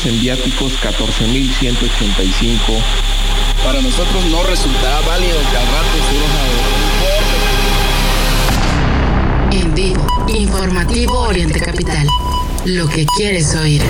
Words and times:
gastos 0.00 0.06
en 0.06 0.20
viáticos 0.20 0.72
14.185. 0.80 2.58
Para 3.64 3.80
nosotros 3.80 4.24
no 4.26 4.42
resultará 4.44 5.00
válido 5.00 5.38
que 5.50 5.56
al 5.56 5.66
rato 5.66 5.88
En 9.52 9.74
vivo, 9.74 10.06
informativo 10.28 11.18
Oriente 11.20 11.60
Capital. 11.60 12.06
Lo 12.64 12.88
que 12.88 13.04
quieres 13.16 13.54
oír. 13.54 13.82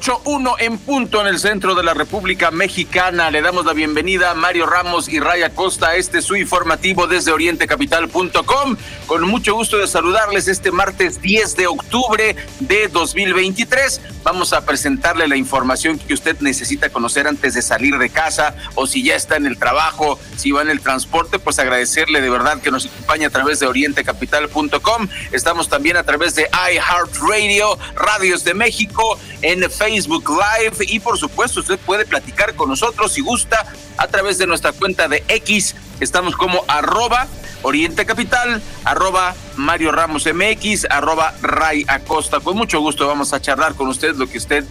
8, 0.00 0.22
1 0.24 0.54
en 0.60 0.78
punto 0.78 1.20
en 1.20 1.26
el 1.26 1.38
centro 1.38 1.74
de 1.74 1.82
la 1.82 1.92
República 1.92 2.50
Mexicana. 2.50 3.30
Le 3.30 3.42
damos 3.42 3.66
la 3.66 3.74
bienvenida 3.74 4.30
a 4.30 4.34
Mario 4.34 4.64
Ramos 4.64 5.10
y 5.10 5.20
Raya 5.20 5.50
Costa 5.50 5.88
a 5.88 5.96
este 5.96 6.22
su 6.22 6.36
informativo 6.36 7.06
desde 7.06 7.32
orientecapital.com. 7.32 8.76
Con 9.06 9.28
mucho 9.28 9.54
gusto 9.54 9.76
de 9.76 9.86
saludarles 9.86 10.48
este 10.48 10.70
martes 10.70 11.20
10 11.20 11.54
de 11.54 11.66
octubre 11.66 12.34
de 12.60 12.88
2023. 12.88 14.00
Vamos 14.22 14.54
a 14.54 14.64
presentarle 14.64 15.28
la 15.28 15.36
información 15.36 15.98
que 15.98 16.14
usted 16.14 16.40
necesita 16.40 16.88
conocer 16.88 17.26
antes 17.26 17.52
de 17.52 17.60
salir 17.60 17.98
de 17.98 18.08
casa 18.08 18.54
o 18.76 18.86
si 18.86 19.02
ya 19.02 19.16
está 19.16 19.36
en 19.36 19.44
el 19.44 19.58
trabajo, 19.58 20.18
si 20.36 20.50
va 20.50 20.62
en 20.62 20.70
el 20.70 20.80
transporte, 20.80 21.38
pues 21.38 21.58
agradecerle 21.58 22.22
de 22.22 22.30
verdad 22.30 22.62
que 22.62 22.70
nos 22.70 22.86
acompañe 22.86 23.26
a 23.26 23.30
través 23.30 23.60
de 23.60 23.66
orientecapital.com. 23.66 25.08
Estamos 25.32 25.68
también 25.68 25.98
a 25.98 26.04
través 26.04 26.34
de 26.36 26.48
iHeartRadio, 26.72 27.78
Radios 27.96 28.44
de 28.44 28.54
México, 28.54 29.18
en 29.42 29.70
Facebook 29.70 29.89
Live 29.90 30.76
y 30.86 31.00
por 31.00 31.18
supuesto 31.18 31.60
usted 31.60 31.78
puede 31.78 32.04
platicar 32.06 32.54
con 32.54 32.68
nosotros 32.68 33.12
si 33.12 33.20
gusta 33.20 33.66
a 33.96 34.06
través 34.06 34.38
de 34.38 34.46
nuestra 34.46 34.72
cuenta 34.72 35.08
de 35.08 35.24
X. 35.28 35.74
Estamos 35.98 36.36
como 36.36 36.64
arroba 36.68 37.26
Oriente 37.62 38.06
Capital, 38.06 38.62
arroba 38.84 39.34
Mario 39.56 39.92
Ramos 39.92 40.26
MX, 40.26 40.86
arroba 40.88 41.34
Ray 41.42 41.84
Acosta. 41.88 42.40
Con 42.40 42.56
mucho 42.56 42.80
gusto 42.80 43.06
vamos 43.06 43.32
a 43.32 43.40
charlar 43.40 43.74
con 43.74 43.88
usted 43.88 44.14
lo 44.14 44.28
que 44.28 44.38
usted 44.38 44.64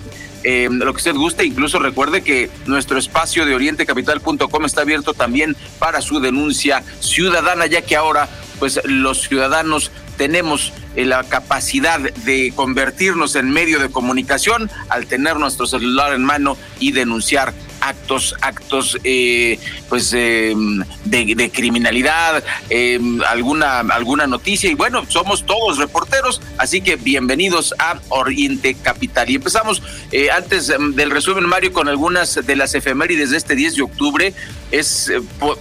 eh, 0.43 0.69
lo 0.71 0.93
que 0.93 0.97
usted 0.97 1.15
guste. 1.15 1.45
Incluso 1.45 1.79
recuerde 1.79 2.23
que 2.23 2.49
nuestro 2.65 2.97
espacio 2.97 3.45
de 3.45 3.55
orientecapital.com 3.55 4.65
está 4.65 4.81
abierto 4.81 5.13
también 5.13 5.55
para 5.79 6.01
su 6.01 6.21
denuncia 6.21 6.83
ciudadana, 7.01 7.65
ya 7.65 7.81
que 7.81 7.97
ahora 7.97 8.29
pues 8.57 8.79
los 8.85 9.27
ciudadanos 9.27 9.91
tenemos 10.19 10.73
eh, 10.97 11.05
la 11.05 11.23
capacidad 11.23 11.97
de 11.97 12.51
convertirnos 12.53 13.37
en 13.37 13.51
medio 13.51 13.79
de 13.79 13.89
comunicación 13.89 14.69
al 14.89 15.05
tener 15.07 15.37
nuestro 15.37 15.65
celular 15.65 16.11
en 16.11 16.25
mano 16.25 16.57
y 16.77 16.91
denunciar 16.91 17.53
actos, 17.81 18.35
actos 18.41 18.97
eh, 19.03 19.59
pues 19.87 20.13
eh, 20.13 20.53
de, 21.05 21.51
criminalidad, 21.51 22.43
alguna, 23.27 23.79
alguna 23.79 24.27
noticia 24.27 24.69
y 24.69 24.75
bueno, 24.75 25.05
somos 25.07 25.45
todos 25.45 25.77
reporteros, 25.77 26.41
así 26.57 26.81
que 26.81 26.95
bienvenidos 26.95 27.73
a 27.79 27.99
Oriente 28.09 28.75
Capital. 28.75 29.29
Y 29.29 29.35
empezamos 29.35 29.81
antes 30.35 30.67
del 30.67 31.11
resumen, 31.11 31.45
Mario, 31.45 31.73
con 31.73 31.87
algunas 31.87 32.45
de 32.45 32.55
las 32.55 32.75
efemérides 32.75 33.31
de 33.31 33.37
este 33.37 33.55
10 33.55 33.75
de 33.75 33.81
octubre. 33.81 34.33
Es, 34.71 35.11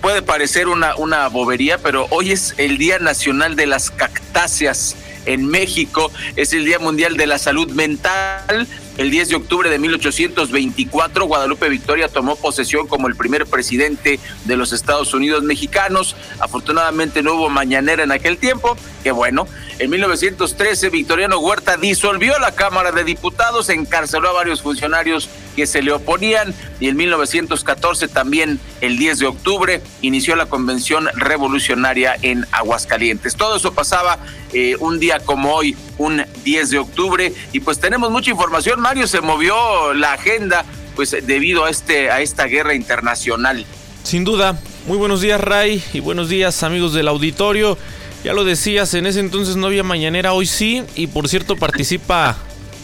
puede 0.00 0.22
parecer 0.22 0.68
una, 0.68 0.94
una 0.96 1.28
bobería, 1.28 1.78
pero 1.78 2.06
hoy 2.10 2.32
es 2.32 2.54
el 2.58 2.78
Día 2.78 2.98
Nacional 2.98 3.56
de 3.56 3.66
las 3.66 3.90
Cactáceas 3.90 4.96
en 5.28 5.46
México. 5.46 6.10
Es 6.36 6.52
el 6.52 6.64
Día 6.64 6.78
Mundial 6.78 7.16
de 7.16 7.26
la 7.26 7.38
Salud 7.38 7.70
Mental. 7.72 8.66
El 8.98 9.12
10 9.12 9.28
de 9.28 9.36
octubre 9.36 9.70
de 9.70 9.78
1824, 9.78 11.26
Guadalupe 11.26 11.68
Victoria 11.68 12.08
tomó 12.08 12.34
posesión 12.34 12.88
como 12.88 13.06
el 13.06 13.14
primer 13.14 13.46
presidente 13.46 14.18
de 14.44 14.56
los 14.56 14.72
Estados 14.72 15.14
Unidos 15.14 15.44
mexicanos. 15.44 16.16
Afortunadamente 16.40 17.22
no 17.22 17.34
hubo 17.34 17.48
mañanera 17.48 18.02
en 18.02 18.10
aquel 18.10 18.38
tiempo. 18.38 18.76
Qué 19.04 19.12
bueno. 19.12 19.46
En 19.80 19.90
1913, 19.90 20.90
Victoriano 20.90 21.38
Huerta 21.38 21.76
disolvió 21.76 22.36
la 22.40 22.50
Cámara 22.50 22.90
de 22.90 23.04
Diputados, 23.04 23.68
encarceló 23.68 24.28
a 24.28 24.32
varios 24.32 24.60
funcionarios 24.60 25.28
que 25.54 25.68
se 25.68 25.82
le 25.82 25.92
oponían 25.92 26.52
y 26.80 26.88
en 26.88 26.96
1914 26.96 28.08
también 28.08 28.58
el 28.80 28.98
10 28.98 29.20
de 29.20 29.26
octubre 29.26 29.80
inició 30.02 30.34
la 30.34 30.46
Convención 30.46 31.08
Revolucionaria 31.14 32.16
en 32.22 32.44
Aguascalientes. 32.50 33.36
Todo 33.36 33.56
eso 33.56 33.72
pasaba 33.72 34.18
eh, 34.52 34.74
un 34.80 34.98
día 34.98 35.20
como 35.20 35.54
hoy, 35.54 35.76
un 35.96 36.24
10 36.42 36.70
de 36.70 36.78
octubre 36.78 37.32
y 37.52 37.60
pues 37.60 37.78
tenemos 37.78 38.10
mucha 38.10 38.32
información. 38.32 38.80
Mario 38.80 39.06
se 39.06 39.20
movió 39.20 39.94
la 39.94 40.14
agenda 40.14 40.64
pues 40.96 41.14
debido 41.24 41.66
a 41.66 41.70
este 41.70 42.10
a 42.10 42.20
esta 42.20 42.46
guerra 42.46 42.74
internacional. 42.74 43.64
Sin 44.02 44.24
duda. 44.24 44.58
Muy 44.88 44.98
buenos 44.98 45.20
días 45.20 45.40
Ray 45.40 45.84
y 45.92 46.00
buenos 46.00 46.28
días 46.28 46.64
amigos 46.64 46.94
del 46.94 47.06
auditorio. 47.06 47.78
Ya 48.24 48.32
lo 48.32 48.44
decías, 48.44 48.94
en 48.94 49.06
ese 49.06 49.20
entonces 49.20 49.56
no 49.56 49.68
había 49.68 49.82
mañanera, 49.82 50.32
hoy 50.32 50.46
sí. 50.46 50.82
Y 50.96 51.06
por 51.06 51.28
cierto, 51.28 51.56
participa 51.56 52.36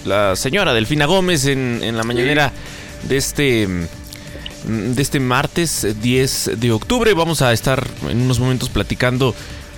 la 0.04 0.36
señora 0.36 0.74
Delfina 0.74 1.06
Gómez 1.06 1.46
en, 1.46 1.96
la 1.96 2.04
mañanera 2.04 2.52
de 3.02 3.16
este 3.16 3.68
de 4.66 5.02
este 5.02 5.20
martes 5.20 5.86
10 6.00 6.52
de 6.56 6.72
octubre. 6.72 7.12
Vamos 7.14 7.42
a 7.42 7.52
estar 7.52 7.86
en 8.08 8.22
unos 8.22 8.38
momentos 8.40 8.70
platicando 8.70 9.34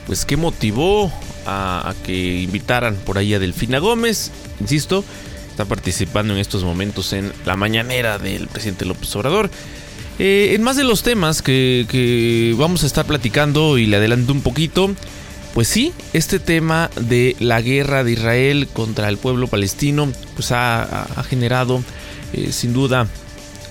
pues 0.07 0.25
qué 0.25 0.37
motivó 0.37 1.13
a, 1.47 1.95
que 2.05 2.43
invitaran 2.43 2.97
por 2.97 3.19
ahí 3.19 3.35
a 3.35 3.39
Delfina 3.39 3.79
Gómez. 3.79 4.31
Insisto, 4.61 5.05
está 5.51 5.65
participando 5.65 6.35
en 6.35 6.39
estos 6.39 6.65
momentos 6.65 7.13
en 7.13 7.33
la 7.45 7.57
mañanera 7.57 8.19
del 8.19 8.47
presidente 8.49 8.85
López 8.85 9.15
Obrador. 9.17 9.51
Eh, 10.19 10.53
en 10.55 10.63
más 10.63 10.77
de 10.77 10.85
los 10.85 11.03
temas 11.03 11.43
que, 11.43 11.87
que, 11.91 12.55
vamos 12.57 12.85
a 12.85 12.87
estar 12.87 13.07
platicando 13.07 13.77
y 13.77 13.87
le 13.87 13.97
adelanto 13.97 14.33
un 14.33 14.41
poquito, 14.41 14.95
pues 15.57 15.69
sí, 15.69 15.95
este 16.13 16.39
tema 16.39 16.91
de 17.01 17.35
la 17.41 17.63
guerra 17.63 18.05
de 18.05 18.13
Israel 18.13 18.69
contra 18.71 19.09
el 19.09 19.17
pueblo 19.17 19.47
palestino, 19.47 20.13
pues 20.35 20.53
ha, 20.53 21.07
generado 21.31 21.83
eh, 22.35 22.53
sin 22.53 22.75
duda 22.75 23.07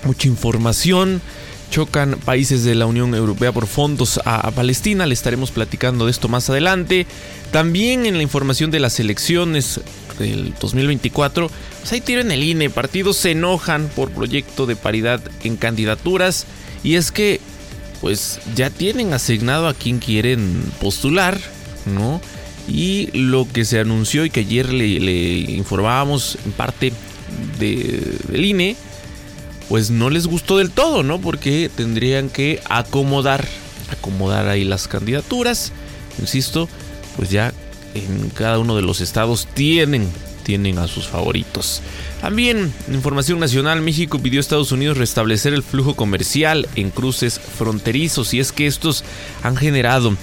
mucha 0.02 0.26
información. 0.26 1.22
Chocan 1.70 2.18
países 2.24 2.64
de 2.64 2.74
la 2.74 2.86
Unión 2.86 3.14
Europea 3.14 3.52
por 3.52 3.68
fondos 3.68 4.20
a, 4.24 4.50
Palestina, 4.50 5.06
le 5.06 5.14
estaremos 5.14 5.52
platicando 5.52 6.06
de 6.06 6.10
esto 6.10 6.26
más 6.26 6.50
adelante. 6.50 7.06
También 7.52 8.04
en 8.04 8.16
la 8.16 8.24
información 8.24 8.72
de 8.72 8.80
las 8.80 8.98
elecciones 8.98 9.80
del 10.18 10.54
2024, 10.60 11.48
pues 11.78 11.92
ahí 11.92 12.00
tienen 12.00 12.32
el 12.32 12.42
INE, 12.42 12.68
partidos 12.68 13.16
se 13.16 13.30
enojan 13.30 13.88
por 13.94 14.10
proyecto 14.10 14.66
de 14.66 14.74
paridad 14.74 15.20
en 15.44 15.56
candidaturas 15.56 16.46
y 16.82 16.96
es 16.96 17.12
que 17.12 17.40
pues 18.00 18.40
ya 18.56 18.70
tienen 18.70 19.12
asignado 19.12 19.68
a 19.68 19.74
quien 19.74 20.00
quieren 20.00 20.64
postular 20.80 21.38
¿no? 21.86 22.20
Y 22.68 23.10
lo 23.12 23.46
que 23.50 23.64
se 23.64 23.78
anunció 23.78 24.24
y 24.24 24.30
que 24.30 24.40
ayer 24.40 24.72
le, 24.72 25.38
informábamos 25.52 26.38
en 26.44 26.52
parte 26.52 26.92
de, 27.58 28.18
del 28.28 28.44
INE, 28.44 28.76
pues 29.68 29.90
no 29.90 30.10
les 30.10 30.26
gustó 30.26 30.58
del 30.58 30.70
todo, 30.70 31.02
¿no? 31.02 31.20
Porque 31.20 31.70
tendrían 31.74 32.28
que 32.28 32.60
acomodar, 32.68 33.46
acomodar 33.90 34.48
ahí 34.48 34.64
las 34.64 34.88
candidaturas. 34.88 35.72
Insisto, 36.20 36.68
pues 37.16 37.30
ya 37.30 37.52
en 37.94 38.30
cada 38.30 38.58
uno 38.58 38.76
de 38.76 38.82
los 38.82 39.00
estados 39.00 39.46
tienen, 39.54 40.08
tienen 40.44 40.78
a 40.78 40.88
sus 40.88 41.06
favoritos. 41.06 41.82
También, 42.20 42.72
información 42.92 43.40
nacional, 43.40 43.80
México 43.80 44.18
pidió 44.18 44.38
a 44.38 44.42
Estados 44.42 44.72
Unidos 44.72 44.98
restablecer 44.98 45.54
el 45.54 45.62
flujo 45.62 45.94
comercial 45.94 46.68
en 46.76 46.90
cruces 46.90 47.40
fronterizos 47.40 48.34
y 48.34 48.40
es 48.40 48.52
que 48.52 48.66
estos 48.66 49.04
han 49.42 49.56
generado 49.56 50.16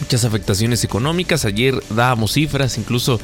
muchas 0.00 0.24
afectaciones 0.24 0.84
económicas. 0.84 1.44
Ayer 1.44 1.82
dábamos 1.90 2.32
cifras 2.32 2.78
incluso 2.78 3.20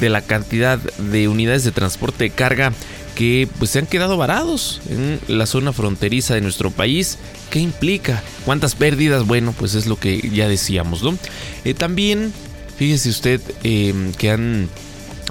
de 0.00 0.08
la 0.08 0.22
cantidad 0.22 0.78
de 0.78 1.28
unidades 1.28 1.64
de 1.64 1.72
transporte 1.72 2.24
de 2.24 2.30
carga 2.30 2.72
que 3.14 3.48
pues 3.58 3.70
se 3.70 3.78
han 3.78 3.86
quedado 3.86 4.16
varados 4.16 4.80
en 4.90 5.20
la 5.28 5.46
zona 5.46 5.72
fronteriza 5.72 6.34
de 6.34 6.40
nuestro 6.40 6.70
país. 6.70 7.18
¿Qué 7.50 7.60
implica? 7.60 8.22
¿Cuántas 8.44 8.74
pérdidas? 8.74 9.26
Bueno, 9.26 9.54
pues 9.56 9.74
es 9.74 9.86
lo 9.86 9.98
que 9.98 10.30
ya 10.32 10.48
decíamos, 10.48 11.02
¿no? 11.02 11.16
Eh, 11.64 11.74
también, 11.74 12.32
fíjese 12.76 13.08
usted 13.08 13.40
em, 13.62 14.12
que 14.12 14.30
han... 14.30 14.68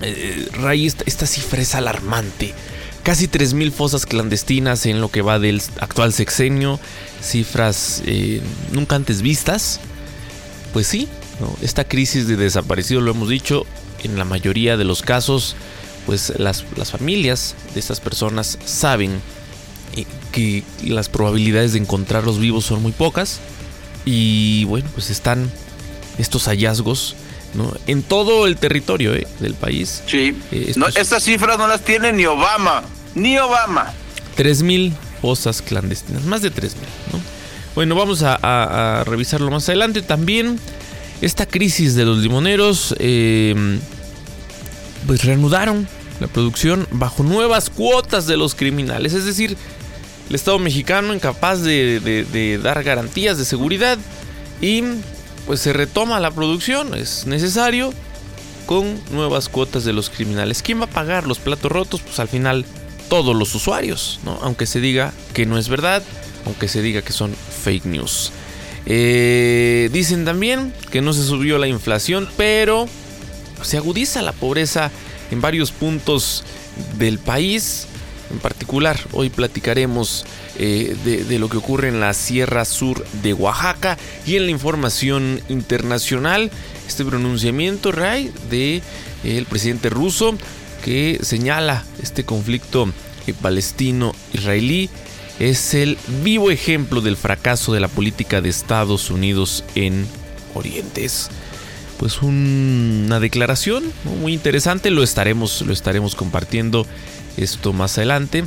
Eh, 0.01 0.47
raíz, 0.53 0.97
esta 1.05 1.25
cifra 1.27 1.61
es 1.61 1.75
alarmante. 1.75 2.53
Casi 3.03 3.27
3.000 3.27 3.71
fosas 3.71 4.05
clandestinas 4.05 4.85
en 4.85 5.01
lo 5.01 5.11
que 5.11 5.21
va 5.21 5.39
del 5.39 5.61
actual 5.79 6.13
sexenio. 6.13 6.79
Cifras 7.21 8.01
eh, 8.05 8.41
nunca 8.71 8.95
antes 8.95 9.21
vistas. 9.21 9.81
Pues 10.73 10.87
sí, 10.87 11.07
esta 11.61 11.83
crisis 11.83 12.27
de 12.27 12.35
desaparecido, 12.35 12.99
lo 12.99 13.11
hemos 13.11 13.29
dicho, 13.29 13.65
en 14.03 14.17
la 14.17 14.25
mayoría 14.25 14.75
de 14.75 14.83
los 14.83 15.01
casos 15.01 15.55
pues 16.05 16.33
las, 16.37 16.63
familias 16.91 17.55
de 17.73 17.79
estas 17.79 17.99
personas 17.99 18.57
saben 18.65 19.21
eh, 19.95 20.05
que 20.31 20.63
las 20.83 21.09
probabilidades 21.09 21.73
de 21.73 21.79
encontrarlos 21.79 22.39
vivos 22.39 22.65
son 22.65 22.81
muy 22.81 22.91
pocas 22.91 23.39
y 24.05 24.65
bueno, 24.65 24.89
pues 24.93 25.09
están 25.09 25.49
estos 26.17 26.45
hallazgos 26.45 27.15
¿no? 27.53 27.73
en 27.87 28.03
todo 28.03 28.47
el 28.47 28.57
territorio 28.57 29.15
eh, 29.15 29.27
del 29.39 29.53
país. 29.53 30.03
Sí, 30.07 30.37
eh, 30.51 30.73
estas 30.95 31.23
cifras 31.23 31.57
no 31.57 31.67
las 31.67 31.81
tiene 31.81 32.11
ni 32.11 32.25
Obama, 32.25 32.83
ni 33.15 33.37
Obama. 33.37 33.93
3.000 34.37 34.93
fosas 35.21 35.61
clandestinas, 35.61 36.23
más 36.23 36.41
de 36.41 36.51
3.000. 36.51 36.73
¿no? 37.13 37.32
Bueno, 37.75 37.95
vamos 37.95 38.23
a, 38.23 39.03
revisarlo 39.05 39.49
más 39.51 39.67
adelante. 39.69 40.01
También 40.01 40.59
esta 41.21 41.45
crisis 41.45 41.95
de 41.95 42.05
los 42.05 42.19
limoneros 42.19 42.95
pues 45.05 45.25
reanudaron 45.25 45.87
la 46.19 46.27
producción 46.27 46.87
bajo 46.91 47.23
nuevas 47.23 47.69
cuotas 47.69 48.27
de 48.27 48.37
los 48.37 48.55
criminales. 48.55 49.13
Es 49.13 49.25
decir, 49.25 49.57
el 50.29 50.35
Estado 50.35 50.59
mexicano 50.59 51.13
incapaz 51.13 51.61
de, 51.61 52.59
dar 52.63 52.83
garantías 52.83 53.37
de 53.37 53.45
seguridad 53.45 53.97
y 54.61 54.83
pues 55.45 55.59
se 55.59 55.73
retoma 55.73 56.19
la 56.19 56.31
producción. 56.31 56.93
Es 56.93 57.25
necesario 57.25 57.93
con 58.65 58.99
nuevas 59.11 59.49
cuotas 59.49 59.83
de 59.83 59.93
los 59.93 60.09
criminales. 60.09 60.61
¿Quién 60.61 60.79
va 60.79 60.85
a 60.85 60.89
pagar 60.89 61.27
los 61.27 61.39
platos 61.39 61.71
rotos? 61.71 62.01
Pues 62.01 62.19
al 62.19 62.29
final 62.29 62.65
todos 63.09 63.35
los 63.35 63.53
usuarios, 63.53 64.19
¿no? 64.23 64.39
Aunque 64.41 64.65
se 64.65 64.79
diga 64.79 65.13
que 65.33 65.45
no 65.45 65.57
es 65.57 65.67
verdad, 65.67 66.01
aunque 66.45 66.67
se 66.67 66.81
diga 66.81 67.01
que 67.01 67.11
son 67.11 67.35
fake 67.63 67.85
news. 67.85 68.31
Eh, 68.85 69.89
dicen 69.93 70.25
también 70.25 70.73
que 70.91 71.01
no 71.01 71.13
se 71.13 71.23
subió 71.23 71.57
la 71.57 71.67
inflación, 71.67 72.27
pero 72.35 72.87
se 73.61 73.77
agudiza 73.77 74.21
la 74.21 74.33
pobreza 74.33 74.91
en 75.31 75.41
varios 75.41 75.71
puntos 75.71 76.43
del 76.97 77.19
país. 77.19 77.87
En 78.31 78.39
particular, 78.39 78.99
hoy 79.11 79.29
platicaremos 79.29 80.25
eh, 80.57 80.95
de, 81.05 81.39
lo 81.39 81.49
que 81.49 81.57
ocurre 81.57 81.89
en 81.89 81.99
la 81.99 82.13
Sierra 82.13 82.65
Sur 82.65 83.05
de 83.21 83.33
Oaxaca 83.33 83.97
y 84.25 84.35
en 84.35 84.45
la 84.45 84.51
información 84.51 85.39
internacional, 85.49 86.51
este 86.87 87.05
pronunciamiento, 87.05 87.91
Ray, 87.91 88.31
de 88.49 88.77
eh, 88.77 88.81
el 89.23 89.45
presidente 89.45 89.89
ruso 89.89 90.35
que 90.83 91.19
señala 91.21 91.85
este 92.01 92.25
conflicto 92.25 92.91
palestino-israelí 93.41 94.89
es 95.39 95.73
el 95.73 95.97
vivo 96.23 96.51
ejemplo 96.51 97.01
del 97.01 97.17
fracaso 97.17 97.73
de 97.73 97.79
la 97.79 97.87
política 97.87 98.41
de 98.41 98.49
Estados 98.49 99.09
Unidos 99.09 99.63
en 99.75 100.07
Orientes 100.53 101.29
pues 102.03 102.21
una 102.21 103.21
declaración 103.21 103.81
muy 104.19 104.33
interesante. 104.33 104.91
Lo 104.91 105.03
estaremos, 105.03 105.61
lo 105.61 105.71
estaremos 105.71 106.15
compartiendo 106.15 106.85
esto 107.37 107.71
más 107.71 107.97
adelante 107.97 108.43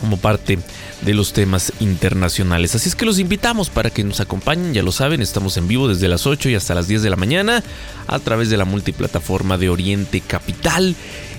como 0.00 0.16
parte 0.16 0.58
de 1.02 1.12
los 1.12 1.32
temas 1.34 1.72
internacionales. 1.80 2.74
Así 2.74 2.88
es 2.88 2.94
que 2.94 3.04
los 3.04 3.18
invitamos 3.18 3.68
para 3.68 3.90
que 3.90 4.04
nos 4.04 4.20
acompañen, 4.20 4.72
ya 4.72 4.82
lo 4.82 4.92
saben, 4.92 5.20
estamos 5.20 5.56
en 5.56 5.68
vivo 5.68 5.86
desde 5.88 6.08
las 6.08 6.26
8 6.26 6.48
y 6.48 6.54
hasta 6.54 6.74
las 6.74 6.88
10 6.88 7.02
de 7.02 7.10
la 7.10 7.16
mañana 7.16 7.62
a 8.06 8.18
través 8.20 8.48
de 8.48 8.56
la 8.56 8.64
multiplataforma 8.64 9.58
de 9.58 9.68
Oriente 9.68 10.20
Capital 10.20 10.94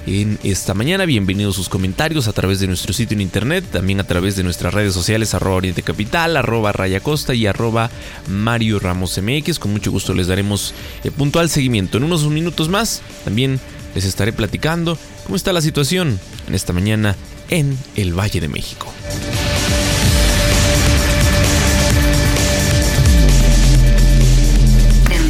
en 0.09 0.39
esta 0.43 0.73
mañana. 0.73 1.05
Bienvenidos 1.05 1.55
sus 1.55 1.69
comentarios 1.69 2.27
a 2.27 2.33
través 2.33 2.59
de 2.59 2.65
nuestro 2.65 2.93
sitio 2.93 3.13
en 3.13 3.21
internet, 3.21 3.63
también 3.71 3.99
a 3.99 4.05
través 4.05 4.35
de 4.35 4.43
nuestras 4.43 4.73
redes 4.73 4.93
sociales, 4.93 5.35
arroba 5.35 5.57
Oriente 5.57 5.83
Capital, 5.83 6.35
arroba 6.35 6.71
Raya 6.71 6.99
Costa 6.99 7.35
y 7.35 7.45
arroba 7.45 7.91
Mario 8.27 8.79
Ramos 8.79 9.19
MX. 9.21 9.59
Con 9.59 9.71
mucho 9.71 9.91
gusto 9.91 10.15
les 10.15 10.27
daremos 10.27 10.73
eh, 11.03 11.11
puntual 11.11 11.49
seguimiento. 11.49 11.99
En 11.99 12.05
unos 12.05 12.27
minutos 12.27 12.69
más 12.69 13.03
también 13.23 13.59
les 13.93 14.05
estaré 14.05 14.33
platicando 14.33 14.97
cómo 15.25 15.35
está 15.35 15.53
la 15.53 15.61
situación 15.61 16.19
en 16.47 16.55
esta 16.55 16.73
mañana 16.73 17.15
en 17.49 17.77
el 17.95 18.17
Valle 18.17 18.41
de 18.41 18.47
México. 18.47 18.91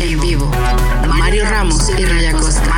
En 0.02 0.22
vivo, 0.22 0.50
Mario 1.18 1.44
Ramos 1.50 1.90
y 1.98 2.06
Raya 2.06 2.32
Costa. 2.32 2.69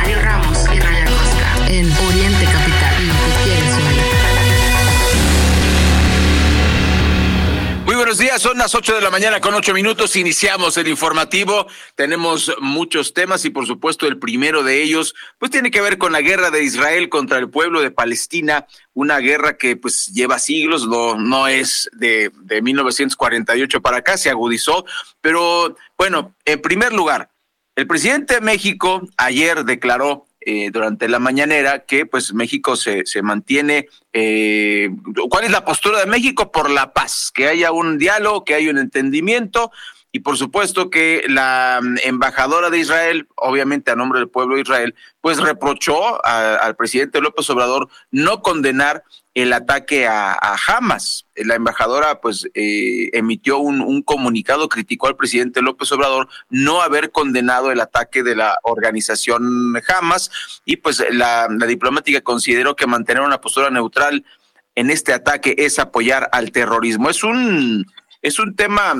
Buenos 8.12 8.28
días, 8.28 8.42
son 8.42 8.58
las 8.58 8.74
8 8.74 8.96
de 8.96 9.00
la 9.00 9.10
mañana 9.10 9.40
con 9.40 9.54
8 9.54 9.72
minutos. 9.72 10.16
Iniciamos 10.16 10.76
el 10.76 10.86
informativo. 10.88 11.66
Tenemos 11.94 12.54
muchos 12.60 13.14
temas 13.14 13.42
y 13.46 13.50
por 13.50 13.66
supuesto 13.66 14.06
el 14.06 14.18
primero 14.18 14.62
de 14.62 14.82
ellos 14.82 15.14
pues 15.38 15.50
tiene 15.50 15.70
que 15.70 15.80
ver 15.80 15.96
con 15.96 16.12
la 16.12 16.20
guerra 16.20 16.50
de 16.50 16.62
Israel 16.62 17.08
contra 17.08 17.38
el 17.38 17.48
pueblo 17.48 17.80
de 17.80 17.90
Palestina, 17.90 18.66
una 18.92 19.16
guerra 19.16 19.56
que 19.56 19.76
pues 19.76 20.08
lleva 20.08 20.38
siglos, 20.38 20.86
no, 20.86 21.16
no 21.16 21.48
es 21.48 21.88
de, 21.94 22.30
de 22.42 22.60
1948 22.60 23.80
para 23.80 23.96
acá, 23.96 24.18
se 24.18 24.28
agudizó, 24.28 24.84
pero 25.22 25.74
bueno, 25.96 26.34
en 26.44 26.60
primer 26.60 26.92
lugar, 26.92 27.30
el 27.76 27.86
presidente 27.86 28.34
de 28.34 28.40
México 28.42 29.00
ayer 29.16 29.64
declaró 29.64 30.26
eh, 30.44 30.70
durante 30.72 31.08
la 31.08 31.18
mañanera 31.18 31.84
que 31.84 32.06
pues 32.06 32.32
México 32.34 32.76
se, 32.76 33.06
se 33.06 33.22
mantiene. 33.22 33.88
Eh, 34.12 34.90
¿Cuál 35.30 35.44
es 35.44 35.50
la 35.50 35.64
postura 35.64 36.00
de 36.00 36.06
México 36.06 36.52
por 36.52 36.70
la 36.70 36.92
paz? 36.92 37.30
Que 37.34 37.48
haya 37.48 37.72
un 37.72 37.98
diálogo, 37.98 38.44
que 38.44 38.54
haya 38.54 38.70
un 38.70 38.78
entendimiento 38.78 39.70
y 40.12 40.20
por 40.20 40.36
supuesto 40.36 40.90
que 40.90 41.24
la 41.26 41.80
mm, 41.82 41.96
embajadora 42.04 42.68
de 42.68 42.78
Israel, 42.78 43.28
obviamente 43.34 43.90
a 43.90 43.96
nombre 43.96 44.20
del 44.20 44.28
pueblo 44.28 44.56
de 44.56 44.62
Israel, 44.62 44.94
pues 45.22 45.38
reprochó 45.38 46.24
al 46.24 46.76
presidente 46.76 47.20
López 47.20 47.48
Obrador 47.48 47.88
no 48.10 48.42
condenar 48.42 49.04
el 49.34 49.52
ataque 49.52 50.06
a, 50.06 50.36
Hamas. 50.66 51.26
La 51.36 51.54
embajadora 51.54 52.20
pues 52.20 52.48
eh, 52.54 53.08
emitió 53.12 53.58
un, 53.58 54.02
comunicado, 54.02 54.68
criticó 54.68 55.08
al 55.08 55.16
presidente 55.16 55.62
López 55.62 55.90
Obrador 55.92 56.28
no 56.50 56.82
haber 56.82 57.10
condenado 57.10 57.70
el 57.70 57.80
ataque 57.80 58.22
de 58.22 58.36
la 58.36 58.58
organización 58.62 59.74
Hamas 59.88 60.30
y 60.64 60.76
pues 60.76 61.02
la, 61.10 61.48
diplomática 61.66 62.20
consideró 62.20 62.76
que 62.76 62.86
mantener 62.86 63.22
una 63.22 63.40
postura 63.40 63.70
neutral 63.70 64.24
en 64.74 64.90
este 64.90 65.12
ataque 65.12 65.54
es 65.58 65.78
apoyar 65.78 66.28
al 66.32 66.52
terrorismo. 66.52 67.08
Es 67.08 67.24
un 67.24 67.86
es 68.20 68.38
un 68.38 68.54
tema 68.54 68.94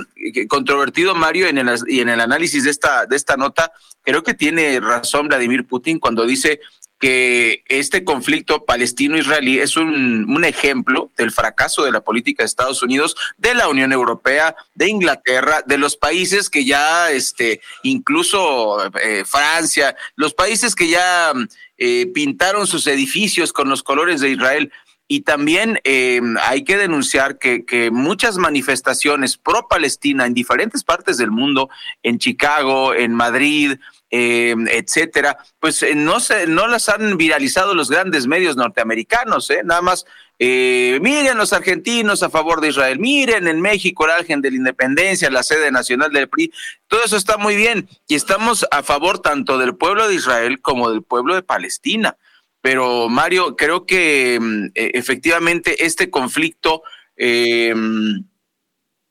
controvertido, 0.49 1.15
Mario, 1.15 1.47
en 1.47 1.59
el, 1.59 1.69
y 1.87 2.01
en 2.01 2.09
el 2.09 2.21
análisis 2.21 2.65
de 2.65 2.71
esta, 2.71 3.07
de 3.07 3.15
esta 3.15 3.37
nota. 3.37 3.71
Creo 4.03 4.25
que 4.25 4.35
tiene 4.35 4.81
razón 4.81 5.29
Vladimir 5.29 5.65
Putin 5.65 6.01
cuando 6.01 6.27
dice 6.27 6.59
que 7.03 7.65
este 7.67 8.05
conflicto 8.05 8.65
palestino-israelí 8.65 9.59
es 9.59 9.77
un, 9.77 10.45
ejemplo 10.45 11.11
del 11.17 11.33
fracaso 11.33 11.83
de 11.83 11.91
la 11.91 12.03
política 12.03 12.45
de 12.45 12.47
Estados 12.47 12.81
Unidos, 12.81 13.17
de 13.39 13.55
la 13.55 13.69
Unión 13.69 13.93
Europea, 13.93 14.55
de 14.77 14.89
Inglaterra, 14.89 15.65
de 15.67 15.79
los 15.79 15.97
países 15.97 16.49
que 16.49 16.65
ya, 16.65 17.11
este, 17.11 17.61
incluso 17.83 18.79
eh, 19.01 19.25
Francia, 19.27 19.97
los 20.15 20.33
países 20.33 20.77
que 20.77 20.89
ya 20.89 21.33
eh, 21.77 22.07
pintaron 22.15 22.69
sus 22.69 22.87
edificios 22.87 23.53
con 23.53 23.69
los 23.69 23.83
colores 23.83 24.21
de 24.21 24.31
Israel. 24.31 24.73
Y 25.09 25.23
también 25.23 25.81
eh, 25.83 26.21
hay 26.43 26.63
que 26.63 26.77
denunciar 26.77 27.39
que, 27.39 27.65
que, 27.65 27.91
muchas 27.91 28.39
manifestaciones 28.39 29.37
pro 29.37 29.67
Palestina 29.69 30.25
en 30.25 30.35
diferentes 30.35 30.85
partes 30.85 31.19
del 31.19 31.33
mundo, 31.33 31.69
en 32.05 32.19
Chicago, 32.21 32.95
en 32.95 33.13
Madrid, 33.13 33.77
eh, 34.15 34.55
etcétera, 34.71 35.39
pues 35.59 35.83
eh, 35.83 35.95
no 35.95 36.21
se, 36.21 36.47
no 36.47 36.67
las 36.67 36.91
han 36.91 37.17
viralizado 37.17 37.75
los 37.75 37.91
grandes 37.91 38.27
medios 38.27 38.57
norteamericanos, 38.57 39.51
¿eh? 39.51 39.63
nada 39.65 39.81
más. 39.81 40.05
Eh, 40.39 40.99
miren 41.01 41.39
los 41.39 41.53
argentinos 41.53 42.23
a 42.23 42.29
favor 42.29 42.61
de 42.61 42.69
Israel, 42.69 42.99
miren 42.99 43.47
en 43.47 43.61
México 43.61 44.05
el 44.05 44.11
Ángel 44.11 44.43
de 44.43 44.51
la 44.51 44.57
Independencia, 44.57 45.31
la 45.31 45.43
sede 45.43 45.71
nacional 45.71 46.13
del 46.13 46.29
PRI, 46.29 46.53
todo 46.89 47.03
eso 47.05 47.17
está 47.17 47.39
muy 47.39 47.57
bien 47.57 47.89
y 48.09 48.17
estamos 48.17 48.67
a 48.71 48.83
favor 48.83 49.21
tanto 49.21 49.57
del 49.57 49.77
pueblo 49.77 50.09
de 50.09 50.17
Israel 50.17 50.61
como 50.61 50.91
del 50.91 51.03
pueblo 51.03 51.35
de 51.35 51.43
Palestina. 51.43 52.17
Pero 52.61 53.09
Mario, 53.09 53.57
creo 53.57 53.87
que 53.87 54.39
mm, 54.41 54.67
e, 54.75 54.91
efectivamente 54.95 55.87
este 55.87 56.11
conflicto 56.11 56.83
eh, 57.17 57.75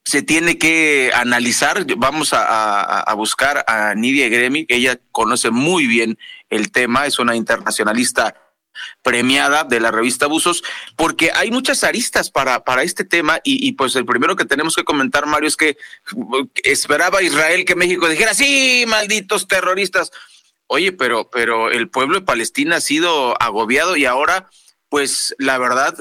se 0.04 0.22
tiene 0.22 0.58
que 0.58 1.12
analizar. 1.14 1.86
Vamos 1.98 2.32
a, 2.34 3.14
buscar 3.16 3.64
a 3.68 3.94
Nidia 3.96 4.30
Gremi, 4.30 4.66
ella 4.70 5.00
conoce 5.12 5.52
muy 5.52 5.88
bien 5.88 6.18
el 6.50 6.72
tema, 6.72 7.06
es 7.06 7.20
una 7.20 7.36
internacionalista 7.36 8.36
premiada 9.04 9.64
de 9.64 9.80
la 9.80 9.92
revista 9.92 10.26
Abusos, 10.26 10.64
porque 10.96 11.32
hay 11.34 11.52
muchas 11.52 11.84
aristas 11.84 12.32
para, 12.32 12.64
para 12.64 12.84
este 12.84 13.04
tema 13.04 13.40
y, 13.44 13.68
y, 13.68 13.74
pues 13.74 13.96
el 13.96 14.06
primero 14.06 14.36
que 14.36 14.46
tenemos 14.46 14.76
que 14.76 14.84
comentar, 14.84 15.26
Mario, 15.26 15.50
es 15.50 15.58
que 15.58 15.78
esperaba 16.64 17.22
Israel 17.22 17.66
que 17.66 17.76
México 17.76 18.08
dijera, 18.08 18.34
sí, 18.34 18.86
malditos 18.88 19.48
terroristas. 19.48 20.12
Oye, 20.68 20.94
pero, 20.94 21.30
pero 21.30 21.70
el 21.70 21.90
pueblo 21.90 22.20
de 22.20 22.26
Palestina 22.26 22.78
ha 22.78 22.82
sido 22.82 23.40
agobiado 23.42 23.98
y 23.98 24.06
ahora, 24.06 24.50
pues 24.88 25.36
la 25.38 25.58
verdad, 25.58 25.98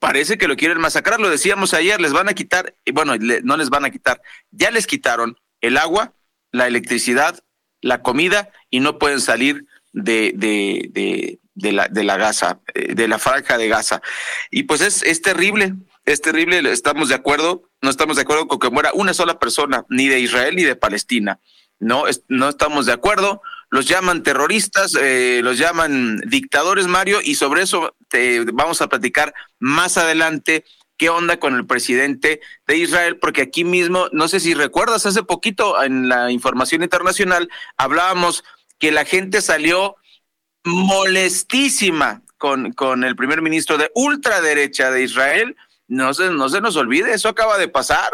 parece 0.00 0.36
que 0.36 0.48
lo 0.48 0.56
quieren 0.56 0.80
masacrar. 0.80 1.20
Lo 1.20 1.30
decíamos 1.30 1.72
ayer, 1.72 2.00
les 2.00 2.12
van 2.12 2.28
a 2.28 2.34
quitar, 2.34 2.74
bueno, 2.92 3.14
no 3.44 3.56
les 3.56 3.70
van 3.70 3.84
a 3.84 3.90
quitar, 3.90 4.20
ya 4.50 4.72
les 4.72 4.88
quitaron 4.88 5.38
el 5.60 5.76
agua, 5.76 6.14
la 6.50 6.66
electricidad, 6.66 7.38
la 7.80 8.02
comida 8.02 8.50
y 8.70 8.80
no 8.80 8.98
pueden 8.98 9.20
salir 9.20 9.66
de, 9.92 10.32
de, 10.34 10.88
de, 10.90 11.38
de 11.54 11.72
la, 11.72 11.88
de 11.88 12.02
la 12.02 12.16
Gaza, 12.16 12.60
eh, 12.74 12.94
de 12.94 13.06
la 13.06 13.18
franja 13.18 13.56
de 13.58 13.68
Gaza. 13.68 14.02
Y 14.50 14.64
pues 14.64 14.80
es, 14.80 15.02
es 15.02 15.22
terrible, 15.22 15.74
es 16.04 16.20
terrible, 16.20 16.72
estamos 16.72 17.08
de 17.08 17.14
acuerdo, 17.14 17.70
no 17.82 17.90
estamos 17.90 18.16
de 18.16 18.22
acuerdo 18.22 18.48
con 18.48 18.58
que 18.58 18.70
muera 18.70 18.90
una 18.94 19.14
sola 19.14 19.38
persona, 19.38 19.84
ni 19.88 20.08
de 20.08 20.18
Israel 20.18 20.56
ni 20.56 20.64
de 20.64 20.76
Palestina. 20.76 21.38
No, 21.78 22.04
no 22.28 22.48
estamos 22.48 22.84
de 22.84 22.92
acuerdo, 22.92 23.40
los 23.70 23.86
llaman 23.86 24.22
terroristas, 24.22 24.94
eh, 25.00 25.40
los 25.42 25.56
llaman 25.56 26.18
dictadores, 26.26 26.86
Mario, 26.86 27.20
y 27.22 27.36
sobre 27.36 27.62
eso 27.62 27.96
vamos 28.52 28.80
a 28.82 28.88
platicar 28.88 29.34
más 29.58 29.98
adelante 29.98 30.64
qué 31.00 31.08
onda 31.08 31.38
con 31.38 31.54
el 31.54 31.66
presidente 31.66 32.42
de 32.66 32.76
Israel, 32.76 33.18
porque 33.18 33.40
aquí 33.40 33.64
mismo, 33.64 34.08
no 34.12 34.28
sé 34.28 34.38
si 34.38 34.52
recuerdas, 34.52 35.06
hace 35.06 35.22
poquito 35.22 35.82
en 35.82 36.10
la 36.10 36.30
información 36.30 36.82
internacional 36.82 37.48
hablábamos 37.78 38.44
que 38.78 38.92
la 38.92 39.06
gente 39.06 39.40
salió 39.40 39.96
molestísima 40.62 42.22
con, 42.36 42.72
con 42.72 43.04
el 43.04 43.16
primer 43.16 43.40
ministro 43.40 43.78
de 43.78 43.90
ultraderecha 43.94 44.90
de 44.90 45.02
Israel. 45.02 45.56
No 45.88 46.12
se, 46.12 46.30
no 46.30 46.48
se 46.50 46.60
nos 46.60 46.76
olvide, 46.76 47.14
eso 47.14 47.30
acaba 47.30 47.56
de 47.56 47.68
pasar 47.68 48.10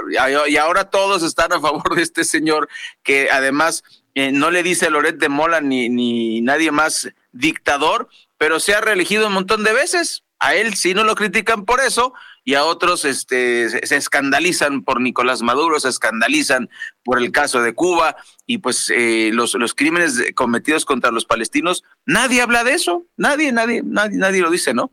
y 0.49 0.57
ahora 0.57 0.89
todos 0.89 1.23
están 1.23 1.53
a 1.53 1.61
favor 1.61 1.95
de 1.97 2.03
este 2.03 2.25
señor 2.25 2.69
que 3.03 3.29
además 3.31 3.83
eh, 4.17 4.33
no 4.33 4.51
le 4.51 4.63
dice 4.63 4.89
Loret 4.89 5.19
de 5.19 5.29
Mola 5.29 5.61
ni, 5.61 5.91
ni 5.91 6.41
nadie 6.41 6.71
más 6.71 7.11
dictador, 7.33 8.09
pero 8.39 8.61
se 8.61 8.75
ha 8.75 8.81
reelegido 8.81 9.27
un 9.27 9.35
montón 9.35 9.63
de 9.63 9.75
veces. 9.75 10.25
A 10.39 10.55
él 10.55 10.75
sí 10.75 10.95
no 10.95 11.05
lo 11.05 11.15
critican 11.15 11.67
por 11.67 11.81
eso, 11.81 12.15
y 12.43 12.55
a 12.55 12.65
otros 12.65 13.05
este, 13.05 13.69
se, 13.69 13.97
escandalizan 13.97 14.85
por 14.85 15.03
Nicolás 15.03 15.43
Maduro, 15.43 15.79
se 15.81 15.91
escandalizan 15.91 16.71
por 17.05 17.19
el 17.19 17.31
caso 17.31 17.61
de 17.61 17.75
Cuba 17.75 18.17
y 18.47 18.59
pues 18.59 18.91
eh, 18.91 19.31
los, 19.35 19.53
los 19.53 19.75
crímenes 19.75 20.23
cometidos 20.35 20.87
contra 20.87 21.11
los 21.11 21.27
palestinos, 21.27 21.85
nadie 22.07 22.41
habla 22.41 22.65
de 22.65 22.73
eso, 22.73 23.05
nadie, 23.19 23.53
nadie, 23.53 23.83
nadie, 23.85 24.17
nadie 24.17 24.41
lo 24.41 24.51
dice, 24.51 24.73
¿no? 24.73 24.93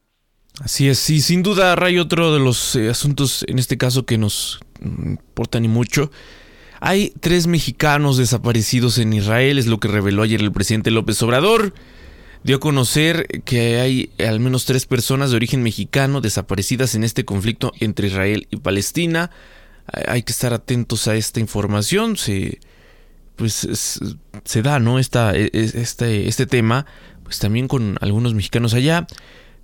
Así 0.60 0.90
es, 0.90 1.10
y 1.10 1.22
sin 1.22 1.44
duda, 1.44 1.78
Ray, 1.78 1.98
otro 1.98 2.34
de 2.34 2.40
los 2.40 2.76
eh, 2.76 2.90
asuntos 2.90 3.46
en 3.48 3.58
este 3.58 3.78
caso 3.78 4.06
que 4.06 4.18
nos 4.18 4.60
importan 4.82 5.64
y 5.64 5.70
mucho. 5.70 6.12
Hay 6.86 7.14
tres 7.22 7.48
mexicanos 7.48 8.18
desaparecidos 8.18 8.98
en 8.98 9.14
Israel, 9.14 9.58
es 9.58 9.68
lo 9.68 9.80
que 9.80 9.88
reveló 9.88 10.24
ayer 10.24 10.42
el 10.42 10.52
presidente 10.52 10.92
López 10.92 11.22
Obrador 11.24 11.74
dio 12.44 12.58
a 12.58 12.60
conocer 12.60 13.26
que 13.46 13.80
hay 13.80 14.10
al 14.20 14.42
menos 14.42 14.66
tres 14.66 14.86
personas 14.86 15.30
de 15.30 15.38
origen 15.38 15.64
mexicano 15.64 16.20
desaparecidas 16.20 16.94
en 16.94 17.06
este 17.06 17.24
conflicto 17.24 17.72
entre 17.80 18.08
Israel 18.08 18.48
y 18.52 18.58
Palestina. 18.58 19.32
Hay 20.08 20.24
que 20.24 20.34
estar 20.34 20.54
atentos 20.54 21.08
a 21.08 21.16
esta 21.16 21.40
información. 21.40 22.18
Se, 22.18 22.60
pues 23.38 23.66
se 24.44 24.62
da, 24.62 24.80
¿no? 24.80 25.00
Esta, 25.00 25.34
e, 25.38 25.46
e, 25.54 25.72
este, 25.76 26.28
este 26.28 26.48
tema, 26.48 26.86
pues 27.24 27.40
también 27.40 27.70
con 27.70 27.98
algunos 28.02 28.34
mexicanos 28.34 28.74
allá. 28.74 29.08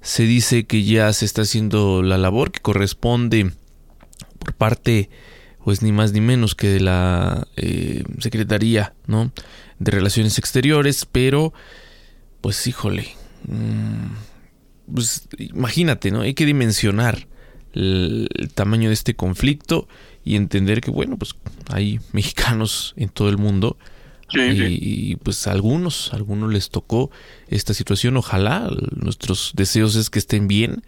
Se 0.02 0.24
dice 0.24 0.66
que 0.66 0.86
ya 0.86 1.12
se 1.12 1.26
está 1.26 1.42
haciendo 1.42 2.02
la 2.02 2.18
labor 2.18 2.52
que 2.52 2.62
corresponde 2.62 3.52
por 4.40 4.54
parte, 4.54 5.10
pues 5.70 5.84
ni 5.84 5.92
más 5.92 6.14
ni 6.14 6.20
menos 6.20 6.56
que 6.56 6.68
de 6.68 6.80
la 6.80 7.48
eh, 7.56 8.04
Secretaría, 8.18 8.96
¿no? 9.06 9.32
De 9.78 9.92
Relaciones 9.92 10.40
Exteriores, 10.40 11.06
pero 11.06 11.54
pues 12.42 12.66
híjole, 12.66 13.10
mm, 13.48 14.96
pues 14.96 15.28
imagínate, 15.38 16.10
¿no? 16.10 16.22
Hay 16.22 16.34
que 16.34 16.48
dimensionar 16.48 17.28
el, 17.74 18.28
tamaño 18.56 18.90
de 18.90 18.96
este 18.96 19.14
conflicto 19.14 19.88
y 20.26 20.38
entender 20.38 20.82
que, 20.82 20.90
bueno, 20.90 21.18
pues 21.18 21.36
hay 21.68 22.00
mexicanos 22.14 22.96
en 22.98 23.10
todo 23.10 23.30
el 23.30 23.38
mundo. 23.38 23.78
y, 24.34 25.18
pues 25.18 25.46
a 25.46 25.52
algunos, 25.52 26.12
a 26.14 26.16
algunos 26.16 26.52
les 26.52 26.72
tocó 26.72 27.12
esta 27.48 27.76
situación. 27.76 28.18
Ojalá 28.18 28.72
nuestros 28.96 29.52
deseos 29.54 29.96
es 29.96 30.10
que 30.10 30.18
estén 30.18 30.48
bien. 30.48 30.82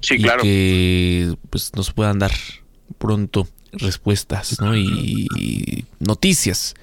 Sí, 0.00 0.16
y 0.16 0.22
claro. 0.22 0.42
Que 0.42 1.36
pues 1.50 1.70
nos 1.76 1.92
puedan 1.92 2.18
dar 2.18 2.32
pronto 2.98 3.46
respuestas 3.72 4.60
¿no? 4.60 4.76
y 4.76 5.86
noticias 5.98 6.74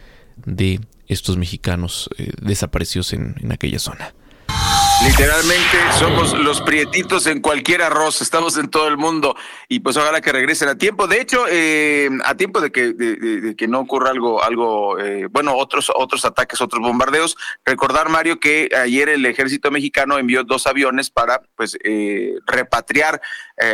de 0.45 0.79
estos 1.07 1.37
mexicanos 1.37 2.09
eh, 2.17 2.31
desaparecidos 2.41 3.13
en, 3.13 3.35
en 3.41 3.51
aquella 3.51 3.79
zona. 3.79 4.13
Literalmente 5.03 5.77
somos 5.99 6.33
los 6.33 6.61
prietitos 6.61 7.27
en 7.27 7.41
cualquier 7.41 7.81
arroz, 7.81 8.21
estamos 8.21 8.57
en 8.57 8.69
todo 8.69 8.87
el 8.87 8.97
mundo 8.97 9.35
y 9.67 9.81
pues 9.81 9.97
ojalá 9.97 10.21
que 10.21 10.31
regresen 10.31 10.69
a 10.69 10.77
tiempo. 10.77 11.07
De 11.07 11.19
hecho, 11.19 11.45
eh, 11.49 12.09
a 12.23 12.35
tiempo 12.35 12.61
de 12.61 12.71
que, 12.71 12.93
de, 12.93 13.55
que 13.55 13.67
no 13.67 13.81
ocurra 13.81 14.11
algo, 14.11 14.41
algo 14.41 14.97
eh, 14.97 15.27
bueno, 15.29 15.55
otros, 15.55 15.91
otros 15.93 16.23
ataques, 16.23 16.61
otros 16.61 16.81
bombardeos. 16.81 17.35
Recordar, 17.65 18.09
Mario, 18.09 18.39
que 18.39 18.69
ayer 18.75 19.09
el 19.09 19.25
ejército 19.25 19.69
mexicano 19.69 20.17
envió 20.17 20.43
dos 20.43 20.65
aviones 20.65 21.09
para 21.09 21.41
pues 21.55 21.77
eh, 21.83 22.35
repatriar 22.47 23.21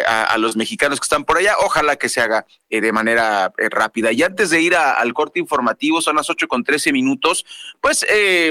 a, 0.08 0.38
los 0.38 0.56
mexicanos 0.56 1.00
que 1.00 1.06
están 1.06 1.24
por 1.24 1.38
allá. 1.38 1.53
Ojalá 1.63 1.96
que 1.96 2.10
se 2.10 2.22
haga 2.22 2.46
de 2.79 2.91
manera 2.91 3.51
rápida. 3.69 4.11
Y 4.11 4.23
antes 4.23 4.49
de 4.49 4.61
ir 4.61 4.75
al 4.75 5.13
corte 5.13 5.39
informativo, 5.39 6.01
son 6.01 6.15
las 6.15 6.29
ocho 6.29 6.47
con 6.47 6.63
trece 6.63 6.93
minutos, 6.93 7.45
pues 7.81 8.05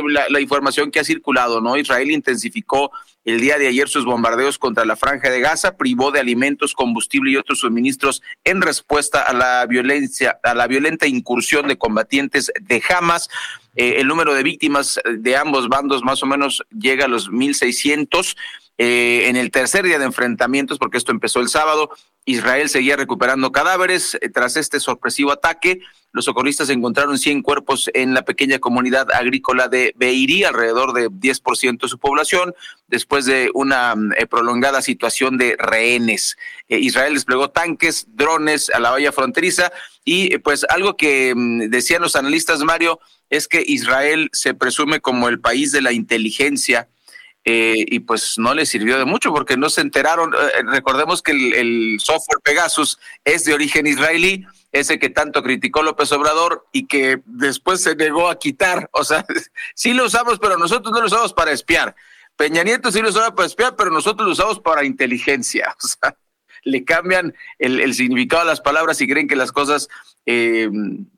la, 0.05 0.27
la 0.29 0.41
información 0.41 0.91
que 0.91 1.01
ha 1.01 1.05
circulado, 1.05 1.61
¿no? 1.61 1.77
Israel 1.77 2.11
intensificó 2.11 2.91
el 3.25 3.41
día 3.41 3.59
de 3.59 3.67
ayer 3.67 3.89
sus 3.89 4.07
bombardeos 4.07 4.59
contra 4.59 4.85
la 4.87 4.97
franja 4.97 5.31
de 5.31 5.41
Gaza, 5.41 5.77
privó 5.77 6.11
de 6.11 6.21
alimentos, 6.21 6.75
combustible 6.75 7.31
y 7.31 7.37
otros 7.37 7.61
suministros 7.61 8.23
en 8.45 8.63
respuesta 8.63 9.23
a 9.23 9.35
la 9.35 9.67
violencia, 9.67 10.39
a 10.43 10.55
la 10.55 10.67
violenta 10.67 11.07
incursión 11.07 11.69
de 11.69 11.77
combatientes 11.77 12.51
de 12.61 12.83
Hamas. 12.89 13.29
Eh, 13.77 13.97
el 13.99 14.09
número 14.09 14.35
de 14.35 14.43
víctimas 14.43 14.99
de 15.05 15.37
ambos 15.37 15.69
bandos 15.69 16.03
más 16.03 16.23
o 16.23 16.27
menos 16.27 16.65
llega 16.71 17.05
a 17.05 17.09
los 17.09 17.31
1.600. 17.31 18.37
Eh, 18.83 19.29
en 19.29 19.37
el 19.37 19.51
tercer 19.51 19.85
día 19.85 19.99
de 19.99 20.07
enfrentamientos, 20.07 20.79
porque 20.79 20.97
esto 20.97 21.13
empezó 21.13 21.41
el 21.41 21.51
sábado, 21.51 21.91
Israel 22.25 22.71
seguía 22.71 22.97
recuperando 22.97 23.53
cadáveres 23.53 24.17
eh, 24.23 24.31
tras 24.31 24.57
este 24.57 24.81
sorpresivo 24.81 25.33
ataque. 25.33 25.81
Los 26.13 26.25
socorristas 26.25 26.71
encontraron 26.71 27.19
100 27.19 27.43
cuerpos 27.43 27.91
en 27.93 28.15
la 28.15 28.23
pequeña 28.23 28.59
comunidad 28.59 29.11
agrícola 29.13 29.69
de 29.69 29.93
Beiri, 29.97 30.45
alrededor 30.45 30.95
de 30.95 31.11
10% 31.11 31.83
de 31.83 31.89
su 31.89 31.99
población, 31.99 32.55
después 32.89 33.27
de 33.27 33.51
una 33.53 33.95
eh, 34.17 34.27
prolongada 34.27 34.81
situación 34.81 35.37
de 35.37 35.57
rehenes. 35.59 36.39
Eh, 36.71 36.79
Israel 36.79 37.13
desplegó 37.13 37.51
tanques, 37.51 38.07
drones 38.09 38.71
a 38.71 38.81
la 38.81 38.93
valla 38.93 39.13
fronteriza 39.13 39.73
y 40.07 40.39
pues 40.39 40.65
algo 40.71 40.97
que 40.97 41.35
mm, 41.37 41.69
decían 41.69 42.01
los 42.01 42.17
analistas, 42.17 42.61
Mario, 42.61 42.99
es 43.29 43.47
que 43.47 43.63
Israel 43.67 44.31
se 44.33 44.55
presume 44.55 45.01
como 45.01 45.29
el 45.29 45.39
país 45.39 45.71
de 45.71 45.83
la 45.83 45.93
inteligencia. 45.93 46.89
Eh, 47.45 47.87
y 47.89 48.01
pues 48.01 48.35
no 48.37 48.53
le 48.53 48.67
sirvió 48.67 48.99
de 48.99 49.07
mucho 49.07 49.33
porque 49.33 49.57
no 49.57 49.71
se 49.71 49.81
enteraron. 49.81 50.35
Eh, 50.35 50.63
recordemos 50.65 51.23
que 51.23 51.33
el, 51.33 51.99
software 52.01 52.41
Pegasus 52.43 52.99
es 53.25 53.45
de 53.45 53.55
origen 53.55 53.87
israelí, 53.87 54.45
ese 54.73 54.99
que 54.99 55.09
tanto 55.09 55.43
criticó 55.43 55.83
López 55.83 56.13
Obrador 56.13 56.67
y 56.71 56.87
que 56.87 57.23
después 57.25 57.83
se 57.83 57.97
negó 57.97 58.29
a 58.29 58.39
quitar. 58.39 58.91
O 58.93 59.05
sea, 59.05 59.25
sí 59.75 59.95
lo 59.95 60.05
usamos, 60.05 60.39
pero 60.39 60.59
nosotros 60.59 60.93
no 60.93 61.01
lo 61.01 61.07
usamos 61.07 61.33
para 61.33 61.53
espiar. 61.53 61.95
Peña 62.37 62.63
Nieto 62.63 62.93
sí 62.93 63.01
lo 63.01 63.09
usaba 63.09 63.35
para 63.35 63.47
espiar, 63.47 63.75
pero 63.77 63.91
nosotros 63.91 64.27
lo 64.27 64.33
usamos 64.33 64.61
para 64.61 64.85
inteligencia. 64.85 65.75
O 65.85 65.89
sea, 65.89 66.17
le 66.63 66.85
cambian 66.85 67.35
el, 67.59 67.95
significado 67.95 68.43
a 68.43 68.47
las 68.47 68.61
palabras 68.61 69.01
y 69.01 69.09
creen 69.09 69.29
que 69.29 69.37
las 69.37 69.51
cosas 69.51 69.89
eh, 70.27 70.69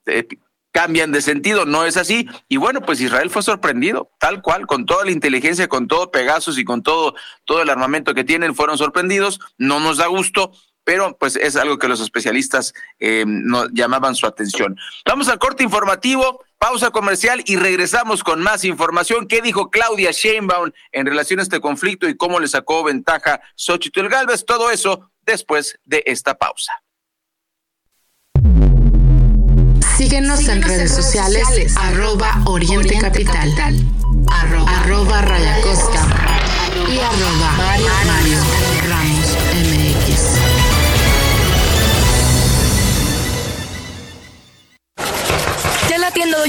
eh, 0.07 0.29
cambian 0.73 1.12
de 1.12 1.23
sentido, 1.23 1.64
no 1.67 1.85
es 1.85 1.97
así. 1.97 2.29
Y 2.49 2.57
bueno, 2.57 2.81
pues 2.81 3.00
Israel 3.00 3.31
fue 3.31 3.43
sorprendido, 3.43 4.11
tal 4.19 4.43
cual, 4.43 4.67
con 4.67 4.87
toda 4.87 5.05
la 5.05 5.12
inteligencia, 5.12 5.69
con 5.69 5.87
todo 5.87 6.11
Pegasus 6.11 6.59
y 6.59 6.64
con 6.64 6.83
todo, 6.83 7.14
todo 7.45 7.62
el 7.62 7.71
armamento 7.71 8.14
que 8.14 8.25
tienen, 8.25 8.55
fueron 8.55 8.79
sorprendidos. 8.79 9.38
No 9.59 9.79
nos 9.79 9.99
da 9.99 10.07
gusto, 10.07 10.52
pero 10.85 11.17
pues 11.19 11.37
es 11.37 11.57
algo 11.57 11.79
que 11.79 11.88
los 11.88 12.00
especialistas 12.00 12.75
eh, 12.99 13.25
llamaban 13.73 14.14
su 14.14 14.26
atención. 14.26 14.76
Vamos 15.07 15.29
al 15.29 15.38
corte 15.38 15.62
informativo, 15.62 16.45
pausa 16.59 16.91
comercial 16.91 17.43
y 17.47 17.57
regresamos 17.57 18.25
con 18.25 18.41
más 18.43 18.64
información. 18.64 19.29
¿Qué 19.29 19.43
dijo 19.43 19.71
Claudia 19.71 20.11
Sheinbaum 20.11 20.73
en 20.91 21.07
relación 21.07 21.41
a 21.41 21.43
este 21.43 21.61
conflicto 21.61 22.09
y 22.09 22.17
cómo 22.17 22.41
le 22.41 22.49
sacó 22.49 22.83
ventaja 22.83 23.41
Xochitl 23.55 24.09
Galvez? 24.09 24.45
Todo 24.45 24.71
eso 24.71 25.11
después 25.25 25.79
de 25.85 26.02
esta 26.07 26.37
pausa. 26.37 26.73
Síguenos 30.02 30.49
en 30.49 30.62
redes 30.62 30.92
sociales, 30.92 31.47
arroba 31.76 32.42
Oriente 32.47 32.99
Capital, 32.99 33.49
arroba, 34.32 34.80
arroba 34.80 35.23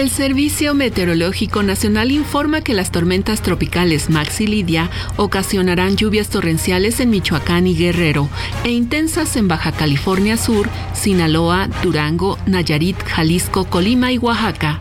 El 0.00 0.08
Servicio 0.08 0.72
Meteorológico 0.72 1.62
Nacional 1.62 2.10
informa 2.10 2.62
que 2.62 2.72
las 2.72 2.90
tormentas 2.90 3.42
tropicales 3.42 4.08
Max 4.08 4.40
y 4.40 4.46
Lidia 4.46 4.88
ocasionarán 5.18 5.98
lluvias 5.98 6.30
torrenciales 6.30 7.00
en 7.00 7.10
Michoacán 7.10 7.66
y 7.66 7.76
Guerrero 7.76 8.30
e 8.64 8.70
intensas 8.70 9.36
en 9.36 9.46
Baja 9.46 9.72
California 9.72 10.38
Sur, 10.38 10.70
Sinaloa, 10.94 11.68
Durango, 11.82 12.38
Nayarit, 12.46 12.96
Jalisco, 13.04 13.66
Colima 13.66 14.10
y 14.10 14.16
Oaxaca. 14.16 14.80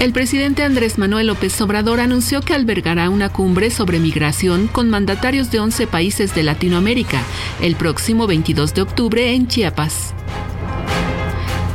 El 0.00 0.14
presidente 0.14 0.62
Andrés 0.62 0.96
Manuel 0.96 1.26
López 1.26 1.60
Obrador 1.60 2.00
anunció 2.00 2.40
que 2.40 2.54
albergará 2.54 3.10
una 3.10 3.28
cumbre 3.28 3.70
sobre 3.70 3.98
migración 3.98 4.68
con 4.68 4.88
mandatarios 4.88 5.50
de 5.50 5.60
11 5.60 5.86
países 5.86 6.34
de 6.34 6.44
Latinoamérica 6.44 7.20
el 7.60 7.76
próximo 7.76 8.26
22 8.26 8.72
de 8.72 8.80
octubre 8.80 9.34
en 9.34 9.48
Chiapas. 9.48 10.14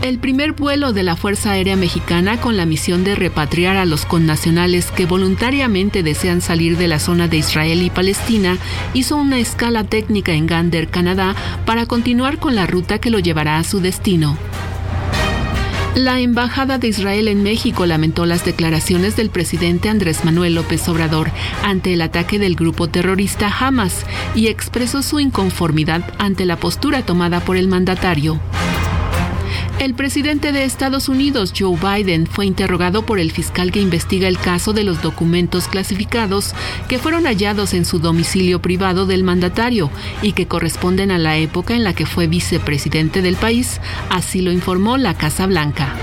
El 0.01 0.17
primer 0.17 0.53
vuelo 0.53 0.93
de 0.93 1.03
la 1.03 1.15
Fuerza 1.15 1.51
Aérea 1.51 1.75
Mexicana 1.75 2.41
con 2.41 2.57
la 2.57 2.65
misión 2.65 3.03
de 3.03 3.13
repatriar 3.13 3.77
a 3.77 3.85
los 3.85 4.07
connacionales 4.07 4.89
que 4.89 5.05
voluntariamente 5.05 6.01
desean 6.01 6.41
salir 6.41 6.75
de 6.75 6.87
la 6.87 6.97
zona 6.97 7.27
de 7.27 7.37
Israel 7.37 7.83
y 7.83 7.91
Palestina 7.91 8.57
hizo 8.95 9.15
una 9.15 9.37
escala 9.37 9.83
técnica 9.83 10.31
en 10.31 10.47
Gander, 10.47 10.87
Canadá, 10.87 11.35
para 11.67 11.85
continuar 11.85 12.39
con 12.39 12.55
la 12.55 12.65
ruta 12.65 12.97
que 12.97 13.11
lo 13.11 13.19
llevará 13.19 13.59
a 13.59 13.63
su 13.63 13.79
destino. 13.79 14.39
La 15.93 16.19
Embajada 16.19 16.79
de 16.79 16.87
Israel 16.87 17.27
en 17.27 17.43
México 17.43 17.85
lamentó 17.85 18.25
las 18.25 18.43
declaraciones 18.43 19.15
del 19.15 19.29
presidente 19.29 19.87
Andrés 19.87 20.25
Manuel 20.25 20.55
López 20.55 20.89
Obrador 20.89 21.29
ante 21.63 21.93
el 21.93 22.01
ataque 22.01 22.39
del 22.39 22.55
grupo 22.55 22.87
terrorista 22.87 23.53
Hamas 23.59 24.05
y 24.33 24.47
expresó 24.47 25.03
su 25.03 25.19
inconformidad 25.19 26.11
ante 26.17 26.45
la 26.45 26.55
postura 26.55 27.03
tomada 27.05 27.41
por 27.41 27.55
el 27.55 27.67
mandatario. 27.67 28.39
El 29.81 29.95
presidente 29.95 30.51
de 30.51 30.63
Estados 30.63 31.09
Unidos, 31.09 31.53
Joe 31.57 31.75
Biden, 31.75 32.27
fue 32.27 32.45
interrogado 32.45 33.03
por 33.03 33.17
el 33.17 33.31
fiscal 33.31 33.71
que 33.71 33.81
investiga 33.81 34.27
el 34.27 34.37
caso 34.37 34.73
de 34.73 34.83
los 34.83 35.01
documentos 35.01 35.67
clasificados 35.67 36.53
que 36.87 36.99
fueron 36.99 37.23
hallados 37.23 37.73
en 37.73 37.85
su 37.85 37.97
domicilio 37.97 38.61
privado 38.61 39.07
del 39.07 39.23
mandatario 39.23 39.89
y 40.21 40.33
que 40.33 40.45
corresponden 40.47 41.09
a 41.09 41.17
la 41.17 41.37
época 41.37 41.73
en 41.73 41.83
la 41.83 41.95
que 41.95 42.05
fue 42.05 42.27
vicepresidente 42.27 43.23
del 43.23 43.37
país, 43.37 43.81
así 44.11 44.43
lo 44.43 44.51
informó 44.51 44.97
la 44.97 45.15
Casa 45.15 45.47
Blanca. 45.47 45.95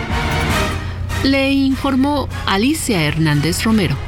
Le 1.23 1.53
informó 1.53 2.29
Alicia 2.47 3.05
Hernández 3.05 3.62
Romero. 3.62 4.08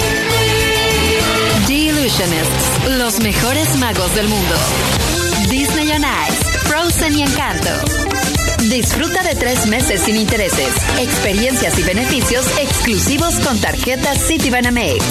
Los 2.97 3.21
mejores 3.21 3.77
magos 3.77 4.13
del 4.15 4.27
mundo. 4.27 4.55
Disney 5.49 5.91
on 5.91 6.01
Ice, 6.01 6.43
Frozen 6.67 7.17
y 7.17 7.23
Encanto. 7.23 7.69
Disfruta 8.69 9.23
de 9.23 9.33
tres 9.35 9.65
meses 9.67 10.01
sin 10.01 10.17
intereses, 10.17 10.67
experiencias 10.99 11.79
y 11.79 11.83
beneficios 11.83 12.45
exclusivos 12.59 13.35
con 13.39 13.57
tarjetas 13.59 14.27
Citibanamex. 14.27 15.03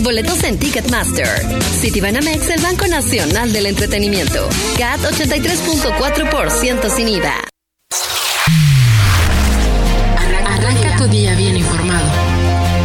Boletos 0.00 0.42
en 0.42 0.58
Ticketmaster. 0.58 1.28
Citibanamex, 1.80 2.48
el 2.48 2.60
Banco 2.60 2.88
Nacional 2.88 3.52
del 3.52 3.66
Entretenimiento. 3.66 4.48
CAT 4.76 5.00
83.4% 5.00 6.90
sin 6.90 7.08
IVA. 7.08 7.34
Arranca 10.46 10.96
tu 10.96 11.06
día 11.06 11.36
bien 11.36 11.56
informado. 11.56 12.10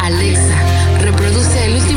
Alexa, 0.03 0.61
reproduce 1.01 1.65
el 1.65 1.73
último 1.73 1.96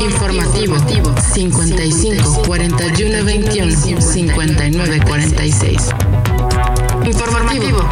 Informativo 0.00 0.76
55 1.32 2.42
41 2.46 3.24
21 3.24 4.00
59 4.00 5.00
46. 5.06 5.76
Informativo. 7.04 7.88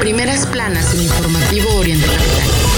Primeras 0.00 0.46
planas 0.46 0.94
en 0.94 1.02
Informativo 1.02 1.74
Oriente 1.76 2.06
Capital. 2.06 2.71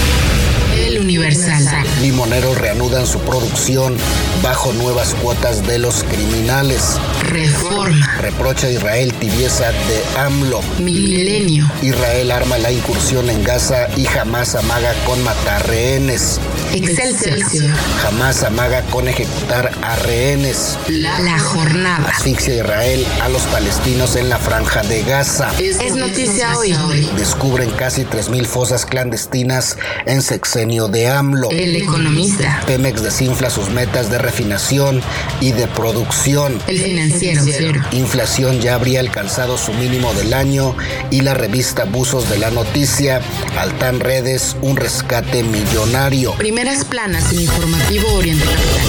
Universal. 1.05 1.85
Limoneros 2.01 2.57
reanudan 2.57 3.05
su 3.05 3.19
producción 3.19 3.95
bajo 4.41 4.73
nuevas 4.73 5.13
cuotas 5.13 5.65
de 5.67 5.77
los 5.77 6.03
criminales. 6.03 6.99
Reforma. 7.29 8.17
Reprocha 8.17 8.65
a 8.65 8.71
Israel 8.71 9.13
tibieza 9.13 9.71
de 9.71 10.19
AMLO. 10.19 10.61
Milenio. 10.79 11.69
Israel 11.83 12.31
arma 12.31 12.57
la 12.57 12.71
incursión 12.71 13.29
en 13.29 13.43
Gaza 13.43 13.87
y 13.95 14.05
jamás 14.05 14.55
amaga 14.55 14.95
con 15.05 15.23
matar 15.23 15.67
rehenes. 15.67 16.39
Excelsior. 16.75 17.69
Jamás 18.01 18.43
amaga 18.43 18.81
con 18.91 19.07
ejecutar 19.07 19.71
a 19.81 19.95
rehenes. 19.95 20.77
La, 20.89 21.39
jornada. 21.39 22.09
Asfixia 22.09 22.55
Israel 22.55 23.05
a 23.21 23.29
los 23.29 23.41
palestinos 23.43 24.15
en 24.15 24.29
la 24.29 24.37
franja 24.37 24.83
de 24.83 25.03
Gaza. 25.03 25.51
Es, 25.59 25.95
noticia 25.95 26.57
hoy. 26.57 26.75
Descubren 27.17 27.71
casi 27.71 28.03
3.000 28.03 28.45
fosas 28.45 28.85
clandestinas 28.85 29.77
en 30.05 30.21
sexenio 30.21 30.89
de 30.89 31.07
AMLO. 31.07 31.49
El 31.49 31.75
economista. 31.77 32.61
Pemex 32.67 33.01
desinfla 33.01 33.49
sus 33.49 33.69
metas 33.69 34.09
de 34.09 34.17
refinación 34.17 35.01
y 35.39 35.53
de 35.53 35.67
producción. 35.67 36.59
El 36.67 36.79
financiero. 36.79 37.81
Inflación 37.91 38.59
ya 38.59 38.75
habría 38.75 38.99
alcanzado 38.99 39.57
su 39.57 39.73
mínimo 39.73 40.13
del 40.13 40.33
año 40.33 40.75
y 41.09 41.21
la 41.21 41.33
revista 41.33 41.85
Buzos 41.85 42.29
de 42.29 42.37
la 42.37 42.51
Noticia, 42.51 43.21
Altan 43.57 43.99
Redes, 43.99 44.57
un 44.61 44.75
rescate 44.75 45.43
millonario. 45.43 46.33
Primeras 46.65 46.85
planas 46.85 47.31
en 47.31 47.41
informativo 47.41 48.11
Oriente 48.13 48.43
Capital. 48.43 48.87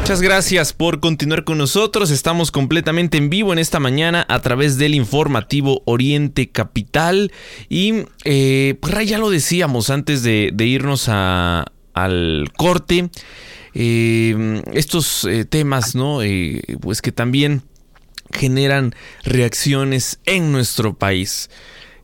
Muchas 0.00 0.20
gracias 0.20 0.72
por 0.72 0.98
continuar 0.98 1.44
con 1.44 1.58
nosotros. 1.58 2.10
Estamos 2.10 2.50
completamente 2.50 3.18
en 3.18 3.30
vivo 3.30 3.52
en 3.52 3.60
esta 3.60 3.78
mañana 3.78 4.26
a 4.28 4.40
través 4.40 4.76
del 4.76 4.96
informativo 4.96 5.82
Oriente 5.84 6.50
Capital. 6.50 7.30
Y 7.68 8.06
eh, 8.24 8.76
pues 8.80 9.08
ya 9.08 9.18
lo 9.18 9.30
decíamos 9.30 9.90
antes 9.90 10.24
de, 10.24 10.52
irnos 10.58 11.08
al 11.08 12.50
corte. 12.56 13.10
Eh, 13.72 14.60
estos 14.72 15.26
eh, 15.26 15.44
temas, 15.44 15.94
¿no? 15.94 16.18
pues 16.80 17.00
que 17.00 17.12
también 17.12 17.62
generan 18.32 18.92
reacciones 19.22 20.18
en 20.26 20.50
nuestro 20.50 20.94
país. 20.94 21.48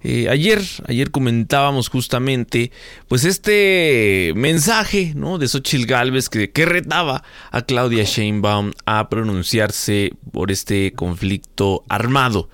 Eh, 0.03 0.29
ayer, 0.31 0.63
ayer 0.87 1.11
comentábamos 1.11 1.89
justamente, 1.89 2.73
pues 3.09 3.25
este 3.25 4.33
mensaje, 4.35 5.13
¿no? 5.15 5.39
De 5.39 5.47
Xochitl 5.47 5.87
Galvez 5.87 6.29
que, 6.29 6.51
que 6.51 6.65
retaba 6.65 7.23
a 7.51 7.63
Claudia 7.63 8.05
Sheinbaum 8.05 8.73
a 8.87 9.09
pronunciarse 9.11 10.13
por 10.33 10.51
este 10.51 10.93
conflicto 10.93 11.85
armado. 11.89 12.49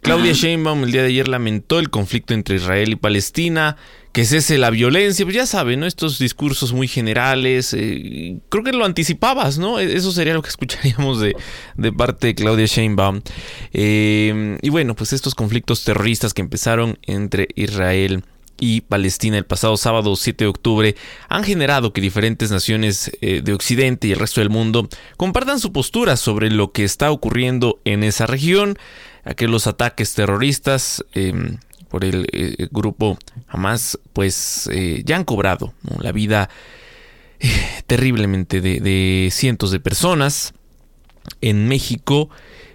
Claudia 0.00 0.32
Sheinbaum 0.32 0.84
el 0.84 0.92
día 0.92 1.02
de 1.02 1.08
ayer 1.08 1.28
lamentó 1.28 1.78
el 1.78 1.90
conflicto 1.90 2.32
entre 2.32 2.56
Israel 2.56 2.92
y 2.92 2.96
Palestina, 2.96 3.76
que 4.18 4.24
cese 4.24 4.58
la 4.58 4.70
violencia, 4.70 5.24
pues 5.24 5.36
ya 5.36 5.46
saben, 5.46 5.78
¿no? 5.78 5.86
Estos 5.86 6.18
discursos 6.18 6.72
muy 6.72 6.88
generales, 6.88 7.72
eh, 7.72 8.40
creo 8.48 8.64
que 8.64 8.72
lo 8.72 8.84
anticipabas, 8.84 9.58
¿no? 9.58 9.78
E-, 9.78 9.94
eso 9.96 10.10
sería 10.10 10.34
lo 10.34 10.42
que 10.42 10.48
escucharíamos 10.48 11.20
de, 11.20 11.36
parte 11.92 12.26
de 12.26 12.34
Claudia 12.34 12.66
Sheinbaum. 12.66 13.20
Eh, 13.72 14.58
y 14.60 14.70
bueno, 14.70 14.96
pues 14.96 15.12
estos 15.12 15.36
conflictos 15.36 15.84
terroristas 15.84 16.34
que 16.34 16.42
empezaron 16.42 16.98
entre 17.06 17.46
Israel 17.54 18.24
y 18.58 18.80
Palestina 18.80 19.38
el 19.38 19.46
pasado 19.46 19.76
sábado 19.76 20.16
7 20.16 20.46
de 20.46 20.48
octubre 20.48 20.96
han 21.28 21.44
generado 21.44 21.92
que 21.92 22.00
diferentes 22.00 22.50
naciones 22.50 23.12
eh, 23.20 23.40
de 23.40 23.52
Occidente 23.52 24.08
y 24.08 24.12
el 24.14 24.18
resto 24.18 24.40
del 24.40 24.50
mundo 24.50 24.88
compartan 25.16 25.60
su 25.60 25.72
postura 25.72 26.16
sobre 26.16 26.50
lo 26.50 26.72
que 26.72 26.82
está 26.82 27.12
ocurriendo 27.12 27.78
en 27.84 28.02
esa 28.02 28.26
región, 28.26 28.80
aquellos 29.22 29.68
ataques 29.68 30.14
terroristas 30.14 31.04
em, 31.12 31.58
por 31.88 32.04
el 32.04 32.26
eh, 32.32 32.68
grupo 32.70 33.18
Hamas, 33.48 33.98
pues 34.12 34.68
eh, 34.72 35.02
ya 35.04 35.16
han 35.16 35.24
cobrado 35.24 35.72
la 36.00 36.12
vida 36.12 36.48
eh, 37.40 37.48
terriblemente 37.86 38.60
de, 38.60 39.28
cientos 39.32 39.70
de 39.70 39.80
personas. 39.80 40.54
En 41.40 41.68
México, 41.68 42.30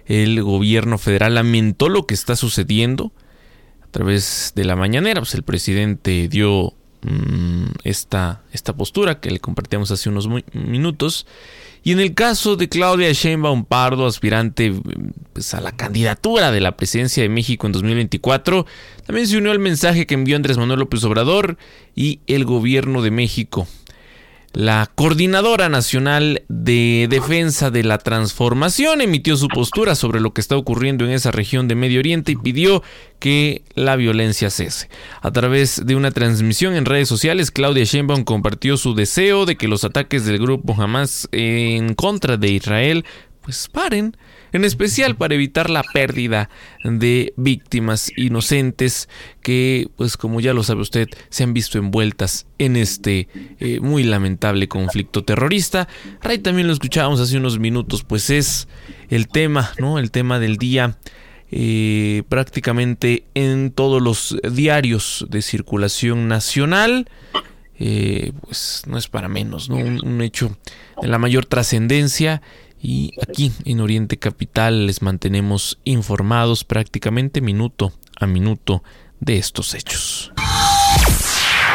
el 0.06 0.42
gobierno 0.42 0.98
federal 0.98 1.34
lamentó 1.34 1.88
lo 1.88 2.06
que 2.06 2.14
está 2.14 2.36
sucediendo 2.36 3.12
a 3.82 3.86
través 3.88 4.52
de 4.54 4.64
la 4.64 4.76
mañanera. 4.76 5.20
Pues 5.20 5.34
el 5.34 5.42
presidente 5.42 6.28
dio 6.28 6.72
mm, 7.02 7.66
esta, 7.84 8.42
esta 8.52 8.76
postura 8.76 9.20
que 9.20 9.30
le 9.30 9.40
compartíamos 9.40 9.90
hace 9.90 10.08
unos 10.08 10.28
minutos 10.52 11.26
y 11.84 11.92
en 11.92 12.00
el 12.00 12.14
caso 12.14 12.56
de 12.56 12.70
Claudia 12.70 13.12
Sheinbaum 13.12 13.66
Pardo, 13.66 14.06
aspirante 14.06 14.72
pues, 15.34 15.52
a 15.52 15.60
la 15.60 15.72
candidatura 15.72 16.50
de 16.50 16.62
la 16.62 16.78
presidencia 16.78 17.22
de 17.22 17.28
México 17.28 17.66
en 17.66 17.74
2024, 17.74 18.64
también 19.06 19.28
se 19.28 19.36
unió 19.36 19.52
al 19.52 19.58
mensaje 19.58 20.06
que 20.06 20.14
envió 20.14 20.34
Andrés 20.34 20.56
Manuel 20.56 20.80
López 20.80 21.04
Obrador 21.04 21.58
y 21.94 22.20
el 22.26 22.46
gobierno 22.46 23.02
de 23.02 23.10
México. 23.10 23.68
La 24.54 24.88
Coordinadora 24.94 25.68
Nacional 25.68 26.44
de 26.46 27.08
Defensa 27.10 27.72
de 27.72 27.82
la 27.82 27.98
Transformación 27.98 29.00
emitió 29.00 29.36
su 29.36 29.48
postura 29.48 29.96
sobre 29.96 30.20
lo 30.20 30.32
que 30.32 30.40
está 30.40 30.56
ocurriendo 30.56 31.04
en 31.04 31.10
esa 31.10 31.32
región 31.32 31.66
de 31.66 31.74
Medio 31.74 31.98
Oriente 31.98 32.30
y 32.30 32.36
pidió 32.36 32.80
que 33.18 33.64
la 33.74 33.96
violencia 33.96 34.50
cese. 34.50 34.88
A 35.22 35.32
través 35.32 35.84
de 35.84 35.96
una 35.96 36.12
transmisión 36.12 36.76
en 36.76 36.84
redes 36.84 37.08
sociales, 37.08 37.50
Claudia 37.50 37.82
Sheinbaum 37.82 38.22
compartió 38.22 38.76
su 38.76 38.94
deseo 38.94 39.44
de 39.44 39.56
que 39.56 39.66
los 39.66 39.82
ataques 39.82 40.24
del 40.24 40.38
grupo 40.38 40.80
Hamas 40.80 41.28
en 41.32 41.94
contra 41.94 42.36
de 42.36 42.52
Israel 42.52 43.04
pues 43.40 43.68
paren 43.68 44.16
en 44.54 44.64
especial 44.64 45.16
para 45.16 45.34
evitar 45.34 45.68
la 45.68 45.82
pérdida 45.82 46.48
de 46.84 47.34
víctimas 47.36 48.12
inocentes 48.16 49.08
que, 49.42 49.88
pues 49.96 50.16
como 50.16 50.40
ya 50.40 50.54
lo 50.54 50.62
sabe 50.62 50.80
usted, 50.80 51.08
se 51.28 51.42
han 51.42 51.52
visto 51.52 51.76
envueltas 51.76 52.46
en 52.58 52.76
este 52.76 53.28
eh, 53.58 53.80
muy 53.80 54.04
lamentable 54.04 54.68
conflicto 54.68 55.24
terrorista. 55.24 55.88
Ray 56.22 56.38
también 56.38 56.68
lo 56.68 56.72
escuchábamos 56.72 57.18
hace 57.18 57.36
unos 57.36 57.58
minutos, 57.58 58.04
pues 58.04 58.30
es 58.30 58.68
el 59.10 59.26
tema, 59.26 59.72
¿no? 59.80 59.98
El 59.98 60.12
tema 60.12 60.38
del 60.38 60.56
día. 60.56 60.98
Eh, 61.50 62.22
prácticamente 62.28 63.24
en 63.34 63.70
todos 63.70 64.00
los 64.00 64.36
diarios 64.50 65.26
de 65.30 65.42
circulación 65.42 66.28
nacional. 66.28 67.08
Eh, 67.80 68.32
pues 68.40 68.84
no 68.86 68.96
es 68.98 69.08
para 69.08 69.28
menos, 69.28 69.68
¿no? 69.68 69.76
un 69.76 70.22
hecho 70.22 70.56
de 71.02 71.08
la 71.08 71.18
mayor 71.18 71.44
trascendencia 71.44 72.40
y 72.84 73.12
aquí 73.26 73.50
en 73.64 73.80
Oriente 73.80 74.18
Capital 74.18 74.86
les 74.86 75.00
mantenemos 75.00 75.80
informados 75.84 76.64
prácticamente 76.64 77.40
minuto 77.40 77.94
a 78.20 78.26
minuto 78.26 78.84
de 79.20 79.38
estos 79.38 79.72
hechos. 79.72 80.34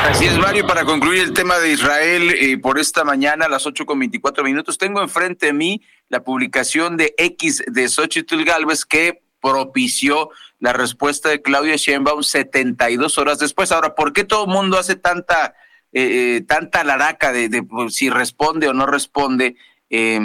Así 0.04 0.26
es, 0.28 0.38
Mario, 0.38 0.67
para 0.67 0.86
concluir 0.86 1.24
el 1.24 1.34
tema 1.34 1.58
de 1.58 1.72
Israel 1.72 2.30
eh, 2.30 2.60
por 2.60 2.78
esta 2.78 3.04
mañana 3.04 3.45
a 3.45 3.50
las 3.50 3.65
8 3.65 3.88
con 3.88 3.98
24 3.98 4.43
minutos, 4.43 4.78
tengo 4.78 5.02
enfrente 5.02 5.48
de 5.48 5.54
mí 5.54 5.82
la 6.10 6.24
publicación 6.24 6.95
de 6.95 7.15
X 7.17 7.63
de 7.65 7.89
Xochitl 7.89 8.43
Galvez 8.43 8.86
que 8.86 9.24
propició 9.41 10.30
la 10.60 10.74
respuesta 10.74 11.30
de 11.30 11.41
Claudia 11.41 11.76
Sheinbaum 11.76 12.22
72 12.22 13.17
horas 13.17 13.39
después. 13.39 13.72
Ahora, 13.72 13.95
¿por 13.95 14.13
qué 14.13 14.26
todo 14.26 14.45
el 14.45 14.52
mundo 14.52 14.78
hace 14.78 14.95
tanta, 14.95 15.56
eh, 15.91 16.38
eh, 16.38 16.41
tanta 16.48 16.84
laraca 16.84 17.32
de, 17.32 17.50
de 17.50 17.63
pues, 17.63 17.95
si 17.95 18.12
responde 18.12 18.67
o 18.67 18.74
no 18.74 18.86
responde? 18.86 19.56
Eh, 19.89 20.19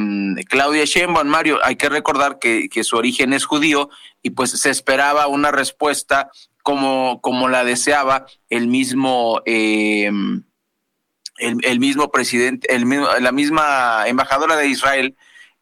Claudia 0.48 0.84
Sheinbaum, 0.84 1.26
Mario, 1.26 1.58
hay 1.62 1.76
que 1.76 1.88
recordar 1.88 2.38
que, 2.38 2.68
su 2.84 2.96
origen 2.96 3.32
es 3.32 3.44
judío 3.44 3.88
y 4.22 4.30
pues 4.30 4.50
se 4.50 4.70
esperaba 4.70 5.26
una 5.26 5.50
respuesta 5.50 6.30
como, 6.62 7.20
como 7.20 7.48
la 7.48 7.64
deseaba 7.64 8.26
el 8.50 8.68
mismo, 8.68 9.40
em, 9.46 10.44
el, 11.38 11.80
mismo 11.80 12.10
presidente, 12.10 12.74
el 12.74 12.84
la 13.20 13.32
misma 13.32 14.04
embajadora 14.06 14.56
de 14.56 14.68
Israel, 14.68 15.16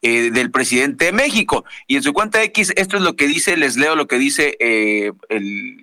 eh, 0.05 0.31
del 0.31 0.51
presidente 0.51 1.05
de 1.05 1.11
México. 1.13 1.63
Y 1.87 1.95
en 1.95 2.03
su 2.03 2.11
cuenta 2.11 2.43
X, 2.43 2.73
esto 2.75 2.97
es 2.97 3.03
lo 3.03 3.15
que 3.15 3.25
dice, 3.25 3.55
les 3.55 3.77
leo 3.77 3.95
lo 3.95 4.05
que 4.05 4.17
dice 4.19 4.57
eh, 4.59 5.13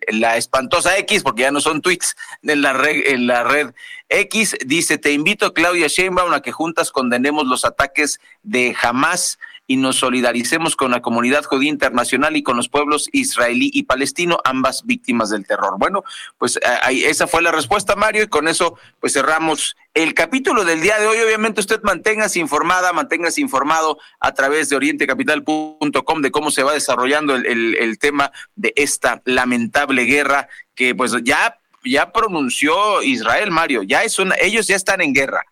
la 0.08 0.36
espantosa 0.36 0.98
X, 0.98 1.22
porque 1.22 1.40
ya 1.42 1.50
no 1.50 1.62
son 1.62 1.80
tweets 1.80 2.16
en 2.42 2.60
la 2.60 2.74
red, 2.74 3.02
en 3.06 3.26
la 3.26 3.44
red 3.44 3.72
X, 4.10 4.58
dice, 4.66 4.98
te 4.98 5.12
invito 5.12 5.54
Claudia 5.54 5.86
Sheinbaum 5.86 6.34
a 6.34 6.42
que 6.42 6.52
juntas 6.52 6.90
condenemos 6.90 7.46
los 7.46 7.64
ataques 7.64 8.20
de 8.42 8.76
Hamas 8.82 9.38
y 9.70 9.76
nos 9.76 9.98
solidaricemos 9.98 10.74
con 10.74 10.90
la 10.90 11.00
comunidad 11.00 11.44
judía 11.44 11.68
internacional 11.68 12.36
y 12.36 12.42
con 12.42 12.56
los 12.56 12.68
pueblos 12.68 13.08
israelí 13.12 13.70
y 13.72 13.84
palestino, 13.84 14.40
ambas 14.42 14.84
víctimas 14.84 15.30
del 15.30 15.46
terror. 15.46 15.76
Bueno, 15.78 16.02
pues 16.38 16.56
eh, 16.56 17.04
esa 17.08 17.28
fue 17.28 17.40
la 17.40 17.52
respuesta, 17.52 17.94
Mario, 17.94 18.24
y 18.24 18.26
con 18.26 18.48
eso 18.48 18.76
pues 18.98 19.12
cerramos 19.12 19.76
el 19.94 20.12
capítulo 20.12 20.64
del 20.64 20.80
día 20.80 20.98
de 20.98 21.06
hoy. 21.06 21.18
Obviamente 21.18 21.60
usted 21.60 21.80
manténgase 21.84 22.40
informada, 22.40 22.92
manténgase 22.92 23.42
informado 23.42 23.96
a 24.18 24.34
través 24.34 24.70
de 24.70 24.74
orientecapital.com 24.74 26.20
de 26.20 26.30
cómo 26.32 26.50
se 26.50 26.64
va 26.64 26.72
desarrollando 26.72 27.36
el, 27.36 27.76
el 27.76 27.98
tema 28.00 28.32
de 28.56 28.72
esta 28.74 29.22
lamentable 29.24 30.02
guerra 30.02 30.48
que 30.74 30.96
pues 30.96 31.14
ya, 31.22 31.60
ya 31.84 32.10
pronunció 32.10 33.04
Israel, 33.04 33.52
Mario, 33.52 33.84
ya 33.84 34.02
es 34.02 34.18
una, 34.18 34.34
ellos 34.40 34.66
ya 34.66 34.74
están 34.74 35.00
en 35.00 35.12
guerra, 35.12 35.44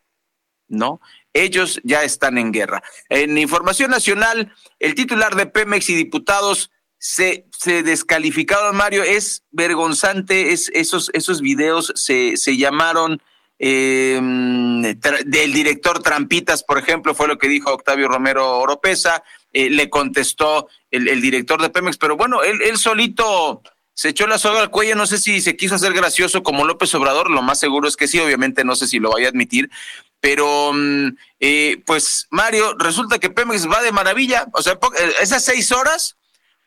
¿no? 0.66 1.00
Ellos 1.32 1.80
ya 1.84 2.04
están 2.04 2.38
en 2.38 2.52
guerra. 2.52 2.82
En 3.08 3.38
información 3.38 3.90
nacional, 3.90 4.52
el 4.78 4.94
titular 4.94 5.34
de 5.36 5.46
Pemex 5.46 5.90
y 5.90 5.94
diputados 5.94 6.70
se, 6.98 7.46
se 7.56 7.82
descalificaron, 7.82 8.76
Mario, 8.76 9.02
es 9.04 9.44
vergonzante, 9.50 10.52
es, 10.52 10.70
esos, 10.74 11.10
esos 11.14 11.40
videos 11.40 11.92
se, 11.94 12.36
se 12.36 12.56
llamaron 12.56 13.22
em, 13.58 14.82
del 14.82 15.52
director 15.52 16.02
Trampitas, 16.02 16.64
por 16.64 16.78
ejemplo, 16.78 17.14
fue 17.14 17.28
lo 17.28 17.38
que 17.38 17.48
dijo 17.48 17.72
Octavio 17.72 18.08
Romero 18.08 18.58
Oropesa, 18.58 19.22
eh, 19.52 19.70
le 19.70 19.88
contestó 19.88 20.68
el, 20.90 21.20
director 21.20 21.62
de 21.62 21.70
Pemex, 21.70 21.96
pero 21.98 22.16
bueno, 22.16 22.42
él, 22.42 22.60
él 22.62 22.76
solito 22.78 23.62
se 23.94 24.10
echó 24.10 24.26
la 24.26 24.38
soga 24.38 24.60
al 24.60 24.70
cuello, 24.70 24.94
no 24.94 25.06
sé 25.06 25.18
si 25.18 25.40
se 25.40 25.56
quiso 25.56 25.74
hacer 25.74 25.92
gracioso 25.92 26.42
como 26.42 26.64
López 26.64 26.94
Obrador, 26.94 27.30
lo 27.30 27.42
más 27.42 27.58
seguro 27.58 27.88
es 27.88 27.96
que 27.96 28.06
sí, 28.06 28.18
obviamente 28.20 28.64
no 28.64 28.76
sé 28.76 28.86
si 28.86 28.98
lo 29.00 29.10
vaya 29.10 29.26
a 29.26 29.30
admitir, 29.30 29.70
pero 30.20 30.72
mm, 30.72 31.16
eh, 31.40 31.82
pues 31.86 32.26
Mario, 32.30 32.74
resulta 32.78 33.18
que 33.18 33.30
Pemex 33.30 33.68
va 33.68 33.82
de 33.82 33.92
maravilla, 33.92 34.46
o 34.52 34.62
sea, 34.62 34.74
eh, 34.74 35.12
esas 35.20 35.44
seis 35.44 35.72
horas 35.72 36.16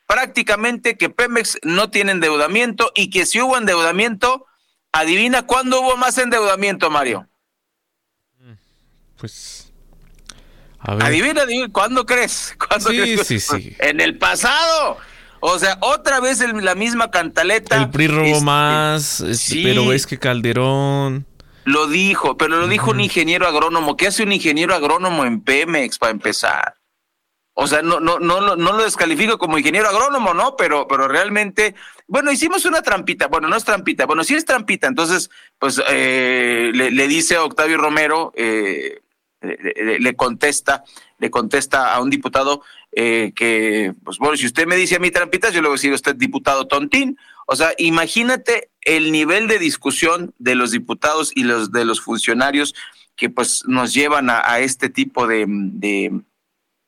prácticamente 0.06 0.96
que 0.96 1.08
Pemex 1.08 1.58
no 1.62 1.90
tiene 1.90 2.12
endeudamiento 2.12 2.92
y 2.94 3.10
que 3.10 3.24
si 3.26 3.40
hubo 3.40 3.56
endeudamiento, 3.56 4.46
adivina 4.92 5.46
cuándo 5.46 5.80
hubo 5.80 5.96
más 5.96 6.18
endeudamiento, 6.18 6.90
Mario. 6.90 7.28
Pues 9.16 9.62
Adivina, 10.82 11.42
adivina, 11.42 11.68
¿cuándo 11.72 12.04
crees? 12.04 12.56
¿Cuándo 12.68 12.90
sí, 12.90 12.96
crees? 12.96 13.26
sí, 13.26 13.40
sí. 13.40 13.76
En 13.78 14.00
el 14.00 14.18
pasado. 14.18 14.98
O 15.40 15.58
sea, 15.58 15.76
otra 15.80 16.20
vez 16.20 16.40
la 16.40 16.74
misma 16.74 17.10
cantaleta. 17.10 17.76
El 17.76 17.90
PRI 17.90 18.06
robó 18.06 18.26
este, 18.26 18.44
más, 18.44 19.24
pero 19.50 19.92
es 19.92 20.06
que 20.06 20.18
Calderón. 20.18 21.26
Lo 21.64 21.86
dijo, 21.86 22.36
pero 22.36 22.56
lo 22.56 22.68
dijo 22.68 22.90
un 22.90 23.00
ingeniero 23.00 23.46
agrónomo. 23.46 23.96
¿Qué 23.96 24.08
hace 24.08 24.22
un 24.22 24.32
ingeniero 24.32 24.74
agrónomo 24.74 25.24
en 25.24 25.42
Pemex 25.42 25.98
para 25.98 26.12
empezar? 26.12 26.74
O 27.54 27.66
sea, 27.66 27.82
no, 27.82 28.00
no, 28.00 28.18
no, 28.18 28.40
no 28.40 28.72
lo 28.72 28.82
descalifico 28.82 29.36
como 29.36 29.58
ingeniero 29.58 29.88
agrónomo, 29.88 30.32
¿no? 30.32 30.56
Pero, 30.56 30.88
pero 30.88 31.06
realmente, 31.06 31.74
bueno, 32.06 32.32
hicimos 32.32 32.64
una 32.64 32.82
trampita. 32.82 33.28
Bueno, 33.28 33.48
no 33.48 33.56
es 33.56 33.64
trampita. 33.64 34.06
Bueno, 34.06 34.24
sí 34.24 34.34
es 34.34 34.44
trampita. 34.46 34.86
Entonces, 34.86 35.30
pues 35.58 35.80
eh, 35.90 36.70
le, 36.74 37.08
dice 37.08 37.36
a 37.36 37.44
Octavio 37.44 37.76
Romero, 37.76 38.32
eh, 38.36 39.00
le, 39.42 40.16
contesta, 40.16 40.82
le 41.18 41.30
contesta 41.30 41.92
a 41.94 42.00
un 42.00 42.08
diputado 42.08 42.62
eh, 42.90 43.32
que, 43.36 43.92
pues 44.02 44.18
bueno, 44.18 44.36
si 44.36 44.46
usted 44.46 44.66
me 44.66 44.76
dice 44.76 44.96
a 44.96 45.00
mí 45.00 45.10
trampitas, 45.10 45.52
yo 45.52 45.60
le 45.60 45.68
voy 45.68 45.74
a 45.74 45.78
decir 45.78 45.92
a 45.92 45.96
usted 45.96 46.16
diputado 46.16 46.66
tontín. 46.66 47.18
O 47.52 47.56
sea, 47.56 47.74
imagínate 47.76 48.70
el 48.80 49.12
nivel 49.12 49.46
de 49.46 49.58
discusión 49.58 50.34
de 50.38 50.54
los 50.54 50.70
diputados 50.70 51.32
y 51.34 51.44
los 51.44 51.70
de 51.70 51.84
los 51.84 52.00
funcionarios 52.00 52.74
que 53.14 53.28
pues 53.28 53.64
nos 53.66 53.92
llevan 53.92 54.30
a, 54.30 54.60
este 54.60 54.88
tipo 54.88 55.26
de, 55.26 55.44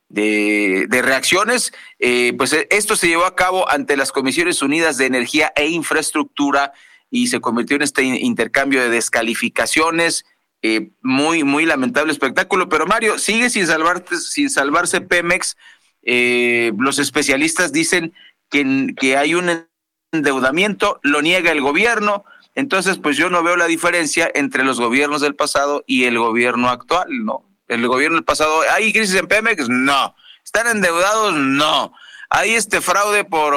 de, 0.09 1.01
reacciones. 1.03 1.71
Eh, 1.99 2.33
pues 2.35 2.53
esto 2.71 2.95
se 2.95 3.07
llevó 3.07 3.25
a 3.25 3.35
cabo 3.35 3.69
ante 3.69 3.95
las 3.95 4.11
Comisiones 4.11 4.63
Unidas 4.63 4.97
de 4.97 5.05
Energía 5.05 5.53
e 5.55 5.67
Infraestructura 5.67 6.73
y 7.11 7.27
se 7.27 7.41
convirtió 7.41 7.75
en 7.75 7.83
este 7.83 8.01
intercambio 8.01 8.81
de 8.81 8.89
descalificaciones, 8.89 10.25
eh, 10.63 10.89
muy, 11.03 11.43
muy 11.43 11.67
lamentable 11.67 12.11
espectáculo. 12.11 12.69
Pero 12.69 12.87
Mario, 12.87 13.19
sigue 13.19 13.51
sin, 13.51 13.67
salvarte, 13.67 14.17
sin 14.17 14.49
salvarse 14.49 14.99
Pemex. 14.99 15.57
Eh, 16.01 16.71
los 16.79 16.97
especialistas 16.97 17.71
dicen 17.71 18.15
que, 18.49 18.95
que 18.97 19.15
hay 19.15 19.35
un 19.35 19.67
endeudamiento, 20.15 20.99
lo 21.03 21.21
niega 21.21 21.51
el 21.51 21.61
gobierno. 21.61 22.25
Entonces, 22.55 22.97
pues 22.97 23.17
yo 23.17 23.29
no 23.29 23.43
veo 23.43 23.55
la 23.55 23.67
diferencia 23.67 24.29
entre 24.33 24.63
los 24.63 24.79
gobiernos 24.79 25.21
del 25.21 25.35
pasado 25.35 25.83
y 25.85 26.05
el 26.05 26.17
gobierno 26.17 26.69
actual, 26.69 27.25
¿no? 27.25 27.43
El 27.67 27.87
gobierno 27.87 28.15
del 28.15 28.25
pasado, 28.25 28.61
¿hay 28.71 28.93
crisis 28.93 29.15
en 29.15 29.27
Pemex? 29.27 29.67
No. 29.69 30.15
¿Están 30.43 30.67
endeudados? 30.67 31.35
No. 31.35 31.93
¿Hay 32.29 32.55
este 32.55 32.81
fraude 32.81 33.25
por 33.25 33.53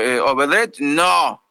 eh, 0.00 0.20
Obedret? 0.20 0.76
No. 0.78 1.42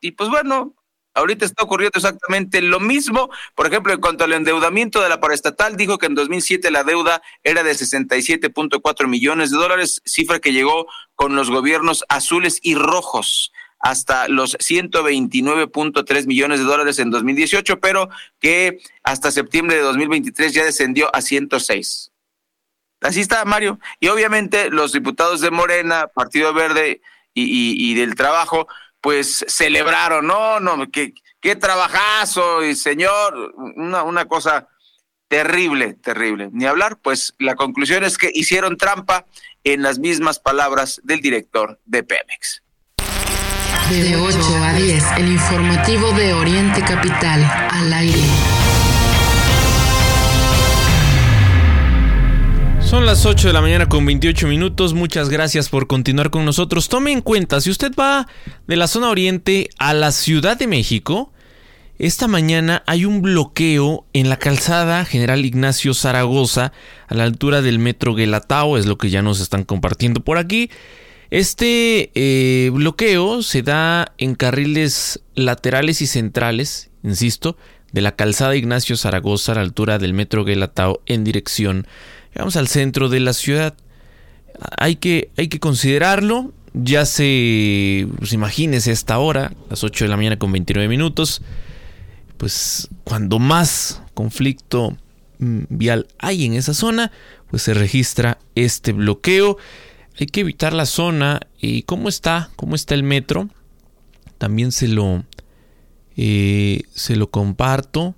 Y 0.00 0.12
pues 0.12 0.28
bueno, 0.28 0.74
Ahorita 1.12 1.44
está 1.44 1.64
ocurriendo 1.64 1.98
exactamente 1.98 2.62
lo 2.62 2.78
mismo. 2.78 3.30
Por 3.56 3.66
ejemplo, 3.66 3.92
en 3.92 4.00
cuanto 4.00 4.24
al 4.24 4.32
endeudamiento 4.32 5.00
de 5.00 5.08
la 5.08 5.20
paraestatal, 5.20 5.76
dijo 5.76 5.98
que 5.98 6.06
en 6.06 6.14
2007 6.14 6.70
la 6.70 6.84
deuda 6.84 7.20
era 7.42 7.64
de 7.64 7.72
67.4 7.72 9.08
millones 9.08 9.50
de 9.50 9.56
dólares, 9.58 10.02
cifra 10.04 10.38
que 10.38 10.52
llegó 10.52 10.86
con 11.16 11.34
los 11.34 11.50
gobiernos 11.50 12.04
azules 12.08 12.60
y 12.62 12.76
rojos 12.76 13.52
hasta 13.80 14.28
los 14.28 14.56
129.3 14.58 16.26
millones 16.26 16.60
de 16.60 16.66
dólares 16.66 16.98
en 16.98 17.10
2018, 17.10 17.80
pero 17.80 18.10
que 18.38 18.78
hasta 19.02 19.30
septiembre 19.30 19.76
de 19.76 19.82
2023 19.82 20.52
ya 20.52 20.64
descendió 20.64 21.14
a 21.14 21.22
106. 21.22 22.12
Así 23.00 23.20
está, 23.20 23.44
Mario. 23.46 23.80
Y 23.98 24.08
obviamente 24.08 24.70
los 24.70 24.92
diputados 24.92 25.40
de 25.40 25.50
Morena, 25.50 26.08
Partido 26.08 26.52
Verde 26.52 27.00
y, 27.32 27.94
del 27.94 28.14
Trabajo, 28.14 28.68
pues 29.00 29.46
celebraron, 29.48 30.26
no, 30.26 30.60
no, 30.60 30.90
qué, 30.90 31.14
qué 31.40 31.56
trabajazo, 31.56 32.62
y 32.62 32.74
señor, 32.74 33.54
una 33.56 34.26
cosa 34.26 34.68
terrible, 35.28 35.94
terrible. 35.94 36.50
Ni 36.52 36.66
hablar, 36.66 36.98
pues 36.98 37.34
la 37.38 37.54
conclusión 37.54 38.04
es 38.04 38.18
que 38.18 38.30
hicieron 38.34 38.76
trampa 38.76 39.26
en 39.64 39.80
las 39.80 39.98
mismas 39.98 40.38
palabras 40.38 41.00
del 41.04 41.20
director 41.20 41.80
de 41.86 42.02
Pemex. 42.02 42.62
De 43.90 44.14
8 44.14 44.38
a 44.62 44.72
10, 44.74 45.04
el 45.18 45.32
informativo 45.32 46.12
de 46.12 46.32
Oriente 46.32 46.80
Capital, 46.80 47.44
al 47.70 47.92
aire. 47.92 48.20
Son 52.80 53.04
las 53.04 53.26
8 53.26 53.48
de 53.48 53.52
la 53.52 53.60
mañana 53.60 53.88
con 53.88 54.06
28 54.06 54.46
minutos. 54.46 54.94
Muchas 54.94 55.28
gracias 55.28 55.68
por 55.68 55.88
continuar 55.88 56.30
con 56.30 56.44
nosotros. 56.44 56.88
Tome 56.88 57.10
en 57.10 57.20
cuenta, 57.20 57.60
si 57.60 57.68
usted 57.68 57.90
va 57.98 58.28
de 58.68 58.76
la 58.76 58.86
zona 58.86 59.08
oriente 59.08 59.70
a 59.80 59.92
la 59.92 60.12
Ciudad 60.12 60.56
de 60.56 60.68
México, 60.68 61.32
esta 61.98 62.28
mañana 62.28 62.84
hay 62.86 63.04
un 63.04 63.22
bloqueo 63.22 64.06
en 64.12 64.28
la 64.28 64.38
calzada 64.38 65.04
General 65.04 65.44
Ignacio 65.44 65.94
Zaragoza 65.94 66.72
a 67.08 67.14
la 67.16 67.24
altura 67.24 67.60
del 67.60 67.80
metro 67.80 68.14
Guelatao, 68.14 68.78
es 68.78 68.86
lo 68.86 68.98
que 68.98 69.10
ya 69.10 69.20
nos 69.20 69.40
están 69.40 69.64
compartiendo 69.64 70.20
por 70.20 70.38
aquí. 70.38 70.70
Este 71.30 72.10
eh, 72.14 72.70
bloqueo 72.70 73.42
se 73.42 73.62
da 73.62 74.12
en 74.18 74.34
carriles 74.34 75.22
laterales 75.34 76.02
y 76.02 76.06
centrales, 76.06 76.90
insisto, 77.02 77.56
de 77.92 78.00
la 78.00 78.16
calzada 78.16 78.56
Ignacio 78.56 78.96
Zaragoza 78.96 79.52
a 79.52 79.54
la 79.56 79.60
altura 79.62 79.98
del 79.98 80.14
metro 80.14 80.44
Guelatao 80.44 81.02
en 81.06 81.24
dirección 81.24 81.86
Vamos 82.34 82.56
al 82.56 82.68
centro 82.68 83.08
de 83.08 83.20
la 83.20 83.32
ciudad. 83.32 83.74
Hay 84.78 84.96
que, 84.96 85.30
hay 85.36 85.48
que 85.48 85.60
considerarlo. 85.60 86.52
Ya 86.72 87.04
se, 87.04 88.06
pues 88.18 88.32
imagínese 88.32 88.92
esta 88.92 89.18
hora, 89.18 89.52
las 89.68 89.82
8 89.82 90.04
de 90.04 90.08
la 90.08 90.16
mañana 90.16 90.38
con 90.38 90.52
29 90.52 90.88
minutos. 90.88 91.42
Pues 92.36 92.88
cuando 93.04 93.38
más 93.38 94.02
conflicto 94.14 94.96
mm, 95.38 95.62
vial 95.68 96.06
hay 96.18 96.46
en 96.46 96.54
esa 96.54 96.72
zona, 96.72 97.10
pues 97.50 97.62
se 97.62 97.74
registra 97.74 98.38
este 98.54 98.92
bloqueo. 98.92 99.58
Hay 100.18 100.26
que 100.26 100.40
evitar 100.40 100.72
la 100.72 100.86
zona. 100.86 101.40
¿Y 101.60 101.82
cómo 101.82 102.08
está? 102.08 102.50
¿Cómo 102.56 102.74
está 102.74 102.94
el 102.94 103.02
metro? 103.02 103.48
También 104.38 104.72
se 104.72 104.88
lo, 104.88 105.24
eh, 106.16 106.82
se 106.94 107.16
lo 107.16 107.30
comparto. 107.30 108.14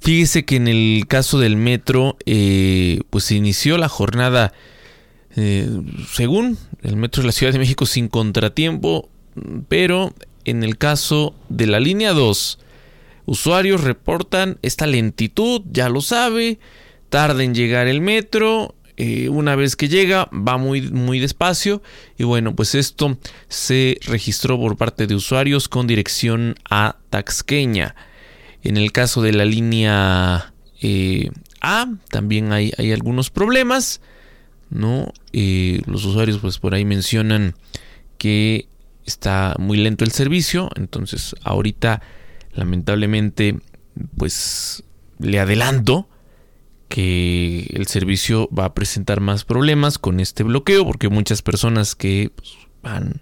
Fíjese 0.00 0.44
que 0.44 0.56
en 0.56 0.68
el 0.68 1.06
caso 1.08 1.38
del 1.38 1.56
metro, 1.56 2.18
eh, 2.26 3.00
pues 3.08 3.24
se 3.24 3.36
inició 3.36 3.78
la 3.78 3.88
jornada, 3.88 4.52
eh, 5.34 5.68
según 6.12 6.58
el 6.82 6.96
metro 6.96 7.22
de 7.22 7.26
la 7.28 7.32
Ciudad 7.32 7.52
de 7.52 7.58
México, 7.58 7.86
sin 7.86 8.08
contratiempo, 8.08 9.08
pero 9.68 10.14
en 10.44 10.62
el 10.62 10.76
caso 10.76 11.34
de 11.48 11.66
la 11.66 11.80
línea 11.80 12.12
2, 12.12 12.58
usuarios 13.24 13.82
reportan 13.82 14.58
esta 14.60 14.86
lentitud, 14.86 15.62
ya 15.70 15.88
lo 15.88 16.02
sabe, 16.02 16.58
tarda 17.08 17.42
en 17.42 17.54
llegar 17.54 17.86
el 17.86 18.00
metro, 18.00 18.74
eh, 18.96 19.28
una 19.28 19.56
vez 19.56 19.74
que 19.74 19.88
llega 19.88 20.28
va 20.32 20.56
muy, 20.56 20.82
muy 20.82 21.18
despacio 21.18 21.82
y 22.16 22.22
bueno, 22.22 22.54
pues 22.54 22.76
esto 22.76 23.18
se 23.48 23.98
registró 24.06 24.58
por 24.58 24.76
parte 24.76 25.08
de 25.08 25.16
usuarios 25.16 25.68
con 25.68 25.86
dirección 25.86 26.54
a 26.70 26.96
Taxqueña. 27.10 27.96
En 28.62 28.76
el 28.76 28.92
caso 28.92 29.20
de 29.20 29.32
la 29.32 29.44
línea 29.44 30.54
eh, 30.80 31.30
A 31.60 31.88
también 32.10 32.52
hay, 32.52 32.72
hay, 32.78 32.92
algunos 32.92 33.30
problemas. 33.30 34.00
¿no? 34.70 35.12
Eh, 35.32 35.82
los 35.86 36.04
usuarios 36.04 36.38
pues 36.38 36.58
por 36.58 36.74
ahí 36.74 36.84
mencionan 36.84 37.54
que 38.16 38.68
está 39.06 39.56
muy 39.58 39.78
lento 39.78 40.04
el 40.04 40.12
servicio. 40.12 40.70
Entonces 40.76 41.34
ahorita 41.42 42.00
lamentablemente 42.52 43.58
pues 44.16 44.84
le 45.18 45.40
adelanto 45.40 46.08
que 46.94 47.66
el 47.74 47.88
servicio 47.88 48.48
va 48.56 48.66
a 48.66 48.74
presentar 48.74 49.20
más 49.20 49.42
problemas 49.42 49.98
con 49.98 50.20
este 50.20 50.44
bloqueo 50.44 50.86
porque 50.86 51.08
muchas 51.08 51.42
personas 51.42 51.96
que 51.96 52.30
pues, 52.36 52.52
van 52.84 53.20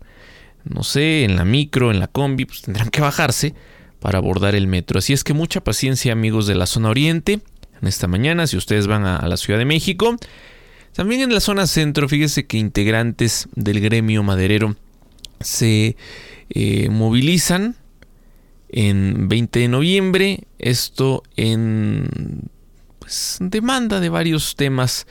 no 0.63 0.83
sé 0.83 1.25
en 1.25 1.37
la 1.37 1.47
micro 1.47 1.91
en 1.91 1.99
la 1.99 2.07
combi 2.07 2.45
pues 2.45 2.61
tendrán 2.61 2.91
que 2.91 3.01
bajarse 3.01 3.55
para 3.99 4.19
abordar 4.19 4.55
el 4.55 4.67
metro. 4.67 4.99
Así 4.99 5.15
es 5.15 5.25
que 5.25 5.33
mucha 5.33 5.65
paciencia 5.65 6.13
amigos 6.13 6.47
de 6.47 6.55
la 6.55 6.67
zona 6.67 6.91
oriente 6.91 7.41
en 7.81 7.89
esta 7.89 8.07
mañana 8.09 8.47
si 8.47 8.59
ustedes 8.59 8.87
van 8.89 9.07
a, 9.07 9.27
la 9.27 9.39
Ciudad 9.39 9.59
de 9.59 9.65
México. 9.65 10.19
También 10.93 11.23
en 11.23 11.33
la 11.33 11.41
zona 11.41 11.67
centro, 11.67 12.11
fíjese 12.11 12.47
que 12.47 12.59
integrantes 12.59 13.49
del 13.55 13.81
gremio 13.81 14.23
maderero 14.23 14.77
se 15.41 15.97
eh, 16.51 16.91
movilizan 16.91 17.77
en 18.69 19.29
20 19.29 19.61
de 19.61 19.69
noviembre. 19.69 20.41
Esto 20.59 21.23
en 21.37 22.51
pues, 23.03 23.39
demanda 23.41 23.99
de 23.99 24.09
varios 24.09 24.55
temas 24.55 25.09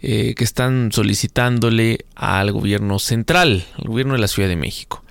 eh, 0.00 0.34
que 0.36 0.44
están 0.44 0.92
solicitándole 0.92 2.06
al 2.14 2.52
gobierno 2.52 3.00
central, 3.00 3.64
al 3.76 3.88
gobierno 3.88 4.14
de 4.14 4.20
la 4.20 4.28
Ciudad 4.28 4.48
de 4.48 4.54
México. 4.54 5.02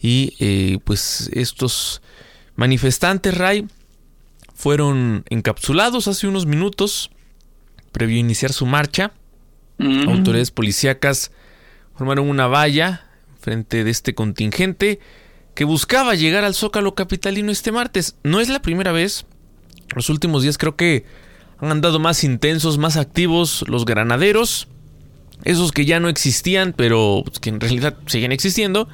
Y 0.00 0.34
eh, 0.40 0.78
pues 0.82 1.30
estos 1.32 2.02
manifestantes, 2.56 3.38
Ray, 3.38 3.68
fueron 4.54 5.22
encapsulados 5.30 6.08
hace 6.08 6.26
unos 6.26 6.46
minutos, 6.46 7.12
previo 7.92 8.16
a 8.16 8.20
iniciar 8.20 8.52
su 8.52 8.66
marcha. 8.66 9.12
Mm. 9.78 10.08
Autoridades 10.08 10.50
policíacas 10.50 11.30
formaron 11.94 12.28
una 12.28 12.48
valla 12.48 13.06
frente 13.40 13.84
de 13.84 13.90
este 13.92 14.16
contingente 14.16 14.98
que 15.54 15.62
buscaba 15.62 16.16
llegar 16.16 16.42
al 16.42 16.54
Zócalo 16.54 16.96
Capitalino 16.96 17.52
este 17.52 17.70
martes. 17.70 18.16
No 18.24 18.40
es 18.40 18.48
la 18.48 18.62
primera 18.62 18.90
vez. 18.90 19.26
Los 19.94 20.10
últimos 20.10 20.42
días 20.42 20.58
creo 20.58 20.74
que 20.74 21.04
han 21.60 21.70
andado 21.70 21.98
más 21.98 22.24
intensos, 22.24 22.78
más 22.78 22.96
activos 22.96 23.64
los 23.68 23.84
granaderos. 23.84 24.68
Esos 25.44 25.72
que 25.72 25.84
ya 25.84 26.00
no 26.00 26.08
existían, 26.08 26.74
pero 26.76 27.24
que 27.40 27.50
en 27.50 27.60
realidad 27.60 27.96
siguen 28.06 28.32
existiendo. 28.32 28.88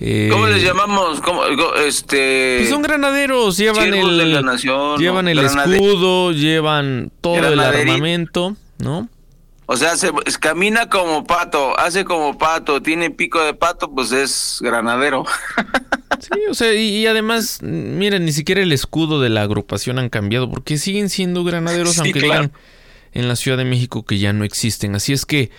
Eh, 0.00 0.28
¿Cómo 0.30 0.46
les 0.46 0.62
llamamos? 0.62 1.20
¿Cómo, 1.20 1.44
este... 1.86 2.56
Pues 2.58 2.70
son 2.70 2.82
granaderos, 2.82 3.56
llevan 3.56 3.94
el, 3.94 4.18
de 4.18 4.26
la 4.26 4.42
nación, 4.42 4.98
llevan 4.98 5.28
el 5.28 5.38
escudo, 5.38 6.32
llevan 6.32 7.12
todo 7.20 7.36
el 7.36 7.60
armamento, 7.60 8.56
¿no? 8.78 9.08
O 9.66 9.76
sea, 9.76 9.96
se, 9.96 10.10
camina 10.40 10.90
como 10.90 11.24
pato, 11.24 11.78
hace 11.78 12.04
como 12.04 12.36
pato, 12.36 12.82
tiene 12.82 13.10
pico 13.10 13.42
de 13.42 13.54
pato, 13.54 13.90
pues 13.92 14.12
es 14.12 14.58
granadero. 14.60 15.24
Sí, 16.20 16.40
o 16.48 16.54
sea, 16.54 16.72
y, 16.72 16.98
y 16.98 17.06
además, 17.06 17.58
miren, 17.60 18.24
ni 18.24 18.32
siquiera 18.32 18.62
el 18.62 18.72
escudo 18.72 19.20
de 19.20 19.28
la 19.28 19.42
agrupación 19.42 19.98
han 19.98 20.08
cambiado, 20.08 20.48
porque 20.48 20.78
siguen 20.78 21.10
siendo 21.10 21.42
granaderos, 21.42 21.92
Sí, 21.94 22.00
aunque 22.00 22.20
claro. 22.20 22.42
digan 22.42 22.52
en 23.12 23.28
la 23.28 23.36
Ciudad 23.36 23.58
de 23.58 23.64
México 23.64 24.04
que 24.04 24.18
ya 24.18 24.32
no 24.32 24.44
existen. 24.44 24.94
Así 24.94 25.12
es 25.12 25.26
que, 25.26 25.50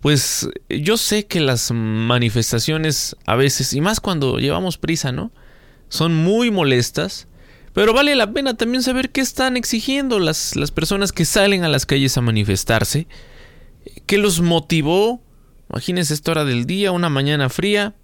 pues, 0.00 0.48
yo 0.68 0.98
sé 0.98 1.26
que 1.26 1.40
las 1.40 1.70
manifestaciones 1.72 3.16
a 3.26 3.34
veces, 3.34 3.72
y 3.72 3.80
más 3.80 4.00
cuando 4.00 4.38
llevamos 4.38 4.76
prisa, 4.76 5.10
¿no? 5.10 5.32
Son 5.88 6.14
muy 6.14 6.50
molestas. 6.50 7.26
Pero 7.72 7.92
vale 7.92 8.14
la 8.14 8.30
pena 8.30 8.54
también 8.54 8.82
saber 8.82 9.10
qué 9.10 9.20
están 9.20 9.56
exigiendo 9.56 10.20
las, 10.20 10.54
las 10.54 10.70
personas 10.70 11.12
que 11.12 11.24
salen 11.24 11.64
a 11.64 11.68
las 11.68 11.86
calles 11.86 12.16
a 12.16 12.20
manifestarse. 12.20 13.08
¿Qué 14.06 14.18
los 14.18 14.40
motivó? 14.40 15.22
Imagínense 15.70 16.14
esta 16.14 16.32
hora 16.32 16.44
del 16.44 16.66
día, 16.66 16.92
una 16.92 17.08
mañana 17.08 17.48
fría, 17.48 17.94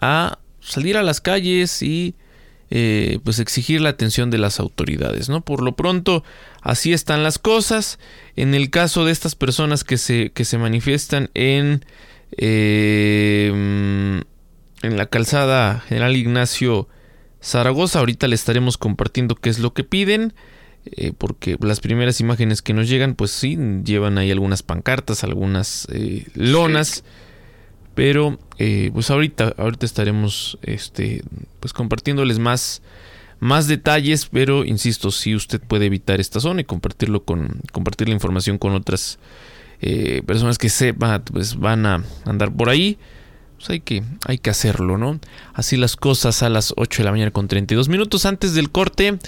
a 0.00 0.38
salir 0.60 0.96
a 0.96 1.02
las 1.02 1.20
calles 1.20 1.82
y 1.82 2.14
eh, 2.70 3.20
pues 3.22 3.38
exigir 3.38 3.80
la 3.80 3.90
atención 3.90 4.30
de 4.30 4.38
las 4.38 4.58
autoridades, 4.58 5.28
¿no? 5.28 5.40
Por 5.44 5.62
lo 5.62 5.76
pronto, 5.76 6.24
así 6.62 6.92
están 6.92 7.22
las 7.22 7.38
cosas. 7.38 7.98
En 8.34 8.54
el 8.54 8.70
caso 8.70 9.04
de 9.04 9.12
estas 9.12 9.34
personas 9.36 9.84
que 9.84 9.98
se, 9.98 10.32
que 10.32 10.44
se 10.44 10.58
manifiestan 10.58 11.30
en, 11.34 11.84
eh, 12.36 13.50
en 14.82 14.96
la 14.96 15.06
calzada 15.06 15.80
General 15.88 16.16
Ignacio 16.16 16.88
Zaragoza, 17.40 18.00
ahorita 18.00 18.26
le 18.26 18.34
estaremos 18.34 18.78
compartiendo 18.78 19.36
qué 19.36 19.50
es 19.50 19.60
lo 19.60 19.72
que 19.72 19.84
piden. 19.84 20.34
Eh, 20.92 21.12
porque 21.16 21.56
las 21.60 21.80
primeras 21.80 22.20
imágenes 22.20 22.62
que 22.62 22.72
nos 22.72 22.88
llegan, 22.88 23.14
pues 23.14 23.32
sí, 23.32 23.58
llevan 23.84 24.18
ahí 24.18 24.30
algunas 24.30 24.62
pancartas, 24.62 25.24
algunas 25.24 25.86
eh, 25.90 26.26
lonas. 26.34 27.04
Pero 27.94 28.38
eh, 28.58 28.90
pues 28.92 29.10
ahorita, 29.10 29.54
ahorita 29.56 29.86
estaremos 29.86 30.58
este, 30.62 31.22
pues 31.60 31.72
compartiéndoles 31.72 32.38
más, 32.38 32.82
más 33.40 33.66
detalles. 33.66 34.26
Pero 34.26 34.64
insisto, 34.64 35.10
si 35.10 35.34
usted 35.34 35.60
puede 35.60 35.86
evitar 35.86 36.20
esta 36.20 36.40
zona 36.40 36.60
y 36.60 36.64
compartirlo 36.64 37.24
con, 37.24 37.60
compartir 37.72 38.08
la 38.08 38.14
información 38.14 38.58
con 38.58 38.72
otras 38.72 39.18
personas 40.26 40.56
que 40.56 40.70
sepan, 40.70 41.22
pues 41.24 41.56
van 41.56 41.84
a 41.84 42.02
andar 42.24 42.52
por 42.52 42.68
ahí. 42.68 42.98
Pues 43.56 43.70
hay 43.70 43.80
que, 43.80 44.02
hay 44.26 44.38
que 44.38 44.50
hacerlo, 44.50 44.98
¿no? 44.98 45.18
Así 45.54 45.76
las 45.76 45.96
cosas 45.96 46.42
a 46.42 46.50
las 46.50 46.74
8 46.76 46.98
de 46.98 47.04
la 47.04 47.10
mañana 47.10 47.30
con 47.30 47.48
32 47.48 47.88
minutos 47.88 48.26
antes 48.26 48.54
del 48.54 48.70
corte. 48.70 49.18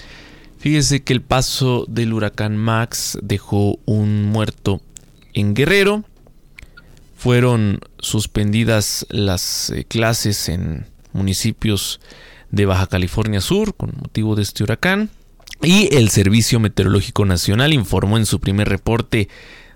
Fíjese 0.59 1.03
que 1.03 1.13
el 1.13 1.21
paso 1.21 1.85
del 1.87 2.11
huracán 2.11 2.57
Max 2.57 3.17
dejó 3.21 3.79
un 3.85 4.25
muerto 4.25 4.81
en 5.33 5.53
Guerrero. 5.53 6.03
Fueron 7.15 7.79
suspendidas 7.97 9.05
las 9.09 9.69
eh, 9.69 9.85
clases 9.85 10.49
en 10.49 10.85
municipios 11.13 12.01
de 12.51 12.65
Baja 12.65 12.87
California 12.87 13.39
Sur 13.39 13.73
con 13.73 13.93
motivo 14.01 14.35
de 14.35 14.41
este 14.43 14.63
huracán. 14.63 15.09
Y 15.61 15.95
el 15.95 16.09
Servicio 16.09 16.59
Meteorológico 16.59 17.25
Nacional 17.25 17.73
informó 17.73 18.17
en 18.17 18.25
su 18.25 18.41
primer 18.41 18.67
reporte 18.67 19.29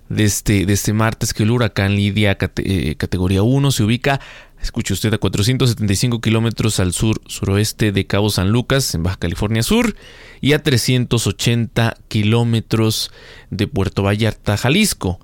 de 0.09 0.23
este, 0.25 0.65
de 0.65 0.73
este 0.73 0.93
martes 0.93 1.33
que 1.33 1.43
el 1.43 1.51
huracán 1.51 1.95
Lidia 1.95 2.37
eh, 2.57 2.95
categoría 2.95 3.43
1 3.43 3.71
se 3.71 3.83
ubica, 3.83 4.19
escuche 4.61 4.93
usted, 4.93 5.13
a 5.13 5.17
475 5.17 6.21
kilómetros 6.21 6.79
al 6.79 6.93
sur 6.93 7.21
suroeste 7.27 7.91
de 7.91 8.05
Cabo 8.05 8.29
San 8.29 8.49
Lucas, 8.49 8.93
en 8.95 9.03
Baja 9.03 9.17
California 9.17 9.63
Sur, 9.63 9.95
y 10.41 10.53
a 10.53 10.61
380 10.61 11.97
kilómetros 12.07 13.11
de 13.49 13.67
Puerto 13.67 14.03
Vallarta, 14.03 14.57
Jalisco. 14.57 15.19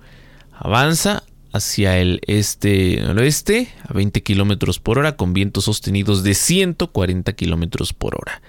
Avanza 0.52 1.24
hacia 1.52 1.98
el 1.98 2.22
este 2.28 3.02
al 3.02 3.18
oeste 3.18 3.70
a 3.88 3.94
20 3.94 4.22
kilómetros 4.22 4.80
por 4.80 5.00
hora 5.00 5.16
con 5.16 5.34
vientos 5.34 5.66
sostenidos 5.66 6.22
de 6.24 6.36
140 6.36 7.34
kilómetros 7.34 7.94
por 7.94 8.16
hora. 8.16 8.42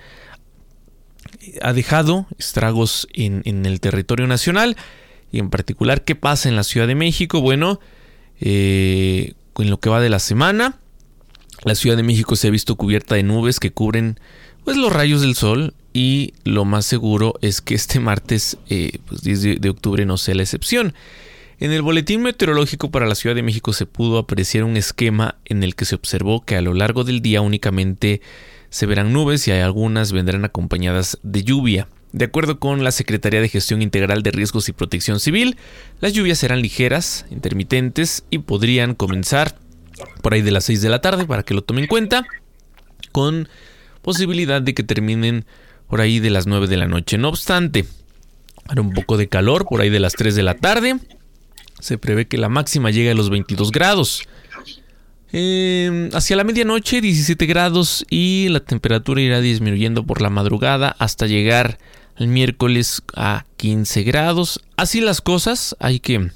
Ha 1.62 1.72
dejado 1.72 2.26
estragos 2.38 3.08
en 3.14 3.64
el 3.64 3.80
territorio 3.80 4.26
nacional 4.26 4.76
y 5.32 5.38
en 5.38 5.50
particular 5.50 6.04
qué 6.04 6.14
pasa 6.14 6.48
en 6.48 6.56
la 6.56 6.64
Ciudad 6.64 6.86
de 6.86 6.94
México. 6.94 7.40
Bueno, 7.40 7.80
eh, 8.40 9.34
en 9.58 9.70
lo 9.70 9.80
que 9.80 9.90
va 9.90 10.00
de 10.00 10.10
la 10.10 10.18
semana, 10.18 10.78
la 11.64 11.74
Ciudad 11.74 11.96
de 11.96 12.02
México 12.02 12.36
se 12.36 12.48
ha 12.48 12.50
visto 12.50 12.76
cubierta 12.76 13.14
de 13.14 13.22
nubes 13.22 13.60
que 13.60 13.70
cubren 13.70 14.18
pues 14.64 14.76
los 14.76 14.92
rayos 14.92 15.20
del 15.20 15.34
sol 15.34 15.74
y 15.92 16.34
lo 16.44 16.64
más 16.64 16.86
seguro 16.86 17.34
es 17.40 17.60
que 17.60 17.74
este 17.74 18.00
martes 18.00 18.58
eh, 18.68 18.98
pues 19.06 19.22
10 19.22 19.42
de, 19.42 19.56
de 19.56 19.70
octubre 19.70 20.06
no 20.06 20.16
sea 20.16 20.34
la 20.34 20.42
excepción. 20.42 20.94
En 21.58 21.72
el 21.72 21.82
boletín 21.82 22.22
meteorológico 22.22 22.90
para 22.90 23.06
la 23.06 23.14
Ciudad 23.14 23.36
de 23.36 23.42
México 23.42 23.74
se 23.74 23.84
pudo 23.84 24.16
apreciar 24.18 24.64
un 24.64 24.78
esquema 24.78 25.36
en 25.44 25.62
el 25.62 25.74
que 25.74 25.84
se 25.84 25.94
observó 25.94 26.42
que 26.42 26.56
a 26.56 26.62
lo 26.62 26.72
largo 26.72 27.04
del 27.04 27.20
día 27.20 27.42
únicamente 27.42 28.22
se 28.70 28.86
verán 28.86 29.12
nubes 29.12 29.46
y 29.46 29.50
algunas 29.50 30.12
vendrán 30.12 30.44
acompañadas 30.44 31.18
de 31.22 31.42
lluvia. 31.44 31.88
De 32.12 32.24
acuerdo 32.24 32.58
con 32.58 32.82
la 32.82 32.90
Secretaría 32.90 33.40
de 33.40 33.48
Gestión 33.48 33.82
Integral 33.82 34.22
de 34.22 34.32
Riesgos 34.32 34.68
y 34.68 34.72
Protección 34.72 35.20
Civil, 35.20 35.56
las 36.00 36.12
lluvias 36.12 36.38
serán 36.38 36.60
ligeras, 36.60 37.24
intermitentes 37.30 38.24
y 38.30 38.38
podrían 38.38 38.94
comenzar 38.94 39.56
por 40.22 40.34
ahí 40.34 40.42
de 40.42 40.50
las 40.50 40.64
6 40.64 40.82
de 40.82 40.88
la 40.88 41.00
tarde 41.00 41.24
para 41.24 41.44
que 41.44 41.54
lo 41.54 41.62
tomen 41.62 41.84
en 41.84 41.88
cuenta, 41.88 42.26
con 43.12 43.48
posibilidad 44.02 44.60
de 44.60 44.74
que 44.74 44.82
terminen 44.82 45.44
por 45.88 46.00
ahí 46.00 46.18
de 46.18 46.30
las 46.30 46.46
9 46.46 46.66
de 46.66 46.76
la 46.76 46.88
noche. 46.88 47.16
No 47.16 47.28
obstante, 47.28 47.84
hará 48.66 48.80
un 48.80 48.92
poco 48.92 49.16
de 49.16 49.28
calor 49.28 49.66
por 49.68 49.80
ahí 49.80 49.90
de 49.90 50.00
las 50.00 50.14
3 50.14 50.34
de 50.34 50.42
la 50.42 50.54
tarde. 50.54 50.96
Se 51.78 51.96
prevé 51.96 52.26
que 52.26 52.38
la 52.38 52.48
máxima 52.48 52.90
llegue 52.90 53.12
a 53.12 53.14
los 53.14 53.30
22 53.30 53.70
grados. 53.70 54.22
Eh, 55.32 56.10
hacia 56.12 56.34
la 56.34 56.42
medianoche 56.42 57.00
17 57.00 57.46
grados 57.46 58.04
y 58.10 58.48
la 58.48 58.58
temperatura 58.58 59.20
irá 59.20 59.40
disminuyendo 59.40 60.04
por 60.04 60.20
la 60.20 60.28
madrugada 60.28 60.96
hasta 60.98 61.28
llegar 61.28 61.78
el 62.20 62.28
miércoles 62.28 63.02
a 63.14 63.44
15 63.56 64.02
grados. 64.02 64.60
Así 64.76 65.00
las 65.00 65.20
cosas, 65.20 65.76
hay 65.80 66.00
que, 66.00 66.30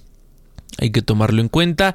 hay 0.78 0.90
que 0.90 1.02
tomarlo 1.02 1.40
en 1.40 1.48
cuenta. 1.48 1.94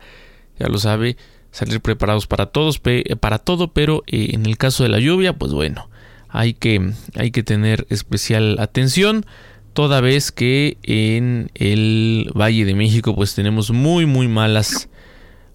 Ya 0.59 0.67
lo 0.67 0.77
sabe, 0.77 1.17
salir 1.51 1.81
preparados 1.81 2.27
para 2.27 2.47
todos, 2.47 2.79
para 3.19 3.39
todo, 3.39 3.73
pero 3.73 4.03
eh, 4.07 4.29
en 4.33 4.45
el 4.45 4.57
caso 4.57 4.83
de 4.83 4.89
la 4.89 4.99
lluvia, 4.99 5.33
pues 5.33 5.51
bueno, 5.51 5.89
hay 6.29 6.53
que, 6.53 6.93
hay 7.15 7.31
que 7.31 7.43
tener 7.43 7.87
especial 7.89 8.57
atención. 8.59 9.25
Toda 9.73 10.01
vez 10.01 10.31
que 10.31 10.77
en 10.83 11.51
el 11.55 12.31
Valle 12.35 12.65
de 12.65 12.75
México 12.75 13.15
pues 13.15 13.35
tenemos 13.35 13.71
muy 13.71 14.05
muy 14.05 14.27
malas 14.27 14.89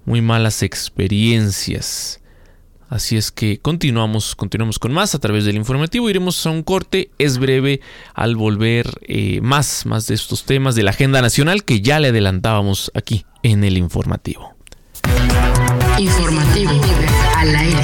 muy 0.04 0.20
malas 0.20 0.62
experiencias. 0.62 2.20
Así 2.88 3.16
es 3.16 3.30
que 3.30 3.58
continuamos, 3.58 4.36
continuamos 4.36 4.78
con 4.78 4.92
más 4.92 5.14
a 5.14 5.18
través 5.18 5.44
del 5.44 5.56
informativo. 5.56 6.10
Iremos 6.10 6.46
a 6.46 6.50
un 6.50 6.62
corte, 6.62 7.10
es 7.18 7.38
breve 7.38 7.80
al 8.14 8.36
volver 8.36 8.90
eh, 9.02 9.40
más, 9.40 9.86
más 9.86 10.06
de 10.06 10.14
estos 10.14 10.44
temas 10.44 10.74
de 10.74 10.82
la 10.82 10.90
agenda 10.90 11.22
nacional 11.22 11.64
que 11.64 11.80
ya 11.80 12.00
le 12.00 12.08
adelantábamos 12.08 12.90
aquí 12.94 13.24
en 13.42 13.64
el 13.64 13.78
informativo. 13.78 14.54
Informativo 15.98 16.72
al 17.36 17.56
aire. 17.56 17.83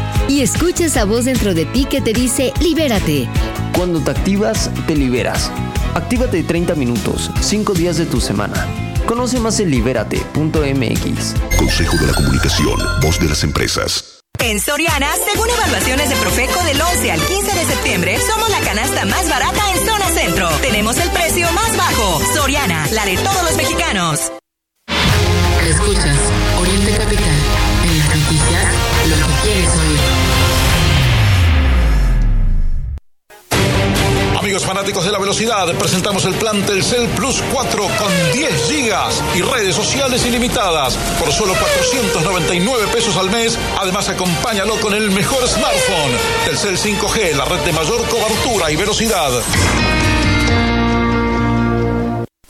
Y 0.31 0.39
escucha 0.39 0.85
esa 0.85 1.03
voz 1.03 1.25
dentro 1.25 1.53
de 1.53 1.65
ti 1.65 1.83
que 1.83 1.99
te 1.99 2.13
dice 2.13 2.53
libérate. 2.61 3.27
Cuando 3.75 3.99
te 3.99 4.11
activas, 4.11 4.71
te 4.87 4.95
liberas. 4.95 5.51
Actívate 5.93 6.41
30 6.41 6.73
minutos, 6.75 7.29
5 7.41 7.73
días 7.73 7.97
de 7.97 8.05
tu 8.05 8.21
semana. 8.21 8.65
Conoce 9.05 9.41
más 9.41 9.59
en 9.59 9.69
libérate.mx. 9.69 11.33
Consejo 11.57 11.97
de 11.97 12.07
la 12.07 12.13
Comunicación, 12.13 12.79
voz 13.01 13.19
de 13.19 13.27
las 13.27 13.43
empresas. 13.43 14.21
En 14.39 14.61
Soriana, 14.61 15.09
según 15.29 15.49
evaluaciones 15.49 16.07
de 16.07 16.15
Profeco 16.15 16.63
del 16.63 16.81
11 16.81 17.11
al 17.11 17.19
15 17.19 17.53
de 17.53 17.65
septiembre, 17.65 18.17
somos 18.25 18.49
la 18.51 18.61
canasta 18.61 19.03
más 19.03 19.27
barata 19.27 19.73
en 19.73 19.85
zona 19.85 20.05
centro. 20.11 20.47
Tenemos 20.61 20.97
el 20.97 21.09
precio 21.09 21.51
más 21.51 21.75
bajo. 21.75 22.21
Soriana, 22.33 22.87
la 22.93 23.03
de 23.03 23.17
todos 23.17 23.43
los 23.43 23.57
mexicanos. 23.57 24.31
Escuchas 25.67 26.17
Oriente 26.57 26.91
Capital. 26.97 27.40
Amigos 34.39 34.65
fanáticos 34.65 35.05
de 35.05 35.11
la 35.11 35.19
velocidad, 35.19 35.67
presentamos 35.75 36.25
el 36.25 36.33
plan 36.33 36.65
Telcel 36.65 37.07
Plus 37.09 37.41
4 37.53 37.83
con 37.83 38.31
10 38.33 38.69
gigas 38.69 39.23
y 39.35 39.41
redes 39.41 39.75
sociales 39.75 40.25
ilimitadas 40.25 40.95
por 41.19 41.31
solo 41.31 41.53
499 41.53 42.87
pesos 42.87 43.15
al 43.17 43.29
mes. 43.29 43.57
Además, 43.79 44.09
acompáñalo 44.09 44.75
con 44.81 44.93
el 44.93 45.11
mejor 45.11 45.47
smartphone. 45.47 46.17
Telcel 46.45 46.77
5G, 46.77 47.35
la 47.35 47.45
red 47.45 47.59
de 47.59 47.71
mayor 47.71 48.03
cobertura 48.09 48.71
y 48.71 48.75
velocidad. 48.75 49.31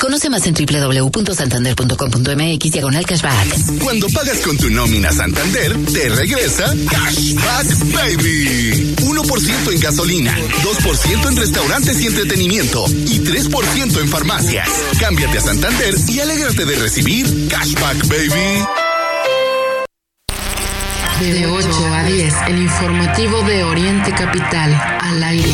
Conoce 0.01 0.29
más 0.31 0.47
en 0.47 0.55
www.santander.com.mx 0.55 2.71
diagonal 2.71 3.05
cashback. 3.05 3.79
Cuando 3.83 4.09
pagas 4.09 4.39
con 4.39 4.57
tu 4.57 4.71
nómina 4.71 5.11
Santander, 5.11 5.77
te 5.85 6.09
regresa 6.09 6.73
Cashback 6.89 7.67
Baby. 7.93 8.95
1% 8.97 9.71
en 9.71 9.79
gasolina, 9.79 10.35
2% 10.35 11.27
en 11.27 11.37
restaurantes 11.37 12.01
y 12.01 12.07
entretenimiento 12.07 12.83
y 12.87 13.19
3% 13.19 14.01
en 14.01 14.09
farmacias. 14.09 14.67
Cámbiate 14.99 15.37
a 15.37 15.41
Santander 15.41 15.93
y 16.07 16.19
alégrate 16.19 16.65
de 16.65 16.77
recibir 16.77 17.47
Cashback 17.47 18.07
Baby. 18.07 18.65
De 21.19 21.45
8 21.45 21.93
a 21.93 22.03
10, 22.05 22.33
el 22.47 22.57
informativo 22.57 23.43
de 23.43 23.65
Oriente 23.65 24.11
Capital, 24.13 24.73
al 24.99 25.23
aire. 25.23 25.53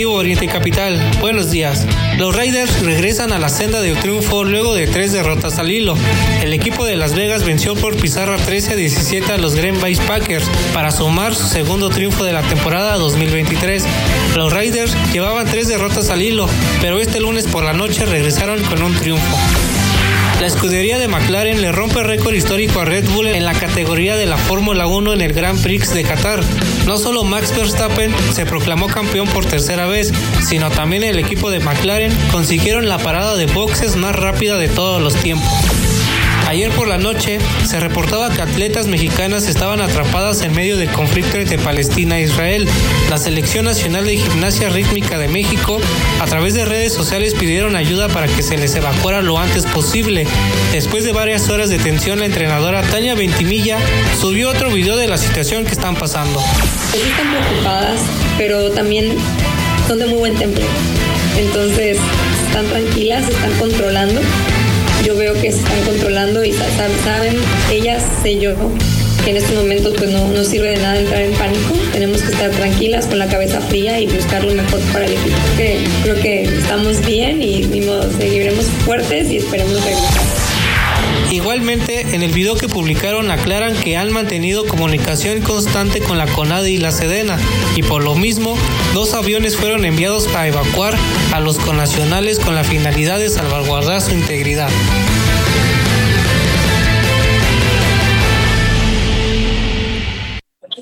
Oriente 0.00 0.48
Capital, 0.48 0.98
buenos 1.20 1.50
días. 1.50 1.86
Los 2.16 2.34
Raiders 2.34 2.82
regresan 2.82 3.30
a 3.30 3.38
la 3.38 3.50
senda 3.50 3.82
de 3.82 3.94
triunfo 3.94 4.42
luego 4.42 4.74
de 4.74 4.86
tres 4.86 5.12
derrotas 5.12 5.58
al 5.58 5.70
hilo. 5.70 5.94
El 6.42 6.54
equipo 6.54 6.86
de 6.86 6.96
Las 6.96 7.14
Vegas 7.14 7.44
venció 7.44 7.74
por 7.74 7.96
pizarra 7.96 8.38
13 8.38 8.72
a 8.72 8.76
17 8.76 9.32
a 9.32 9.36
los 9.36 9.54
Green 9.54 9.78
Bay 9.80 9.94
Packers 9.94 10.46
para 10.72 10.90
sumar 10.90 11.34
su 11.34 11.46
segundo 11.46 11.90
triunfo 11.90 12.24
de 12.24 12.32
la 12.32 12.40
temporada 12.40 12.96
2023. 12.96 13.84
Los 14.34 14.52
Raiders 14.52 14.96
llevaban 15.12 15.46
tres 15.46 15.68
derrotas 15.68 16.08
al 16.08 16.22
hilo, 16.22 16.48
pero 16.80 16.98
este 16.98 17.20
lunes 17.20 17.46
por 17.46 17.62
la 17.62 17.74
noche 17.74 18.06
regresaron 18.06 18.62
con 18.62 18.82
un 18.82 18.94
triunfo. 18.94 19.36
La 20.40 20.46
escudería 20.46 20.98
de 20.98 21.06
McLaren 21.06 21.60
le 21.60 21.70
rompe 21.70 22.02
récord 22.02 22.34
histórico 22.34 22.80
a 22.80 22.84
Red 22.84 23.08
Bull 23.10 23.26
en 23.28 23.44
la 23.44 23.52
categoría 23.52 24.16
de 24.16 24.26
la 24.26 24.38
Fórmula 24.38 24.86
1 24.86 25.12
en 25.12 25.20
el 25.20 25.34
Grand 25.34 25.62
Prix 25.62 25.94
de 25.94 26.02
Qatar. 26.02 26.40
No 26.86 26.98
solo 26.98 27.24
Max 27.24 27.54
Verstappen 27.56 28.12
se 28.32 28.44
proclamó 28.44 28.88
campeón 28.88 29.28
por 29.28 29.44
tercera 29.44 29.86
vez, 29.86 30.12
sino 30.46 30.70
también 30.70 31.04
el 31.04 31.18
equipo 31.18 31.50
de 31.50 31.60
McLaren 31.60 32.12
consiguieron 32.30 32.88
la 32.88 32.98
parada 32.98 33.36
de 33.36 33.46
boxes 33.46 33.96
más 33.96 34.16
rápida 34.16 34.58
de 34.58 34.68
todos 34.68 35.00
los 35.00 35.14
tiempos. 35.16 35.48
Ayer 36.48 36.70
por 36.72 36.88
la 36.88 36.98
noche 36.98 37.38
se 37.64 37.80
reportaba 37.80 38.30
que 38.30 38.42
atletas 38.42 38.86
mexicanas 38.86 39.48
estaban 39.48 39.80
atrapadas 39.80 40.42
en 40.42 40.54
medio 40.54 40.76
del 40.76 40.90
conflicto 40.90 41.38
entre 41.38 41.58
Palestina 41.58 42.18
e 42.18 42.24
Israel. 42.24 42.68
La 43.08 43.18
Selección 43.18 43.64
Nacional 43.64 44.04
de 44.04 44.16
Gimnasia 44.16 44.68
Rítmica 44.68 45.18
de 45.18 45.28
México 45.28 45.80
a 46.20 46.26
través 46.26 46.54
de 46.54 46.64
redes 46.64 46.92
sociales 46.92 47.34
pidieron 47.34 47.76
ayuda 47.76 48.08
para 48.08 48.26
que 48.26 48.42
se 48.42 48.58
les 48.58 48.74
evacuara 48.74 49.22
lo 49.22 49.38
antes 49.38 49.64
posible. 49.66 50.26
Después 50.72 51.04
de 51.04 51.12
varias 51.12 51.48
horas 51.48 51.70
de 51.70 51.78
tensión, 51.78 52.18
la 52.18 52.26
entrenadora 52.26 52.82
Tania 52.82 53.14
Ventimilla 53.14 53.78
subió 54.20 54.50
otro 54.50 54.70
video 54.70 54.96
de 54.96 55.06
la 55.06 55.18
situación 55.18 55.64
que 55.64 55.72
están 55.72 55.96
pasando. 55.96 56.42
Están 56.92 57.30
preocupadas, 57.30 58.00
pero 58.36 58.70
también 58.72 59.14
son 59.88 59.98
de 59.98 60.06
muy 60.06 60.18
buen 60.18 60.34
temple. 60.34 60.64
Entonces, 61.38 61.96
están 62.46 62.66
tranquilas, 62.66 63.28
están 63.28 63.52
controlando 63.58 64.20
yo 65.04 65.16
veo 65.16 65.34
que 65.34 65.52
se 65.52 65.58
están 65.58 65.80
controlando 65.84 66.44
y 66.44 66.52
saben, 66.52 67.36
ellas, 67.70 68.02
sé 68.22 68.38
yo, 68.38 68.54
que 69.24 69.30
en 69.30 69.36
estos 69.36 69.54
momentos 69.54 69.94
pues 69.96 70.10
no, 70.10 70.28
no 70.28 70.44
sirve 70.44 70.70
de 70.70 70.76
nada 70.76 70.98
entrar 70.98 71.22
en 71.22 71.32
pánico. 71.34 71.74
Tenemos 71.92 72.22
que 72.22 72.32
estar 72.32 72.50
tranquilas, 72.50 73.06
con 73.06 73.18
la 73.18 73.26
cabeza 73.26 73.60
fría 73.60 74.00
y 74.00 74.06
buscar 74.06 74.44
lo 74.44 74.54
mejor 74.54 74.80
para 74.92 75.04
el 75.04 75.12
equipo. 75.12 75.36
Que, 75.56 75.84
creo 76.02 76.20
que 76.20 76.42
estamos 76.42 77.04
bien 77.04 77.42
y, 77.42 77.64
seguiremos 78.18 78.66
fuertes 78.84 79.30
y 79.30 79.38
esperemos 79.38 79.82
regresar. 79.84 80.41
Igualmente, 81.32 82.14
en 82.14 82.22
el 82.22 82.30
video 82.30 82.56
que 82.56 82.68
publicaron 82.68 83.30
aclaran 83.30 83.74
que 83.74 83.96
han 83.96 84.12
mantenido 84.12 84.66
comunicación 84.66 85.40
constante 85.40 86.02
con 86.02 86.18
la 86.18 86.26
CONADE 86.26 86.70
y 86.70 86.76
la 86.76 86.92
SEDENA 86.92 87.38
y 87.74 87.82
por 87.82 88.04
lo 88.04 88.14
mismo, 88.14 88.54
dos 88.92 89.14
aviones 89.14 89.56
fueron 89.56 89.86
enviados 89.86 90.28
para 90.28 90.48
evacuar 90.48 90.94
a 91.32 91.40
los 91.40 91.56
connacionales 91.56 92.38
con 92.38 92.54
la 92.54 92.64
finalidad 92.64 93.18
de 93.18 93.30
salvaguardar 93.30 94.02
su 94.02 94.12
integridad. 94.12 94.68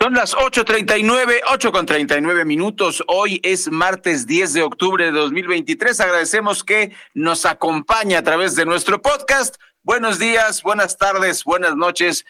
Son 0.03 0.15
las 0.15 0.35
8.39, 0.35 1.43
8 1.53 1.71
con 1.71 1.87
39 1.87 2.45
minutos. 2.45 3.05
Hoy 3.07 3.39
es 3.45 3.71
martes 3.71 4.27
10 4.27 4.55
de 4.55 4.63
octubre 4.63 5.05
de 5.05 5.13
2023. 5.13 6.01
Agradecemos 6.01 6.65
que 6.65 6.91
nos 7.15 7.47
acompañe 7.47 8.17
a 8.17 8.25
través 8.25 8.57
de 8.57 8.65
nuestro 8.65 9.01
podcast. 9.01 9.57
Buenos 9.91 10.20
días, 10.20 10.62
buenas 10.62 10.99
tardes, 10.99 11.43
buenas 11.43 11.74
noches, 11.74 12.24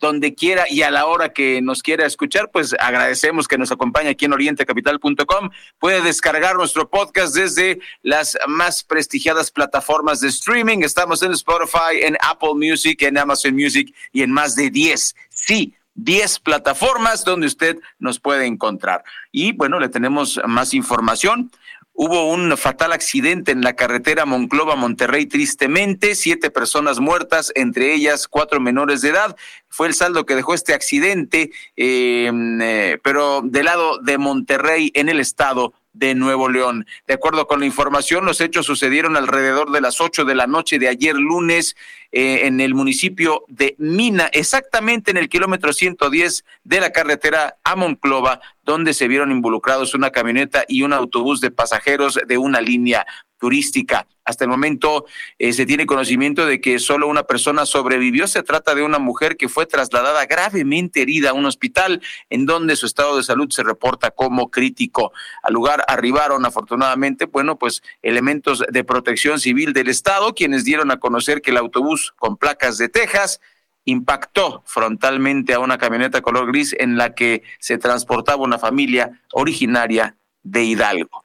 donde 0.00 0.34
quiera 0.34 0.64
y 0.68 0.82
a 0.82 0.90
la 0.90 1.06
hora 1.06 1.32
que 1.32 1.62
nos 1.62 1.80
quiera 1.80 2.06
escuchar, 2.06 2.50
pues 2.50 2.74
agradecemos 2.76 3.46
que 3.46 3.56
nos 3.56 3.70
acompañe 3.70 4.08
aquí 4.08 4.24
en 4.24 4.32
orientecapital.com. 4.32 5.50
Puede 5.78 6.02
descargar 6.02 6.56
nuestro 6.56 6.90
podcast 6.90 7.32
desde 7.32 7.78
las 8.02 8.36
más 8.48 8.82
prestigiadas 8.82 9.52
plataformas 9.52 10.18
de 10.18 10.26
streaming. 10.26 10.78
Estamos 10.82 11.22
en 11.22 11.30
Spotify, 11.30 12.00
en 12.02 12.16
Apple 12.20 12.54
Music, 12.56 13.00
en 13.02 13.16
Amazon 13.16 13.54
Music 13.54 13.94
y 14.10 14.22
en 14.22 14.32
más 14.32 14.56
de 14.56 14.70
10. 14.70 15.14
Sí 15.28 15.72
10 15.94 16.40
plataformas 16.40 17.24
donde 17.24 17.46
usted 17.46 17.78
nos 18.00 18.18
puede 18.18 18.46
encontrar. 18.46 19.04
Y 19.30 19.52
bueno, 19.52 19.78
le 19.78 19.88
tenemos 19.88 20.40
más 20.46 20.74
información. 20.74 21.52
Hubo 21.96 22.28
un 22.28 22.56
fatal 22.56 22.92
accidente 22.92 23.52
en 23.52 23.62
la 23.62 23.76
carretera 23.76 24.24
Monclova-Monterrey, 24.26 25.26
tristemente, 25.26 26.16
siete 26.16 26.50
personas 26.50 26.98
muertas, 26.98 27.52
entre 27.54 27.94
ellas 27.94 28.26
cuatro 28.26 28.58
menores 28.58 29.00
de 29.00 29.10
edad. 29.10 29.36
Fue 29.68 29.86
el 29.86 29.94
saldo 29.94 30.26
que 30.26 30.34
dejó 30.34 30.54
este 30.54 30.74
accidente, 30.74 31.52
em, 31.76 32.60
eh, 32.60 32.98
pero 33.04 33.42
del 33.44 33.66
lado 33.66 33.98
de 33.98 34.18
Monterrey, 34.18 34.90
en 34.94 35.08
el 35.08 35.20
estado 35.20 35.72
de 35.92 36.16
Nuevo 36.16 36.48
León. 36.48 36.84
De 37.06 37.14
acuerdo 37.14 37.46
con 37.46 37.60
la 37.60 37.66
información, 37.66 38.24
los 38.24 38.40
hechos 38.40 38.66
sucedieron 38.66 39.16
alrededor 39.16 39.70
de 39.70 39.80
las 39.80 40.00
ocho 40.00 40.24
de 40.24 40.34
la 40.34 40.48
noche 40.48 40.80
de 40.80 40.88
ayer 40.88 41.14
lunes 41.14 41.76
eh, 42.16 42.46
en 42.46 42.60
el 42.60 42.74
municipio 42.74 43.44
de 43.48 43.74
Mina, 43.76 44.30
exactamente 44.32 45.10
en 45.10 45.16
el 45.16 45.28
kilómetro 45.28 45.72
110 45.72 46.44
de 46.62 46.80
la 46.80 46.92
carretera 46.92 47.56
a 47.64 47.74
Monclova, 47.74 48.40
donde 48.62 48.94
se 48.94 49.08
vieron 49.08 49.32
involucrados 49.32 49.94
una 49.94 50.10
camioneta 50.10 50.64
y 50.68 50.82
un 50.82 50.92
autobús 50.92 51.40
de 51.40 51.50
pasajeros 51.50 52.20
de 52.24 52.38
una 52.38 52.60
línea 52.60 53.04
turística. 53.38 54.06
Hasta 54.24 54.44
el 54.44 54.50
momento 54.50 55.04
eh, 55.38 55.52
se 55.52 55.66
tiene 55.66 55.84
conocimiento 55.84 56.46
de 56.46 56.58
que 56.58 56.78
solo 56.78 57.08
una 57.08 57.24
persona 57.24 57.66
sobrevivió. 57.66 58.26
Se 58.26 58.42
trata 58.42 58.74
de 58.74 58.82
una 58.82 58.98
mujer 58.98 59.36
que 59.36 59.50
fue 59.50 59.66
trasladada 59.66 60.24
gravemente 60.24 61.02
herida 61.02 61.30
a 61.30 61.32
un 61.34 61.44
hospital 61.44 62.00
en 62.30 62.46
donde 62.46 62.76
su 62.76 62.86
estado 62.86 63.18
de 63.18 63.22
salud 63.22 63.50
se 63.50 63.62
reporta 63.62 64.12
como 64.12 64.50
crítico. 64.50 65.12
Al 65.42 65.52
lugar 65.52 65.84
arribaron 65.88 66.46
afortunadamente, 66.46 67.26
bueno, 67.26 67.58
pues 67.58 67.82
elementos 68.02 68.64
de 68.66 68.84
protección 68.84 69.38
civil 69.38 69.74
del 69.74 69.88
estado, 69.88 70.34
quienes 70.34 70.64
dieron 70.64 70.90
a 70.90 70.98
conocer 70.98 71.42
que 71.42 71.50
el 71.50 71.58
autobús 71.58 72.03
con 72.12 72.36
placas 72.36 72.78
de 72.78 72.88
Texas 72.88 73.40
impactó 73.84 74.62
frontalmente 74.66 75.54
a 75.54 75.60
una 75.60 75.78
camioneta 75.78 76.22
color 76.22 76.46
gris 76.46 76.74
en 76.78 76.96
la 76.96 77.14
que 77.14 77.42
se 77.58 77.78
transportaba 77.78 78.42
una 78.42 78.58
familia 78.58 79.20
originaria 79.32 80.16
de 80.42 80.64
Hidalgo. 80.64 81.24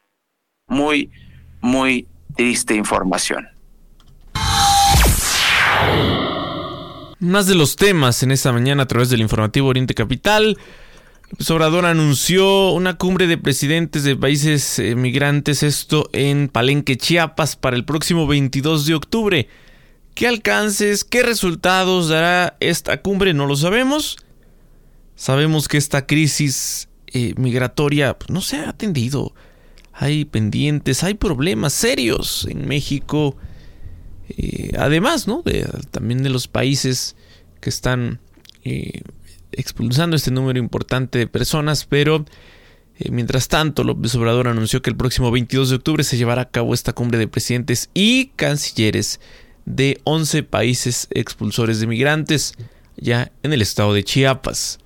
Muy 0.67 1.11
muy 1.61 2.07
triste 2.36 2.75
información. 2.75 3.47
Más 7.19 7.47
de 7.47 7.55
los 7.55 7.75
temas 7.75 8.23
en 8.23 8.32
esta 8.32 8.53
mañana 8.53 8.84
a 8.84 8.88
través 8.88 9.09
del 9.09 9.19
informativo 9.21 9.67
Oriente 9.67 9.93
Capital. 9.93 10.57
Sobrador 11.38 11.86
anunció 11.86 12.71
una 12.71 12.97
cumbre 12.97 13.27
de 13.27 13.38
presidentes 13.38 14.03
de 14.03 14.15
países 14.15 14.82
migrantes, 14.95 15.61
esto 15.61 16.09
en 16.11 16.47
Palenque, 16.47 16.97
Chiapas, 16.97 17.55
para 17.55 17.75
el 17.75 17.86
próximo 17.86 18.25
22 18.25 18.86
de 18.86 18.95
octubre. 18.95 19.49
¿Qué 20.20 20.28
alcances, 20.28 21.05
qué 21.05 21.24
resultados 21.24 22.09
dará 22.09 22.57
esta 22.59 23.01
cumbre? 23.01 23.34
No 23.34 23.45
lo 23.45 23.55
sabemos. 23.55 24.17
Sabemos 25.15 25.70
que 25.70 25.78
esta 25.78 26.07
crisis 26.07 26.89
eh, 27.07 27.34
migratoria 27.38 28.20
pues, 28.20 28.30
no 28.30 28.41
se 28.41 28.57
ha 28.57 28.67
atendido 28.67 29.34
hay 29.93 30.26
pendientes, 30.26 31.05
hay 31.05 31.13
problemas 31.13 31.72
serios 31.72 32.45
en 32.49 32.67
México. 32.67 33.38
Eh, 34.28 34.74
además, 34.78 35.26
¿no? 35.26 35.41
También 35.89 36.22
de 36.22 36.30
los 36.30 36.49
países 36.49 37.15
que 37.61 37.70
están 37.70 38.20
eh, 38.65 39.03
expulsando 39.53 40.17
este 40.17 40.32
número 40.32 40.59
importante 40.59 41.17
de 41.17 41.28
personas, 41.28 41.86
pero 41.86 42.26
mientras 43.09 43.47
tanto, 43.47 43.86
López 43.86 44.15
Obrador 44.15 44.49
anunció 44.49 44.82
que 44.82 44.89
el 44.89 44.97
próximo 44.97 45.32
22 45.32 45.70
de 45.70 45.76
octubre 45.78 46.03
se 46.03 46.17
llevará 46.17 46.41
a 46.41 46.49
cabo 46.49 46.74
esta 46.74 46.91
cumbre 46.91 47.17
de 47.17 47.30
presidentes 47.30 47.89
y 47.93 48.32
cancilleres 48.36 49.22
de 49.66 49.99
11 50.03 50.43
países 50.43 51.07
expulsores 51.12 51.80
de 51.80 51.88
migrantes, 51.88 52.53
ya 52.97 53.32
en 53.43 53.53
el 53.53 53.62
estado 53.62 53.93
de 53.93 54.03
Chiapas. 54.03 54.80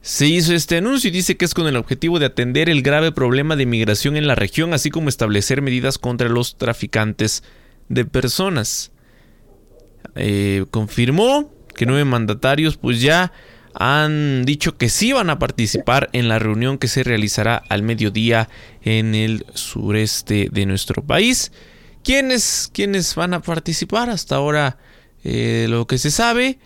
Se 0.00 0.26
hizo 0.26 0.54
este 0.54 0.76
anuncio 0.76 1.08
y 1.08 1.12
dice 1.12 1.36
que 1.36 1.44
es 1.44 1.52
con 1.52 1.66
el 1.66 1.76
objetivo 1.76 2.18
de 2.18 2.26
atender 2.26 2.68
el 2.68 2.82
grave 2.82 3.10
problema 3.10 3.56
de 3.56 3.66
migración 3.66 4.16
en 4.16 4.28
la 4.28 4.36
región, 4.36 4.72
así 4.72 4.90
como 4.90 5.08
establecer 5.08 5.62
medidas 5.62 5.98
contra 5.98 6.28
los 6.28 6.56
traficantes 6.56 7.42
de 7.88 8.04
personas. 8.04 8.92
Eh, 10.14 10.64
confirmó 10.70 11.52
que 11.74 11.86
nueve 11.86 12.04
mandatarios 12.04 12.76
pues 12.76 13.00
ya 13.00 13.32
han 13.74 14.44
dicho 14.44 14.78
que 14.78 14.88
sí 14.88 15.12
van 15.12 15.28
a 15.28 15.38
participar 15.38 16.08
en 16.12 16.28
la 16.28 16.38
reunión 16.38 16.78
que 16.78 16.88
se 16.88 17.02
realizará 17.02 17.56
al 17.56 17.82
mediodía 17.82 18.48
en 18.82 19.14
el 19.14 19.44
sureste 19.54 20.48
de 20.50 20.64
nuestro 20.66 21.04
país. 21.04 21.52
¿Quiénes, 22.06 22.70
quiénes 22.72 23.16
van 23.16 23.34
a 23.34 23.42
participar? 23.42 24.10
Hasta 24.10 24.36
ahora 24.36 24.78
eh, 25.24 25.66
lo 25.68 25.88
que 25.88 25.98
se 25.98 26.12
sabe 26.12 26.60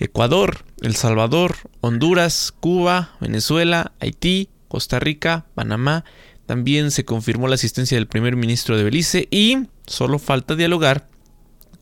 Ecuador, 0.00 0.64
El 0.82 0.96
Salvador, 0.96 1.54
Honduras, 1.80 2.52
Cuba, 2.58 3.12
Venezuela, 3.20 3.92
Haití, 4.00 4.48
Costa 4.66 4.98
Rica, 4.98 5.46
Panamá. 5.54 6.04
También 6.44 6.90
se 6.90 7.04
confirmó 7.04 7.46
la 7.46 7.54
asistencia 7.54 7.96
del 7.96 8.08
primer 8.08 8.34
ministro 8.34 8.76
de 8.76 8.82
Belice 8.82 9.28
y 9.30 9.68
solo 9.86 10.18
falta 10.18 10.56
dialogar 10.56 11.06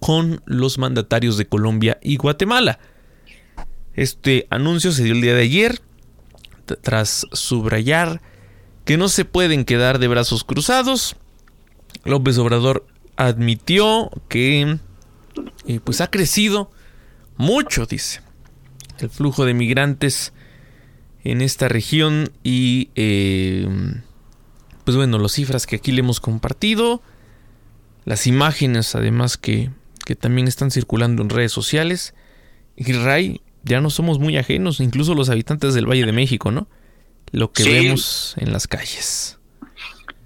con 0.01 0.43
los 0.45 0.77
mandatarios 0.77 1.39
de 1.39 1.47
Colombia 1.47 1.97
y 2.03 2.17
Guatemala. 2.17 2.79
Este 3.95 4.47
anuncio 4.51 4.93
se 4.93 5.05
dio 5.05 5.15
el 5.15 5.23
día 5.23 5.33
de 5.33 5.45
ayer 5.45 5.81
tras 6.83 7.27
subrayar 7.33 8.21
que 8.85 8.99
no 8.99 9.09
se 9.09 9.25
pueden 9.25 9.65
quedar 9.65 9.99
de 9.99 10.09
brazos 10.09 10.45
cruzados. 10.45 11.17
López 12.05 12.37
Obrador 12.37 12.85
admitió 13.19 14.11
que 14.29 14.79
eh, 15.67 15.81
pues 15.83 16.01
ha 16.01 16.09
crecido 16.09 16.71
mucho, 17.37 17.85
dice, 17.85 18.23
el 19.01 19.11
flujo 19.11 19.45
de 19.45 19.55
migrantes 19.55 20.33
en 21.25 21.43
esta 21.43 21.69
región 21.69 22.31
y 22.45 22.91
eh, 22.95 23.69
pues 24.85 24.97
bueno, 24.97 25.19
las 25.19 25.33
cifras 25.33 25.67
que 25.67 25.77
aquí 25.77 25.91
le 25.91 26.01
hemos 26.01 26.21
compartido, 26.21 27.03
las 28.05 28.29
imágenes 28.29 28.95
además 28.95 29.37
que, 29.37 29.71
que 30.07 30.15
también 30.15 30.47
están 30.47 30.71
circulando 30.71 31.21
en 31.23 31.29
redes 31.29 31.53
sociales. 31.53 32.15
Y 32.77 32.93
Ray, 32.93 33.41
ya 33.65 33.81
no 33.81 33.91
somos 33.91 34.21
muy 34.21 34.37
ajenos, 34.39 34.79
incluso 34.79 35.15
los 35.15 35.29
habitantes 35.29 35.75
del 35.75 35.87
Valle 35.87 36.07
de 36.07 36.13
México, 36.13 36.53
¿no? 36.53 36.69
Lo 37.33 37.51
que 37.51 37.65
vemos 37.65 38.35
en 38.39 38.53
las 38.53 38.69
calles. 38.69 39.38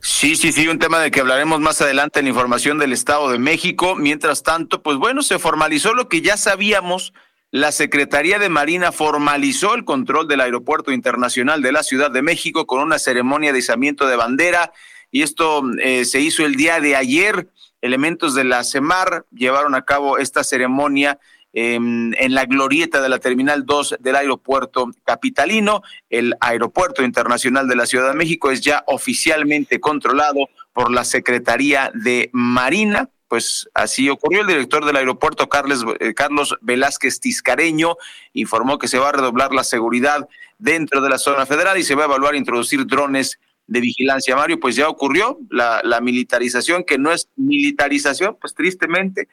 Sí, 0.04 0.34
sí, 0.34 0.50
sí, 0.50 0.66
un 0.66 0.80
tema 0.80 0.98
de 0.98 1.12
que 1.12 1.20
hablaremos 1.20 1.60
más 1.60 1.80
adelante 1.80 2.18
en 2.18 2.24
la 2.24 2.30
información 2.30 2.76
del 2.76 2.92
Estado 2.92 3.30
de 3.30 3.38
México. 3.38 3.94
Mientras 3.94 4.42
tanto, 4.42 4.82
pues 4.82 4.96
bueno, 4.96 5.22
se 5.22 5.38
formalizó 5.38 5.94
lo 5.94 6.08
que 6.08 6.22
ya 6.22 6.36
sabíamos. 6.36 7.12
La 7.52 7.70
Secretaría 7.70 8.40
de 8.40 8.48
Marina 8.48 8.90
formalizó 8.90 9.76
el 9.76 9.84
control 9.84 10.26
del 10.26 10.40
Aeropuerto 10.40 10.90
Internacional 10.90 11.62
de 11.62 11.70
la 11.70 11.84
Ciudad 11.84 12.10
de 12.10 12.20
México 12.20 12.66
con 12.66 12.80
una 12.80 12.98
ceremonia 12.98 13.52
de 13.52 13.60
izamiento 13.60 14.08
de 14.08 14.16
bandera 14.16 14.72
y 15.12 15.22
esto 15.22 15.62
eh, 15.80 16.04
se 16.04 16.18
hizo 16.18 16.44
el 16.44 16.56
día 16.56 16.80
de 16.80 16.96
ayer. 16.96 17.48
Elementos 17.80 18.34
de 18.34 18.42
la 18.42 18.64
CEMAR 18.64 19.24
llevaron 19.30 19.76
a 19.76 19.84
cabo 19.84 20.18
esta 20.18 20.42
ceremonia 20.42 21.20
en 21.52 22.34
la 22.34 22.46
glorieta 22.46 23.00
de 23.00 23.08
la 23.08 23.18
Terminal 23.18 23.66
2 23.66 23.96
del 24.00 24.16
aeropuerto 24.16 24.90
capitalino. 25.04 25.82
El 26.08 26.34
Aeropuerto 26.40 27.02
Internacional 27.02 27.68
de 27.68 27.76
la 27.76 27.86
Ciudad 27.86 28.08
de 28.08 28.16
México 28.16 28.50
es 28.50 28.60
ya 28.60 28.84
oficialmente 28.86 29.80
controlado 29.80 30.48
por 30.72 30.90
la 30.90 31.04
Secretaría 31.04 31.90
de 31.94 32.30
Marina. 32.32 33.10
Pues 33.28 33.68
así 33.74 34.08
ocurrió. 34.10 34.42
El 34.42 34.46
director 34.46 34.84
del 34.84 34.96
aeropuerto, 34.96 35.48
Carles, 35.48 35.84
eh, 36.00 36.12
Carlos 36.14 36.56
Velázquez 36.60 37.20
Tiscareño, 37.20 37.96
informó 38.34 38.78
que 38.78 38.88
se 38.88 38.98
va 38.98 39.08
a 39.08 39.12
redoblar 39.12 39.52
la 39.52 39.64
seguridad 39.64 40.28
dentro 40.58 41.00
de 41.00 41.08
la 41.08 41.18
zona 41.18 41.46
federal 41.46 41.78
y 41.78 41.82
se 41.82 41.94
va 41.94 42.02
a 42.02 42.06
evaluar 42.06 42.34
introducir 42.34 42.86
drones 42.86 43.38
de 43.66 43.80
vigilancia. 43.80 44.36
Mario, 44.36 44.60
pues 44.60 44.76
ya 44.76 44.88
ocurrió 44.88 45.38
la, 45.50 45.80
la 45.82 46.00
militarización, 46.00 46.84
que 46.84 46.98
no 46.98 47.10
es 47.10 47.28
militarización, 47.36 48.36
pues 48.38 48.54
tristemente, 48.54 49.28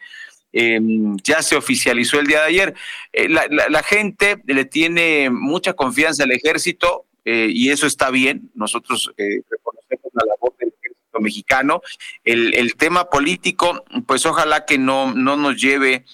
Em, 0.52 1.16
ya 1.18 1.42
se 1.44 1.56
oficializó 1.56 2.20
el 2.20 2.28
día 2.28 2.40
de 2.40 2.46
ayer. 2.46 2.74
Eh, 3.14 3.30
la, 3.30 3.84
gente 3.84 4.42
le 4.46 4.66
tiene 4.66 5.30
mucha 5.30 5.74
confianza 5.74 6.24
al 6.24 6.32
ejército 6.32 7.06
eh, 7.26 7.50
y 7.52 7.70
eso 7.70 7.86
está 7.86 8.10
bien. 8.10 8.50
Nosotros 8.56 9.12
eh, 9.18 9.42
reconocemos 9.50 10.12
la 10.14 10.26
labor 10.26 10.56
del 10.58 10.70
ejército 10.70 11.20
mexicano. 11.20 11.82
El, 12.24 12.76
tema 12.76 13.10
político, 13.10 13.84
pues 14.08 14.26
ojalá 14.26 14.66
que 14.66 14.78
no, 14.78 15.14
no 15.14 15.36
nos 15.36 15.62
lleve 15.62 16.06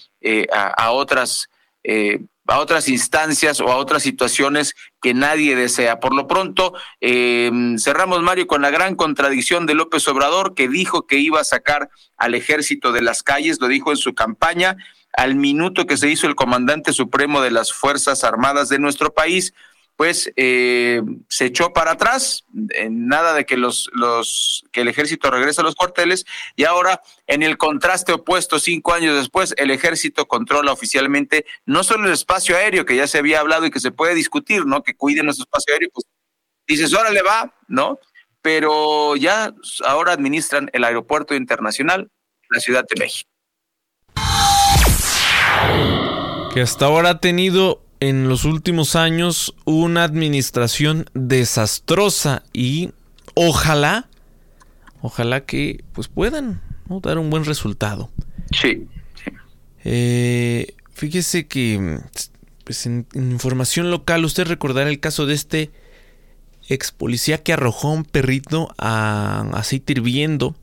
a, 0.52 0.66
a, 0.68 0.90
otras 0.90 1.48
a 2.48 2.58
otras 2.58 2.88
instancias 2.88 3.60
o 3.60 3.68
a 3.68 3.76
otras 3.76 4.02
situaciones 4.02 4.74
que 5.06 5.14
nadie 5.14 5.54
desea. 5.54 6.00
Por 6.00 6.16
lo 6.16 6.26
pronto, 6.26 6.74
eh, 7.00 7.48
cerramos, 7.78 8.24
Mario, 8.24 8.48
con 8.48 8.60
la 8.60 8.70
gran 8.70 8.96
contradicción 8.96 9.64
de 9.64 9.74
López 9.74 10.08
Obrador, 10.08 10.56
que 10.56 10.68
dijo 10.68 11.06
que 11.06 11.18
iba 11.18 11.40
a 11.40 11.44
sacar 11.44 11.90
al 12.16 12.34
ejército 12.34 12.90
de 12.90 13.02
las 13.02 13.22
calles, 13.22 13.60
lo 13.60 13.68
dijo 13.68 13.92
en 13.92 13.98
su 13.98 14.16
campaña, 14.16 14.76
al 15.12 15.36
minuto 15.36 15.86
que 15.86 15.96
se 15.96 16.10
hizo 16.10 16.26
el 16.26 16.34
comandante 16.34 16.92
supremo 16.92 17.40
de 17.40 17.52
las 17.52 17.72
Fuerzas 17.72 18.24
Armadas 18.24 18.68
de 18.68 18.80
nuestro 18.80 19.14
país, 19.14 19.54
pues 19.96 20.30
eh, 20.36 21.02
se 21.28 21.46
echó 21.46 21.72
para 21.72 21.92
atrás, 21.92 22.44
en 22.70 23.08
nada 23.08 23.32
de 23.32 23.46
que 23.46 23.56
los, 23.56 23.90
los 23.94 24.64
que 24.70 24.82
el 24.82 24.88
ejército 24.88 25.30
regrese 25.30 25.62
a 25.62 25.64
los 25.64 25.74
cuarteles 25.74 26.26
y 26.54 26.64
ahora 26.64 27.00
en 27.26 27.42
el 27.42 27.56
contraste 27.56 28.12
opuesto 28.12 28.58
cinco 28.58 28.92
años 28.92 29.16
después 29.16 29.54
el 29.56 29.70
ejército 29.70 30.28
controla 30.28 30.72
oficialmente 30.72 31.46
no 31.64 31.82
solo 31.82 32.06
el 32.06 32.12
espacio 32.12 32.56
aéreo 32.56 32.84
que 32.84 32.96
ya 32.96 33.06
se 33.06 33.18
había 33.18 33.40
hablado 33.40 33.64
y 33.64 33.70
que 33.70 33.80
se 33.80 33.90
puede 33.90 34.14
discutir, 34.14 34.66
no 34.66 34.82
que 34.82 34.94
cuiden 34.94 35.24
nuestro 35.24 35.44
espacio 35.44 35.72
aéreo, 35.72 35.88
pues 35.92 36.06
dices 36.66 36.92
órale 36.92 37.22
va, 37.22 37.54
no, 37.66 37.98
pero 38.42 39.16
ya 39.16 39.54
ahora 39.86 40.12
administran 40.12 40.68
el 40.74 40.84
aeropuerto 40.84 41.34
internacional, 41.34 42.10
la 42.50 42.60
Ciudad 42.60 42.84
de 42.86 43.00
México. 43.00 43.30
Que 46.52 46.60
hasta 46.60 46.84
ahora 46.84 47.10
ha 47.10 47.20
tenido 47.20 47.85
en 48.00 48.28
los 48.28 48.44
últimos 48.44 48.96
años 48.96 49.54
una 49.64 50.04
administración 50.04 51.08
desastrosa 51.14 52.42
y 52.52 52.90
ojalá, 53.34 54.08
ojalá 55.00 55.44
que 55.44 55.84
pues 55.92 56.08
puedan 56.08 56.60
dar 57.02 57.18
un 57.18 57.30
buen 57.30 57.44
resultado. 57.44 58.10
Sí. 58.52 58.86
Eh, 59.84 60.74
fíjese 60.92 61.46
que 61.46 62.00
pues 62.64 62.86
en, 62.86 63.06
información 63.14 63.90
local 63.90 64.24
usted 64.24 64.46
recordará 64.46 64.90
el 64.90 65.00
caso 65.00 65.26
de 65.26 65.34
este 65.34 65.70
ex 66.68 66.90
policía 66.90 67.42
que 67.42 67.52
arrojó 67.52 67.88
a 67.88 67.92
un 67.92 68.04
perrito 68.04 68.74
a 68.78 69.48
aceite 69.52 69.92
hirviendo. 69.92 70.56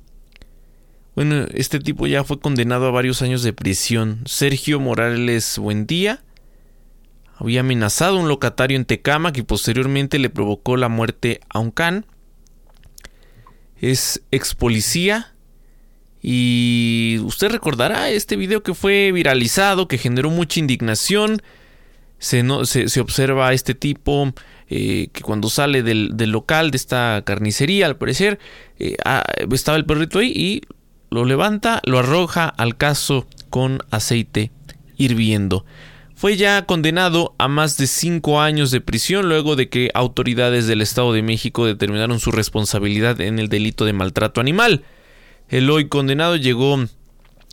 Bueno, 1.16 1.46
este 1.54 1.80
tipo 1.80 2.08
ya 2.08 2.24
fue 2.24 2.40
condenado 2.40 2.88
a 2.88 2.92
varios 2.92 3.22
años 3.22 3.44
de 3.44 3.54
prisión. 3.54 4.24
Sergio 4.26 4.80
Morales 4.80 5.58
Buendía 5.60 6.22
había 7.44 7.60
amenazado 7.60 8.18
a 8.18 8.22
un 8.22 8.30
locatario 8.30 8.78
en 8.78 8.86
Tecama 8.86 9.34
que 9.34 9.44
posteriormente 9.44 10.18
le 10.18 10.30
provocó 10.30 10.78
la 10.78 10.88
muerte 10.88 11.42
a 11.50 11.60
un 11.60 11.72
can. 11.72 12.06
Es 13.80 14.24
ex 14.32 14.56
policía. 14.56 15.34
Y 16.22 17.20
usted 17.24 17.50
recordará 17.50 18.10
este 18.10 18.38
video 18.38 18.64
que 18.64 18.74
fue 18.74 19.12
viralizado, 19.12 19.90
que 19.90 19.98
generó 19.98 20.30
mucha 20.30 20.62
indignación. 20.62 21.42
Se, 22.18 22.46
se, 22.66 23.02
observa 23.02 23.50
a 23.50 23.54
este 23.54 23.76
tipo 23.76 24.32
eh, 24.70 25.10
que 25.12 25.22
cuando 25.22 25.50
sale 25.50 25.84
del, 25.84 26.16
local 26.32 26.72
de 26.72 26.78
esta 26.78 27.24
carnicería, 27.26 27.88
al 27.88 27.98
parecer, 27.98 28.40
eh, 28.80 28.96
ah, 29.04 29.26
estaba 29.52 29.76
el 29.76 29.86
perrito 29.86 30.20
ahí 30.20 30.32
y 30.34 30.62
lo 31.10 31.26
levanta, 31.26 31.82
lo 31.84 32.00
arroja 32.00 32.48
al 32.48 32.78
caso 32.78 33.28
con 33.50 33.80
aceite 33.92 34.54
hirviendo 34.96 35.66
fue 36.24 36.38
ya 36.38 36.66
condenado 36.66 37.36
a 37.38 37.50
más 37.50 37.76
de 37.76 37.86
cinco 37.86 38.40
años 38.40 38.72
de 38.72 38.80
prisión 38.80 39.28
luego 39.28 39.58
de 39.58 39.68
que 39.68 39.92
autoridades 39.94 40.68
del 40.68 40.80
Estado 40.80 41.12
de 41.12 41.22
México 41.22 41.66
determinaron 41.66 42.22
su 42.22 42.32
responsabilidad 42.32 43.20
en 43.20 43.40
el 43.40 43.50
delito 43.50 43.84
de 43.84 43.92
maltrato 43.92 44.40
animal. 44.40 44.86
El 45.50 45.70
hoy 45.70 45.90
condenado 45.90 46.38
llegó 46.38 46.80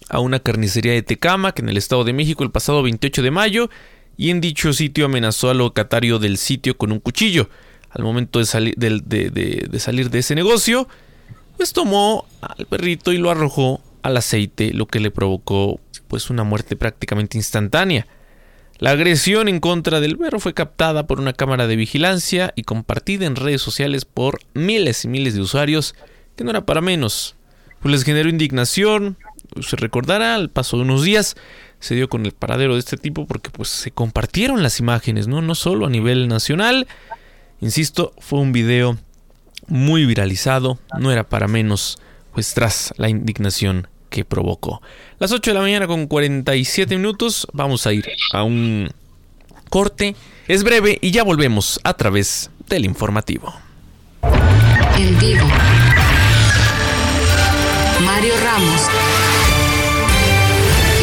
a 0.09 0.21
una 0.21 0.39
carnicería 0.39 0.93
de 0.93 1.03
Tecama, 1.03 1.51
que 1.51 1.63
en 1.63 1.69
el 1.69 1.79
Estado 1.79 2.05
de 2.05 2.13
México, 2.13 2.45
el 2.45 2.53
pasado 2.53 2.85
28 2.85 3.23
de 3.23 3.31
mayo, 3.33 3.71
y 4.17 4.31
en 4.31 4.41
dicho 4.41 4.73
sitio 4.73 5.07
amenazó 5.07 5.51
al 5.51 5.59
locatario 5.59 6.21
del 6.21 6.37
sitio 6.37 6.79
con 6.79 6.93
un 6.93 7.01
cuchillo. 7.01 7.51
Al 7.91 8.05
momento 8.05 8.39
de, 8.39 8.47
salir 8.47 8.77
de 10.11 10.19
ese 10.21 10.35
negocio, 10.37 10.87
pues 11.57 11.73
tomó 11.73 12.25
al 12.41 12.67
perrito 12.67 13.11
y 13.13 13.19
lo 13.19 13.33
arrojó 13.33 13.81
al 14.03 14.17
aceite, 14.17 14.73
lo 14.73 14.87
que 14.87 15.01
le 15.01 15.11
provocó 15.11 15.81
pues 16.07 16.31
una 16.31 16.45
muerte 16.45 16.77
prácticamente 16.77 17.37
instantánea. 17.37 18.07
La 18.81 18.93
agresión 18.93 19.49
en 19.49 19.61
contra 19.61 20.01
del 20.01 20.17
perro 20.17 20.41
fue 20.41 20.55
captada 20.55 21.07
por 21.07 21.21
una 21.21 21.35
cámara 21.35 21.67
de 21.67 21.77
vigilancia 21.77 22.55
y 22.57 22.63
compartida 22.63 23.27
en 23.27 23.37
redes 23.37 23.61
sociales 23.61 24.07
por 24.07 24.41
miles 24.55 25.05
y 25.05 25.09
miles 25.09 25.35
de 25.35 25.43
usuarios, 25.43 25.95
que 26.35 26.45
no 26.45 26.51
era 26.51 26.65
para 26.65 26.81
menos. 26.81 27.37
Pues 27.81 27.93
les 27.93 28.05
generó 28.05 28.31
indignación, 28.31 29.19
se 29.61 29.77
recordará, 29.77 30.35
al 30.35 30.49
paso 30.49 30.79
de 30.79 30.85
unos 30.85 31.03
días 31.03 31.37
se 31.79 31.95
dio 31.95 32.09
con 32.09 32.25
el 32.25 32.33
paradero 32.33 32.73
de 32.73 32.81
este 32.81 32.97
tipo 32.97 33.27
porque 33.27 33.51
pues 33.51 33.69
se 33.69 33.91
compartieron 33.91 34.63
las 34.63 34.81
imágenes, 34.81 35.29
¿no? 35.29 35.43
No 35.43 35.55
solo 35.55 35.85
a 35.85 35.91
nivel 35.91 36.27
nacional, 36.27 36.89
insisto, 37.61 38.15
fue 38.19 38.39
un 38.39 38.53
video 38.53 38.97
muy 39.67 40.07
viralizado, 40.07 40.79
no 40.99 41.13
era 41.13 41.29
para 41.29 41.49
menos, 41.49 41.99
pues 42.33 42.55
tras 42.55 42.95
la 42.97 43.11
indignación 43.11 43.89
que 44.11 44.25
provocó. 44.25 44.83
Las 45.19 45.33
8 45.33 45.51
de 45.51 45.55
la 45.55 45.61
mañana 45.61 45.87
con 45.87 46.07
47 46.07 46.97
minutos, 46.97 47.47
vamos 47.53 47.87
a 47.87 47.93
ir 47.93 48.07
a 48.33 48.43
un 48.43 48.91
corte. 49.71 50.15
Es 50.49 50.65
breve 50.65 50.99
y 51.01 51.13
ya 51.13 51.23
volvemos 51.23 51.81
a 51.85 51.95
través 51.95 52.51
del 52.69 52.85
informativo. 52.85 53.55
En 54.99 55.19
vivo. 55.19 55.47
Mario 58.05 58.35
Ramos 58.45 58.83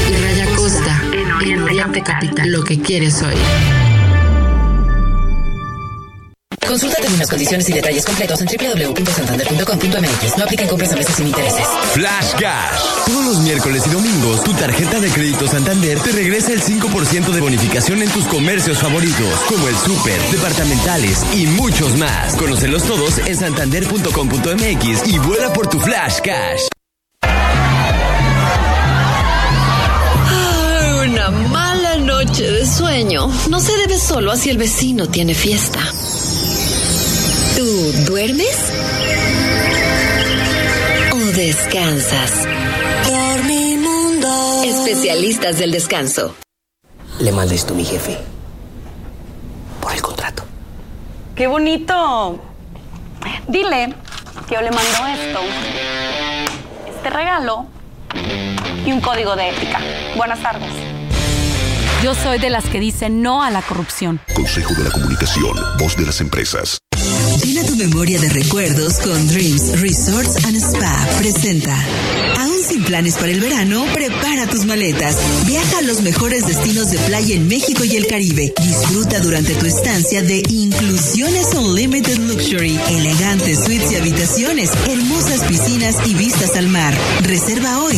y 0.10 0.24
Raya 0.24 0.56
Costa 0.56 1.02
en 1.14 1.62
Oriente 1.62 2.04
Capital. 2.04 2.52
Lo 2.52 2.64
que 2.64 2.80
quieres 2.80 3.24
oír. 3.24 3.77
Consulta 6.68 6.98
términos, 7.02 7.30
condiciones 7.30 7.70
y 7.70 7.74
detalles 7.74 8.06
completos 8.06 8.42
en 8.42 8.48
www.santander.com.mx. 8.48 10.38
No 10.38 10.44
apliquen 10.44 10.68
compras 10.68 10.92
a 10.92 10.96
meses 10.96 11.16
sin 11.16 11.28
intereses. 11.28 11.66
Flash 11.94 12.32
Cash. 12.40 12.82
Todos 13.06 13.26
los 13.26 13.40
miércoles 13.40 13.84
y 13.88 13.90
domingos, 13.90 14.44
tu 14.44 14.54
tarjeta 14.54 15.00
de 15.00 15.10
crédito 15.10 15.48
Santander 15.48 16.00
te 16.00 16.12
regresa 16.12 16.52
el 16.52 16.62
5% 16.62 17.32
de 17.32 17.42
bonificación 17.42 18.02
en 18.02 18.10
tus 18.10 18.26
comercios 18.26 18.80
favoritos, 18.80 19.40
como 19.48 19.68
el 19.68 19.76
súper, 19.78 20.22
departamentales 20.32 21.24
y 21.34 21.48
muchos 21.48 21.96
más. 21.98 22.36
Conócelos 22.36 22.84
todos 22.84 23.18
en 23.20 23.38
santander.com.mx 23.38 25.08
y 25.08 25.20
vuela 25.20 25.54
por 25.54 25.68
tu 25.68 25.80
Flash 25.80 26.20
Cash. 26.22 26.68
una 31.08 31.30
mala 31.30 31.98
noche 31.98 32.52
de 32.52 32.66
sueño 32.66 33.32
no 33.50 33.60
se 33.60 33.76
debe 33.78 33.98
solo 33.98 34.32
a 34.32 34.38
si 34.38 34.50
el 34.50 34.58
vecino 34.58 35.08
tiene 35.08 35.34
fiesta. 35.34 35.80
¿Tú 37.58 37.92
duermes? 38.06 38.72
¿O 41.12 41.18
descansas? 41.36 42.48
Por 43.04 43.44
mi 43.46 43.78
mundo. 43.78 44.62
Especialistas 44.64 45.58
del 45.58 45.72
descanso. 45.72 46.36
Le 47.20 47.32
manda 47.32 47.56
esto 47.56 47.74
a 47.74 47.78
mi 47.78 47.84
jefe. 47.84 48.20
Por 49.82 49.92
el 49.92 50.04
contrato. 50.04 50.44
¡Qué 51.36 51.48
bonito! 51.48 52.40
Dile 53.48 53.96
que 54.48 54.54
yo 54.54 54.62
le 54.62 54.70
mando 54.70 55.08
esto, 55.08 55.40
este 56.96 57.10
regalo 57.10 57.66
y 58.86 58.92
un 58.92 59.02
código 59.02 59.36
de 59.36 59.50
ética. 59.50 59.82
Buenas 60.16 60.44
tardes. 60.44 60.72
Yo 62.04 62.14
soy 62.14 62.38
de 62.38 62.52
las 62.52 62.66
que 62.66 62.80
dicen 62.80 63.24
no 63.24 63.42
a 63.42 63.50
la 63.50 63.64
corrupción. 63.64 64.22
Consejo 64.36 64.76
de 64.76 64.84
la 64.84 64.92
Comunicación, 64.92 65.58
voz 65.80 65.98
de 65.98 66.06
las 66.06 66.22
empresas. 66.22 66.78
Llena 67.48 67.64
tu 67.64 67.78
memoria 67.78 68.20
de 68.20 68.28
recuerdos 68.28 68.96
con 69.00 69.26
Dreams 69.30 69.80
Resorts 69.80 70.44
and 70.44 70.58
Spa. 70.58 71.08
Presenta. 71.18 71.82
Aún 72.40 72.58
sin 72.68 72.84
planes 72.84 73.16
para 73.16 73.32
el 73.32 73.40
verano, 73.40 73.86
prepara 73.94 74.48
tus 74.48 74.66
maletas. 74.66 75.16
Viaja 75.46 75.78
a 75.78 75.82
los 75.84 76.02
mejores 76.02 76.46
destinos 76.46 76.92
de 76.92 76.98
playa 76.98 77.36
en 77.36 77.48
México 77.48 77.86
y 77.86 77.96
el 77.96 78.06
Caribe. 78.08 78.54
Disfruta 78.62 79.22
durante 79.22 79.56
tu 79.56 79.66
estancia 79.66 80.22
de 80.22 80.44
Inclusiones 80.50 81.48
Unlimited 81.56 82.18
Luxury, 82.18 82.78
elegantes 82.90 83.64
suites 83.64 83.94
y 83.94 83.96
habitaciones, 83.96 84.70
hermosas 84.86 85.46
piscinas 85.46 85.96
y 86.06 86.16
vistas 86.16 86.58
al 86.58 86.68
mar. 86.68 86.94
Reserva 87.22 87.82
hoy. 87.82 87.98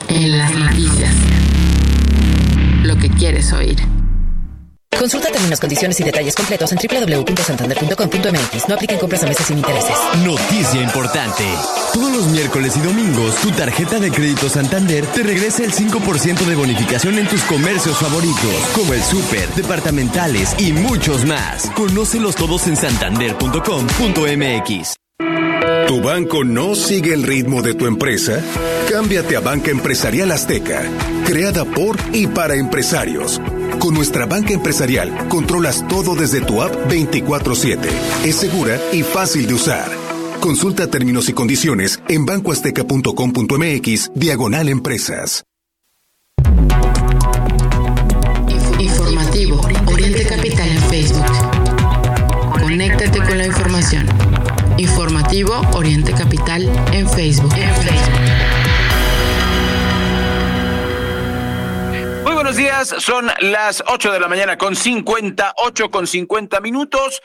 En 0.09 0.39
las 0.39 0.53
noticias. 0.55 1.15
Lo 2.83 2.99
que 2.99 3.09
quieres 3.11 3.53
oír. 3.53 4.02
Consulta 4.99 5.29
términos, 5.31 5.59
condiciones 5.59 5.99
y 6.01 6.05
detalles 6.05 6.35
completos 6.35 6.73
en 6.73 6.79
www.santander.com.mx. 6.79 8.69
No 8.69 8.75
apliquen 8.75 8.99
compras 8.99 9.23
a 9.25 9.27
meses 9.27 9.47
sin 9.47 9.59
intereses. 9.59 9.97
Noticia 10.25 10.83
importante. 10.83 11.45
Todos 11.93 12.13
los 12.13 12.27
miércoles 12.29 12.77
y 12.77 12.81
domingos, 12.81 13.35
tu 13.37 13.51
tarjeta 13.51 13.99
de 13.99 14.11
crédito 14.11 14.49
Santander 14.49 15.05
te 15.07 15.23
regresa 15.23 15.65
el 15.65 15.73
5% 15.73 16.45
de 16.45 16.55
bonificación 16.55 17.19
en 17.19 17.27
tus 17.27 17.43
comercios 17.43 17.99
favoritos, 17.99 18.55
como 18.75 18.95
el 18.95 19.03
súper, 19.03 19.49
departamentales 19.55 20.55
y 20.59 20.73
muchos 20.73 21.25
más. 21.25 21.71
Conócelos 21.75 22.37
todos 22.37 22.67
en 22.67 22.77
santander.com.mx. 22.77 24.95
¿Tu 25.89 26.01
banco 26.01 26.45
no 26.45 26.75
sigue 26.75 27.13
el 27.13 27.25
ritmo 27.25 27.61
de 27.61 27.75
tu 27.75 27.87
empresa? 27.87 28.41
Cámbiate 28.89 29.37
a 29.37 29.41
Banca 29.41 29.71
Empresarial 29.71 30.31
Azteca, 30.31 30.85
creada 31.27 31.65
por 31.65 31.97
y 32.13 32.29
para 32.29 32.55
empresarios. 32.55 33.41
Con 33.83 33.95
nuestra 33.95 34.27
banca 34.27 34.53
empresarial 34.55 35.27
controlas 35.27 35.85
todo 35.89 36.15
desde 36.15 36.41
tu 36.41 36.63
app 36.63 36.73
24/7. 36.89 37.89
Es 38.25 38.37
segura 38.37 38.81
y 38.93 39.03
fácil 39.03 39.49
de 39.49 39.55
usar. 39.55 39.91
Consulta 40.39 40.89
términos 40.89 41.29
y 41.29 41.33
condiciones 41.33 42.01
en 42.07 42.25
bancoazteca.com.mx 42.25 44.13
diagonal 44.15 44.69
empresas. 44.69 45.43
Informativo 48.79 49.61
Oriente 49.93 50.27
Capital 50.27 50.69
en 50.69 50.83
Facebook. 50.83 51.27
Conéctate 52.61 53.19
con 53.19 53.37
la 53.37 53.47
información. 53.47 54.07
Informativo 54.79 55.61
Oriente 55.75 56.13
Capital 56.13 56.71
en 56.93 57.11
Facebook. 57.11 57.53
En 57.57 57.75
Facebook. 57.75 58.52
Días. 62.57 62.95
Son 62.99 63.31
las 63.41 63.83
8 63.87 64.13
de 64.13 64.21
la 64.21 64.29
mañana 64.29 64.59
con 64.59 64.77
58 64.77 65.91
con 65.91 66.07
50 66.07 66.61
minutos. 66.61 67.23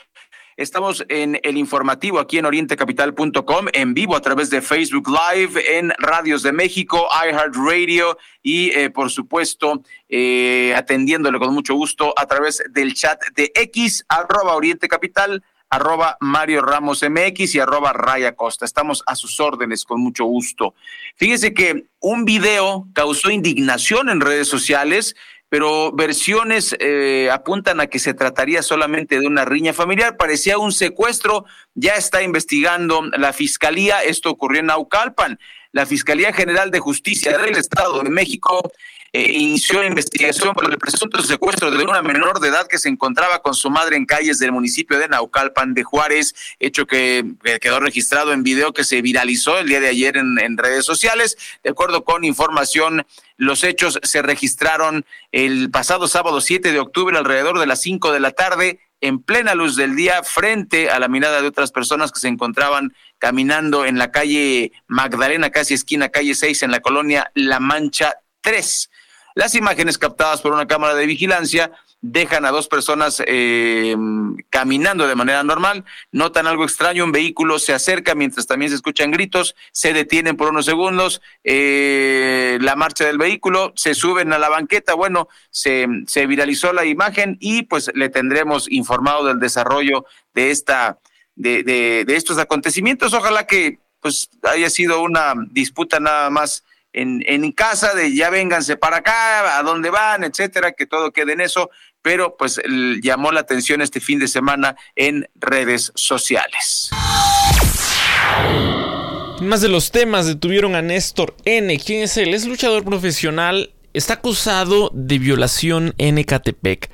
Estamos 0.56 1.04
en 1.08 1.38
el 1.42 1.56
informativo 1.56 2.18
aquí 2.18 2.38
en 2.38 2.46
orientecapital.com, 2.46 3.66
en 3.72 3.94
vivo 3.94 4.16
a 4.16 4.20
través 4.20 4.50
de 4.50 4.62
Facebook 4.62 5.08
Live, 5.08 5.78
en 5.78 5.92
Radios 5.98 6.42
de 6.42 6.52
México, 6.52 7.06
iHeartRadio 7.12 8.16
y, 8.42 8.70
eh, 8.70 8.90
por 8.90 9.10
supuesto, 9.10 9.82
eh, 10.08 10.74
atendiéndole 10.76 11.38
con 11.38 11.52
mucho 11.52 11.74
gusto 11.74 12.14
a 12.16 12.26
través 12.26 12.62
del 12.70 12.94
chat 12.94 13.20
de 13.34 13.52
X, 13.54 14.04
arroba 14.08 14.56
Oriente 14.56 14.88
Capital 14.88 15.42
arroba 15.70 16.16
Mario 16.20 16.62
Ramos 16.62 17.02
MX 17.02 17.54
y 17.54 17.60
arroba 17.60 17.92
Raya 17.92 18.34
Costa. 18.34 18.64
Estamos 18.64 19.02
a 19.06 19.14
sus 19.14 19.38
órdenes 19.40 19.84
con 19.84 20.00
mucho 20.00 20.24
gusto. 20.24 20.74
Fíjese 21.16 21.52
que 21.52 21.86
un 22.00 22.24
video 22.24 22.86
causó 22.94 23.30
indignación 23.30 24.08
en 24.08 24.20
redes 24.20 24.48
sociales, 24.48 25.16
pero 25.48 25.92
versiones 25.92 26.76
eh, 26.78 27.30
apuntan 27.32 27.80
a 27.80 27.86
que 27.86 27.98
se 27.98 28.14
trataría 28.14 28.62
solamente 28.62 29.18
de 29.18 29.26
una 29.26 29.44
riña 29.44 29.72
familiar. 29.72 30.16
Parecía 30.16 30.58
un 30.58 30.72
secuestro. 30.72 31.44
Ya 31.80 31.94
está 31.94 32.22
investigando 32.22 33.02
la 33.16 33.32
fiscalía. 33.32 34.02
Esto 34.02 34.30
ocurrió 34.30 34.58
en 34.58 34.66
Naucalpan. 34.66 35.38
La 35.70 35.86
Fiscalía 35.86 36.32
General 36.32 36.72
de 36.72 36.80
Justicia 36.80 37.38
del 37.38 37.56
Estado 37.56 38.02
de 38.02 38.10
México 38.10 38.72
eh, 39.12 39.30
inició 39.32 39.84
investigación 39.84 40.54
por 40.54 40.68
el 40.68 40.76
presunto 40.76 41.22
secuestro 41.22 41.70
de 41.70 41.84
una 41.84 42.02
menor 42.02 42.40
de 42.40 42.48
edad 42.48 42.66
que 42.66 42.78
se 42.78 42.88
encontraba 42.88 43.42
con 43.42 43.54
su 43.54 43.70
madre 43.70 43.96
en 43.96 44.06
calles 44.06 44.40
del 44.40 44.50
municipio 44.50 44.98
de 44.98 45.06
Naucalpan 45.06 45.72
de 45.72 45.84
Juárez, 45.84 46.34
hecho 46.58 46.84
que 46.86 47.24
quedó 47.60 47.78
registrado 47.78 48.32
en 48.32 48.42
video 48.42 48.72
que 48.72 48.82
se 48.82 49.00
viralizó 49.00 49.58
el 49.58 49.68
día 49.68 49.78
de 49.78 49.88
ayer 49.88 50.16
en, 50.16 50.36
en 50.40 50.58
redes 50.58 50.84
sociales. 50.84 51.38
De 51.62 51.70
acuerdo 51.70 52.02
con 52.02 52.24
información, 52.24 53.06
los 53.36 53.62
hechos 53.62 54.00
se 54.02 54.20
registraron 54.20 55.06
el 55.30 55.70
pasado 55.70 56.08
sábado 56.08 56.40
7 56.40 56.72
de 56.72 56.80
octubre 56.80 57.16
alrededor 57.16 57.60
de 57.60 57.66
las 57.66 57.80
5 57.82 58.10
de 58.10 58.20
la 58.20 58.32
tarde 58.32 58.80
en 59.00 59.22
plena 59.22 59.54
luz 59.54 59.76
del 59.76 59.96
día 59.96 60.22
frente 60.22 60.90
a 60.90 60.98
la 60.98 61.08
mirada 61.08 61.40
de 61.40 61.48
otras 61.48 61.72
personas 61.72 62.12
que 62.12 62.20
se 62.20 62.28
encontraban 62.28 62.94
caminando 63.18 63.84
en 63.84 63.98
la 63.98 64.10
calle 64.10 64.72
Magdalena, 64.86 65.50
casi 65.50 65.74
esquina 65.74 66.08
calle 66.08 66.34
6 66.34 66.62
en 66.64 66.70
la 66.70 66.80
colonia 66.80 67.30
La 67.34 67.60
Mancha 67.60 68.14
3. 68.40 68.90
Las 69.38 69.54
imágenes 69.54 69.98
captadas 69.98 70.40
por 70.40 70.52
una 70.52 70.66
cámara 70.66 70.96
de 70.96 71.06
vigilancia 71.06 71.70
dejan 72.00 72.44
a 72.44 72.50
dos 72.50 72.66
personas 72.66 73.22
eh, 73.24 73.94
caminando 74.50 75.06
de 75.06 75.14
manera 75.14 75.44
normal, 75.44 75.84
notan 76.10 76.48
algo 76.48 76.64
extraño, 76.64 77.04
un 77.04 77.12
vehículo 77.12 77.60
se 77.60 77.72
acerca 77.72 78.16
mientras 78.16 78.48
también 78.48 78.70
se 78.70 78.74
escuchan 78.74 79.12
gritos, 79.12 79.54
se 79.70 79.92
detienen 79.92 80.36
por 80.36 80.48
unos 80.48 80.64
segundos, 80.64 81.22
eh, 81.44 82.58
la 82.60 82.74
marcha 82.74 83.06
del 83.06 83.16
vehículo, 83.16 83.72
se 83.76 83.94
suben 83.94 84.32
a 84.32 84.38
la 84.38 84.48
banqueta, 84.48 84.94
bueno, 84.94 85.28
se, 85.50 85.86
se 86.08 86.26
viralizó 86.26 86.72
la 86.72 86.84
imagen 86.84 87.36
y 87.38 87.62
pues 87.62 87.92
le 87.94 88.08
tendremos 88.08 88.68
informado 88.68 89.24
del 89.24 89.38
desarrollo 89.38 90.04
de 90.34 90.50
esta, 90.50 90.98
de, 91.36 91.62
de, 91.62 92.04
de 92.04 92.16
estos 92.16 92.38
acontecimientos. 92.38 93.14
Ojalá 93.14 93.46
que 93.46 93.78
pues 94.00 94.30
haya 94.42 94.68
sido 94.68 95.00
una 95.00 95.34
disputa 95.52 96.00
nada 96.00 96.28
más 96.28 96.64
en, 96.92 97.52
casa 97.52 97.94
de 97.94 98.14
ya 98.14 98.30
vénganse 98.30 98.76
para 98.76 98.98
acá, 98.98 99.58
a 99.58 99.62
dónde 99.62 99.90
van, 99.90 100.24
etcétera, 100.24 100.72
que 100.72 100.86
todo 100.86 101.12
quede 101.12 101.32
en 101.32 101.40
eso, 101.40 101.70
pero 102.02 102.36
pues 102.36 102.60
llamó 103.02 103.32
la 103.32 103.40
atención 103.40 103.82
este 103.82 104.00
fin 104.00 104.18
de 104.18 104.28
semana 104.28 104.76
en 104.96 105.28
redes 105.34 105.92
sociales. 105.94 106.90
Más 109.40 109.60
de 109.60 109.68
los 109.68 109.92
temas 109.92 110.26
detuvieron 110.26 110.74
a 110.74 110.82
Néstor 110.82 111.36
N. 111.44 111.78
¿Quién 111.78 112.02
es 112.02 112.16
él? 112.16 112.34
Es 112.34 112.46
luchador 112.46 112.84
profesional. 112.84 113.72
Está 113.94 114.14
acusado 114.14 114.90
de 114.92 115.18
violación 115.18 115.94
en 115.98 116.18
Ecatepec. 116.18 116.90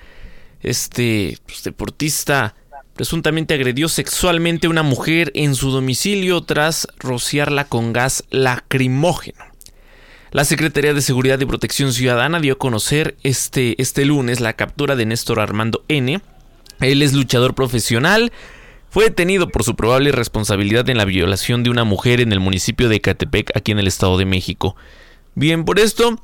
Este 0.60 1.38
pues, 1.46 1.62
deportista 1.62 2.54
presuntamente 2.94 3.54
agredió 3.54 3.88
sexualmente 3.88 4.66
a 4.66 4.70
una 4.70 4.82
mujer 4.82 5.32
en 5.34 5.54
su 5.54 5.70
domicilio 5.70 6.42
tras 6.42 6.86
rociarla 6.98 7.64
con 7.64 7.92
gas 7.92 8.24
lacrimógeno. 8.30 9.53
La 10.34 10.44
Secretaría 10.44 10.92
de 10.94 11.00
Seguridad 11.00 11.38
y 11.38 11.46
Protección 11.46 11.92
Ciudadana 11.92 12.40
dio 12.40 12.54
a 12.54 12.58
conocer 12.58 13.14
este, 13.22 13.80
este 13.80 14.04
lunes 14.04 14.40
la 14.40 14.54
captura 14.54 14.96
de 14.96 15.06
Néstor 15.06 15.38
Armando 15.38 15.84
N. 15.86 16.20
Él 16.80 17.02
es 17.02 17.12
luchador 17.12 17.54
profesional. 17.54 18.32
Fue 18.90 19.04
detenido 19.04 19.48
por 19.48 19.62
su 19.62 19.76
probable 19.76 20.10
responsabilidad 20.10 20.90
en 20.90 20.98
la 20.98 21.04
violación 21.04 21.62
de 21.62 21.70
una 21.70 21.84
mujer 21.84 22.20
en 22.20 22.32
el 22.32 22.40
municipio 22.40 22.88
de 22.88 23.00
Catepec, 23.00 23.56
aquí 23.56 23.70
en 23.70 23.78
el 23.78 23.86
Estado 23.86 24.18
de 24.18 24.24
México. 24.24 24.74
Bien, 25.36 25.64
por 25.64 25.78
esto, 25.78 26.20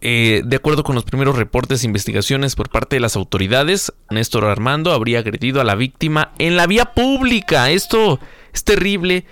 eh, 0.00 0.42
de 0.44 0.56
acuerdo 0.56 0.82
con 0.82 0.96
los 0.96 1.04
primeros 1.04 1.36
reportes 1.36 1.84
e 1.84 1.86
investigaciones 1.86 2.56
por 2.56 2.70
parte 2.70 2.96
de 2.96 3.00
las 3.00 3.14
autoridades, 3.14 3.92
Néstor 4.10 4.46
Armando 4.46 4.90
habría 4.92 5.20
agredido 5.20 5.60
a 5.60 5.64
la 5.64 5.76
víctima 5.76 6.32
en 6.40 6.56
la 6.56 6.66
vía 6.66 6.86
pública. 6.86 7.70
Esto 7.70 8.18
es 8.52 8.64
terrible. 8.64 9.26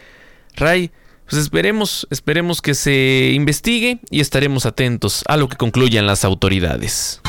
Ray, 0.54 0.92
pues 1.29 1.43
esperemos, 1.43 2.07
esperemos 2.11 2.62
que 2.62 2.74
se 2.74 3.33
investigue 3.35 3.99
y 4.11 4.20
estaremos 4.20 4.64
atentos 4.66 5.24
a 5.27 5.37
lo 5.37 5.49
que 5.49 5.57
concluyan 5.57 6.07
las 6.07 6.24
autoridades. 6.24 7.20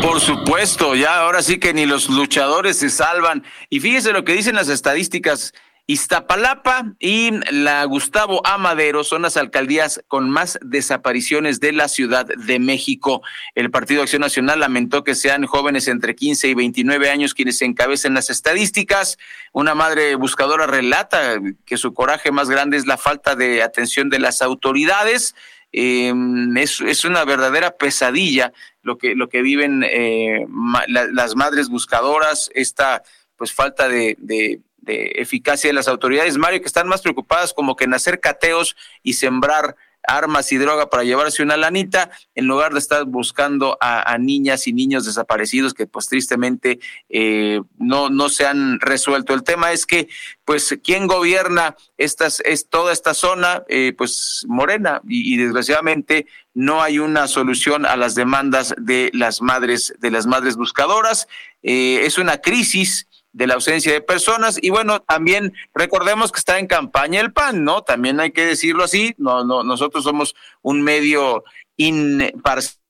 Por 0.00 0.20
supuesto, 0.20 0.94
ya 0.94 1.20
ahora 1.20 1.42
sí 1.42 1.58
que 1.58 1.74
ni 1.74 1.86
los 1.86 2.08
luchadores 2.08 2.78
se 2.78 2.90
salvan. 2.90 3.44
Y 3.70 3.80
fíjese 3.80 4.12
lo 4.12 4.24
que 4.24 4.34
dicen 4.34 4.54
las 4.54 4.68
estadísticas 4.68 5.52
Iztapalapa 5.86 6.94
y 7.00 7.32
la 7.50 7.84
Gustavo 7.84 8.40
Amadero 8.46 9.02
son 9.02 9.22
las 9.22 9.36
alcaldías 9.36 10.02
con 10.06 10.30
más 10.30 10.58
desapariciones 10.62 11.58
de 11.58 11.72
la 11.72 11.88
Ciudad 11.88 12.24
de 12.24 12.58
México. 12.60 13.22
El 13.56 13.70
Partido 13.70 14.02
Acción 14.02 14.22
Nacional 14.22 14.60
lamentó 14.60 15.02
que 15.02 15.16
sean 15.16 15.44
jóvenes 15.44 15.88
entre 15.88 16.14
15 16.14 16.48
y 16.48 16.54
29 16.54 17.10
años 17.10 17.34
quienes 17.34 17.60
encabecen 17.62 18.14
las 18.14 18.30
estadísticas. 18.30 19.18
Una 19.52 19.74
madre 19.74 20.14
buscadora 20.14 20.68
relata 20.68 21.40
que 21.66 21.76
su 21.76 21.92
coraje 21.94 22.30
más 22.30 22.48
grande 22.48 22.76
es 22.76 22.86
la 22.86 22.96
falta 22.96 23.34
de 23.34 23.62
atención 23.62 24.08
de 24.08 24.20
las 24.20 24.40
autoridades. 24.40 25.34
Eh, 25.72 26.12
es, 26.56 27.04
una 27.04 27.24
verdadera 27.24 27.76
pesadilla 27.76 28.52
lo 28.82 28.98
que, 28.98 29.14
lo 29.14 29.28
que 29.28 29.42
viven 29.42 29.82
eh, 29.84 30.46
las 30.86 31.34
madres 31.34 31.70
buscadoras, 31.70 32.50
esta 32.54 33.02
pues 33.36 33.52
falta 33.52 33.88
de, 33.88 34.14
de 34.18 34.60
de 34.82 35.12
eficacia 35.16 35.68
de 35.68 35.74
las 35.74 35.88
autoridades, 35.88 36.36
Mario, 36.36 36.60
que 36.60 36.66
están 36.66 36.88
más 36.88 37.00
preocupadas 37.00 37.54
como 37.54 37.76
que 37.76 37.84
en 37.84 37.94
hacer 37.94 38.20
cateos 38.20 38.76
y 39.02 39.14
sembrar 39.14 39.76
armas 40.06 40.50
y 40.52 40.58
droga 40.58 40.90
para 40.90 41.04
llevarse 41.04 41.42
una 41.42 41.56
lanita, 41.56 42.10
en 42.34 42.46
lugar 42.46 42.72
de 42.72 42.78
estar 42.78 43.04
buscando 43.04 43.78
a, 43.80 44.16
niñas 44.18 44.66
y 44.66 44.72
niños 44.72 45.04
desaparecidos 45.04 45.74
que 45.74 45.86
pues 45.86 46.08
tristemente 46.08 46.80
eh, 47.08 47.60
no, 47.78 48.10
no 48.10 48.28
se 48.28 48.46
han 48.46 48.80
resuelto. 48.80 49.34
El 49.34 49.42
tema 49.42 49.72
es 49.72 49.86
que 49.86 50.08
pues 50.44 50.78
quién 50.82 51.06
gobierna 51.06 51.76
estas, 51.96 52.40
es 52.40 52.68
toda 52.68 52.92
esta 52.92 53.14
zona, 53.14 53.62
eh, 53.68 53.94
pues 53.96 54.44
Morena, 54.48 55.00
y, 55.08 55.34
y, 55.34 55.36
desgraciadamente 55.36 56.26
no 56.54 56.82
hay 56.82 56.98
una 56.98 57.28
solución 57.28 57.86
a 57.86 57.96
las 57.96 58.14
demandas 58.14 58.74
de 58.76 59.10
las 59.14 59.40
madres, 59.40 59.94
de 60.00 60.10
las 60.10 60.26
madres 60.26 60.56
buscadoras. 60.56 61.28
Eh, 61.62 62.00
es 62.04 62.18
una 62.18 62.38
crisis 62.38 63.06
de 63.32 63.46
la 63.46 63.54
ausencia 63.54 63.92
de 63.92 64.00
personas. 64.00 64.58
Y 64.60 64.70
bueno, 64.70 65.00
también 65.00 65.52
recordemos 65.74 66.32
que 66.32 66.38
está 66.38 66.58
en 66.58 66.66
campaña 66.66 67.20
el 67.20 67.32
PAN, 67.32 67.64
¿no? 67.64 67.82
También 67.82 68.20
hay 68.20 68.32
que 68.32 68.44
decirlo 68.46 68.84
así, 68.84 69.14
no, 69.18 69.44
no, 69.44 69.62
nosotros 69.62 70.04
somos 70.04 70.34
un 70.62 70.82
medio 70.82 71.44
imparcial 71.76 72.81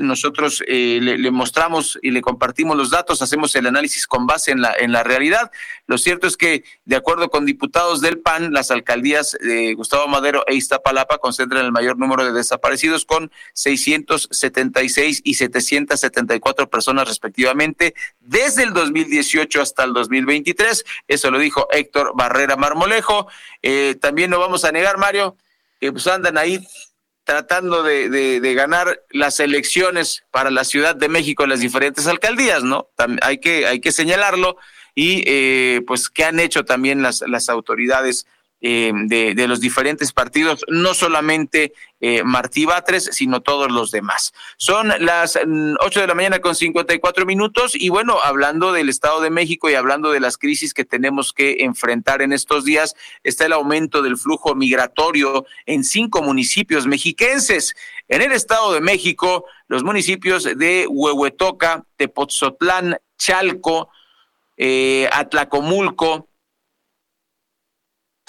nosotros 0.00 0.62
eh, 0.66 0.98
le, 1.00 1.18
le, 1.18 1.30
mostramos 1.30 1.98
y 2.02 2.10
le 2.10 2.20
compartimos 2.20 2.76
los 2.76 2.90
datos, 2.90 3.22
hacemos 3.22 3.54
el 3.56 3.66
análisis 3.66 4.06
con 4.06 4.26
base 4.26 4.50
en 4.50 4.60
la, 4.60 4.74
en 4.78 4.92
la 4.92 5.02
realidad. 5.02 5.50
Lo 5.86 5.98
cierto 5.98 6.26
es 6.26 6.36
que, 6.36 6.64
de 6.84 6.96
acuerdo 6.96 7.30
con 7.30 7.46
diputados 7.46 8.00
del 8.00 8.18
PAN, 8.18 8.52
las 8.52 8.70
alcaldías 8.70 9.36
de 9.40 9.74
Gustavo 9.74 10.08
Madero 10.08 10.44
e 10.46 10.54
Iztapalapa 10.54 11.18
concentran 11.18 11.64
el 11.64 11.72
mayor 11.72 11.98
número 11.98 12.24
de 12.24 12.32
desaparecidos 12.32 13.04
con 13.04 13.30
676 13.54 15.20
y 15.24 15.34
774 15.34 16.68
personas 16.68 17.08
respectivamente 17.08 17.94
desde 18.20 18.64
el 18.64 18.72
2018 18.72 19.62
hasta 19.62 19.84
el 19.84 19.92
2023. 19.92 20.84
Eso 21.08 21.30
lo 21.30 21.38
dijo 21.38 21.68
Héctor 21.70 22.12
Barrera 22.14 22.56
Marmolejo. 22.56 23.28
Eh, 23.62 23.96
también 24.00 24.30
no 24.30 24.38
vamos 24.38 24.64
a 24.64 24.72
negar, 24.72 24.98
Mario, 24.98 25.36
que 25.80 25.92
pues 25.92 26.06
andan 26.06 26.36
ahí 26.36 26.66
tratando 27.24 27.82
de, 27.82 28.08
de, 28.08 28.54
ganar 28.54 29.02
las 29.10 29.40
elecciones 29.40 30.24
para 30.30 30.50
la 30.50 30.64
Ciudad 30.64 30.96
de 30.96 31.08
México 31.08 31.44
en 31.44 31.50
las 31.50 31.60
diferentes 31.60 32.06
alcaldías, 32.06 32.64
¿no? 32.64 32.88
Hay 33.22 33.38
que, 33.38 33.66
hay 33.66 33.80
que 33.80 33.92
señalarlo 33.92 34.56
y 34.94 35.22
eh, 35.26 35.82
pues 35.86 36.08
qué 36.08 36.24
han 36.24 36.40
hecho 36.40 36.64
también 36.64 37.02
las, 37.02 37.22
las 37.26 37.48
autoridades 37.48 38.26
eh, 38.64 38.92
de, 38.94 39.48
los 39.48 39.60
diferentes 39.60 40.12
partidos, 40.12 40.64
no 40.68 40.94
solamente 40.94 41.72
eh, 42.00 42.22
Martí 42.22 42.64
Batres, 42.64 43.10
sino 43.10 43.40
todos 43.42 43.72
los 43.72 43.90
demás. 43.90 44.32
Son 44.56 44.92
las 45.00 45.36
mm, 45.44 45.74
ocho 45.80 46.00
de 46.00 46.06
la 46.06 46.14
mañana 46.14 46.38
con 46.38 46.54
54 46.54 47.26
minutos 47.26 47.74
y 47.74 47.88
bueno, 47.88 48.18
hablando 48.22 48.72
del 48.72 48.88
Estado 48.88 49.20
de 49.20 49.30
México 49.30 49.68
y 49.68 49.74
hablando 49.74 50.12
de 50.12 50.20
las 50.20 50.38
crisis 50.38 50.74
que 50.74 50.84
tenemos 50.84 51.32
que 51.32 51.64
enfrentar 51.64 52.22
en 52.22 52.32
estos 52.32 52.64
días, 52.64 52.94
está 53.24 53.46
el 53.46 53.52
aumento 53.52 54.00
del 54.00 54.16
flujo 54.16 54.54
migratorio 54.54 55.44
en 55.66 55.82
cinco 55.82 56.22
municipios 56.22 56.86
mexiquenses. 56.86 57.74
En 58.06 58.22
el 58.22 58.30
Estado 58.30 58.72
de 58.72 58.80
México, 58.80 59.44
los 59.66 59.82
municipios 59.82 60.44
de 60.44 60.86
Huehuetoca, 60.88 61.84
Tepotzotlán, 61.96 62.96
Chalco, 63.18 63.90
eh, 64.56 65.08
Atlacomulco, 65.12 66.28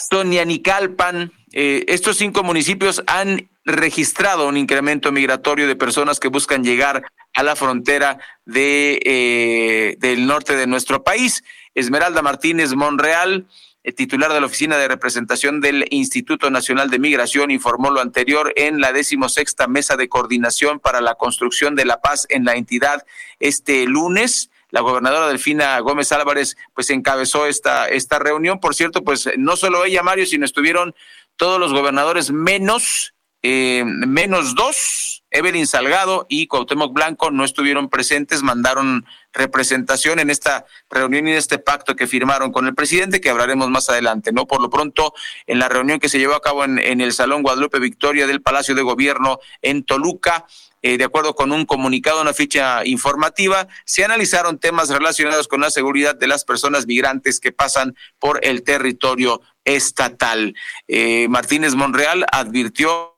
Sonianicalpan. 0.10 1.32
Eh, 1.52 1.86
estos 1.88 2.18
cinco 2.18 2.44
municipios 2.44 3.04
han 3.08 3.50
registrado 3.66 4.48
un 4.48 4.58
incremento 4.58 5.12
migratorio 5.12 5.68
de 5.68 5.76
personas 5.76 6.20
que 6.20 6.28
buscan 6.28 6.64
llegar 6.64 7.04
a 7.34 7.44
la 7.44 7.56
frontera 7.56 8.20
de, 8.46 9.00
eh, 9.06 9.96
del 10.00 10.26
norte 10.26 10.56
de 10.56 10.68
nuestro 10.68 11.04
país. 11.04 11.44
Esmeralda 11.74 12.22
Martínez 12.22 12.74
Monreal, 12.74 13.48
eh, 13.84 13.92
titular 13.92 14.32
de 14.34 14.40
la 14.40 14.46
Oficina 14.46 14.78
de 14.78 14.88
Representación 14.88 15.62
del 15.62 15.86
Instituto 15.90 16.50
Nacional 16.50 16.90
de 16.90 17.00
Migración, 17.00 17.52
informó 17.52 17.90
lo 17.90 18.02
anterior 18.02 18.54
en 18.56 18.82
la 18.82 18.94
decimosexta 18.94 19.68
Mesa 19.68 19.96
de 19.96 20.10
Coordinación 20.10 20.80
para 20.80 21.02
la 21.02 21.16
Construcción 21.16 21.76
de 21.76 21.86
la 21.86 22.02
Paz 22.02 22.26
en 22.30 22.46
la 22.46 22.56
entidad 22.56 23.06
este 23.40 23.86
lunes. 23.86 24.50
La 24.74 24.82
gobernadora 24.82 25.28
Delfina 25.28 25.80
Gómez 25.82 26.12
Álvarez 26.12 26.58
pues 26.74 26.90
encabezó 26.90 27.46
esta, 27.46 27.88
esta 27.90 28.18
reunión. 28.18 28.60
Por 28.60 28.74
cierto, 28.74 29.04
pues 29.04 29.30
no 29.38 29.56
solo 29.56 29.86
ella, 29.86 30.02
Mario, 30.02 30.26
sino 30.26 30.46
estuvieron 30.46 30.96
todos 31.36 31.60
los 31.60 31.74
gobernadores 31.74 32.32
menos 32.32 33.14
eh, 33.46 33.84
menos 33.86 34.56
dos, 34.56 35.22
Evelyn 35.30 35.68
Salgado 35.68 36.26
y 36.30 36.48
Cuauhtémoc 36.48 36.94
Blanco 36.94 37.30
no 37.30 37.44
estuvieron 37.44 37.90
presentes, 37.90 38.42
mandaron 38.42 39.06
representación 39.34 40.20
en 40.20 40.30
esta 40.30 40.66
reunión 40.90 41.28
y 41.28 41.32
en 41.32 41.38
este 41.38 41.60
pacto 41.60 41.98
que 41.98 42.08
firmaron 42.08 42.54
con 42.54 42.68
el 42.68 42.74
presidente, 42.74 43.20
que 43.20 43.30
hablaremos 43.30 43.70
más 43.70 43.90
adelante, 43.90 44.32
¿no? 44.32 44.48
Por 44.48 44.62
lo 44.62 44.70
pronto, 44.70 45.14
en 45.46 45.60
la 45.60 45.68
reunión 45.68 46.00
que 46.00 46.08
se 46.08 46.20
llevó 46.20 46.36
a 46.36 46.42
cabo 46.42 46.64
en, 46.64 46.80
en 46.80 47.02
el 47.02 47.12
Salón 47.12 47.44
Guadalupe 47.44 47.80
Victoria 47.80 48.28
del 48.28 48.42
Palacio 48.42 48.76
de 48.76 48.82
Gobierno 48.82 49.40
en 49.62 49.84
Toluca, 49.84 50.46
eh, 50.84 50.98
de 50.98 51.04
acuerdo 51.06 51.34
con 51.34 51.52
un 51.52 51.66
comunicado, 51.66 52.22
una 52.22 52.34
ficha 52.34 52.86
informativa, 52.86 53.68
se 53.86 54.04
analizaron 54.04 54.60
temas 54.60 54.90
relacionados 54.90 55.48
con 55.48 55.62
la 55.62 55.72
seguridad 55.72 56.16
de 56.16 56.28
las 56.28 56.44
personas 56.44 56.86
migrantes 56.86 57.40
que 57.40 57.54
pasan 57.54 57.96
por 58.20 58.40
el 58.44 58.64
territorio 58.64 59.42
estatal. 59.64 60.56
Eh, 60.90 61.28
Martínez 61.30 61.74
Monreal 61.74 62.26
advirtió 62.32 63.14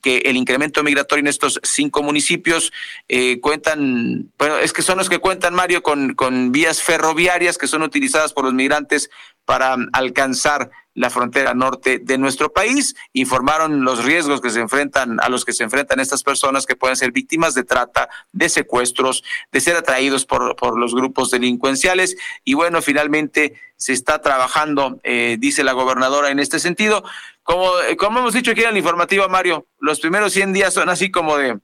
que 0.00 0.18
el 0.18 0.36
incremento 0.36 0.82
migratorio 0.82 1.22
en 1.22 1.28
estos 1.28 1.60
cinco 1.62 2.02
municipios 2.02 2.72
eh, 3.08 3.40
cuentan, 3.40 4.30
bueno, 4.38 4.58
es 4.58 4.72
que 4.72 4.82
son 4.82 4.98
los 4.98 5.08
que 5.08 5.18
cuentan, 5.18 5.54
Mario, 5.54 5.82
con, 5.82 6.14
con 6.14 6.52
vías 6.52 6.82
ferroviarias 6.82 7.58
que 7.58 7.66
son 7.66 7.82
utilizadas 7.82 8.32
por 8.32 8.44
los 8.44 8.54
migrantes 8.54 9.10
para 9.44 9.76
alcanzar 9.92 10.70
la 10.94 11.10
frontera 11.10 11.54
norte 11.54 11.98
de 11.98 12.18
nuestro 12.18 12.52
país. 12.52 12.94
Informaron 13.12 13.84
los 13.84 14.04
riesgos 14.04 14.40
que 14.40 14.50
se 14.50 14.60
enfrentan, 14.60 15.18
a 15.20 15.28
los 15.28 15.44
que 15.44 15.52
se 15.52 15.64
enfrentan 15.64 16.00
estas 16.00 16.22
personas 16.22 16.66
que 16.66 16.76
pueden 16.76 16.96
ser 16.96 17.12
víctimas 17.12 17.54
de 17.54 17.64
trata, 17.64 18.08
de 18.32 18.48
secuestros, 18.48 19.24
de 19.50 19.60
ser 19.60 19.76
atraídos 19.76 20.26
por, 20.26 20.54
por 20.56 20.78
los 20.78 20.94
grupos 20.94 21.30
delincuenciales. 21.30 22.16
Y 22.44 22.54
bueno, 22.54 22.82
finalmente 22.82 23.54
se 23.76 23.92
está 23.92 24.20
trabajando, 24.20 25.00
eh, 25.02 25.36
dice 25.38 25.64
la 25.64 25.72
gobernadora, 25.72 26.30
en 26.30 26.38
este 26.38 26.60
sentido. 26.60 27.04
Como, 27.42 27.70
como 27.98 28.20
hemos 28.20 28.34
dicho 28.34 28.52
aquí 28.52 28.62
en 28.62 28.70
el 28.70 28.76
informativo, 28.76 29.28
Mario, 29.28 29.66
los 29.80 29.98
primeros 30.00 30.32
100 30.32 30.52
días 30.52 30.74
son 30.74 30.88
así 30.88 31.10
como 31.10 31.36
de 31.36 31.58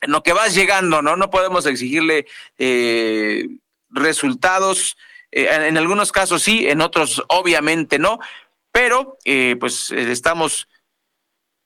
en 0.00 0.12
lo 0.12 0.22
que 0.22 0.32
vas 0.32 0.54
llegando, 0.54 1.02
¿no? 1.02 1.16
No 1.16 1.28
podemos 1.28 1.66
exigirle 1.66 2.26
eh, 2.56 3.48
resultados 3.90 4.96
eh, 5.30 5.48
en 5.50 5.76
algunos 5.76 6.12
casos 6.12 6.42
sí, 6.42 6.68
en 6.68 6.80
otros 6.80 7.22
obviamente 7.28 7.98
no, 7.98 8.18
pero 8.72 9.18
eh, 9.24 9.56
pues 9.58 9.90
eh, 9.90 10.10
estamos 10.10 10.68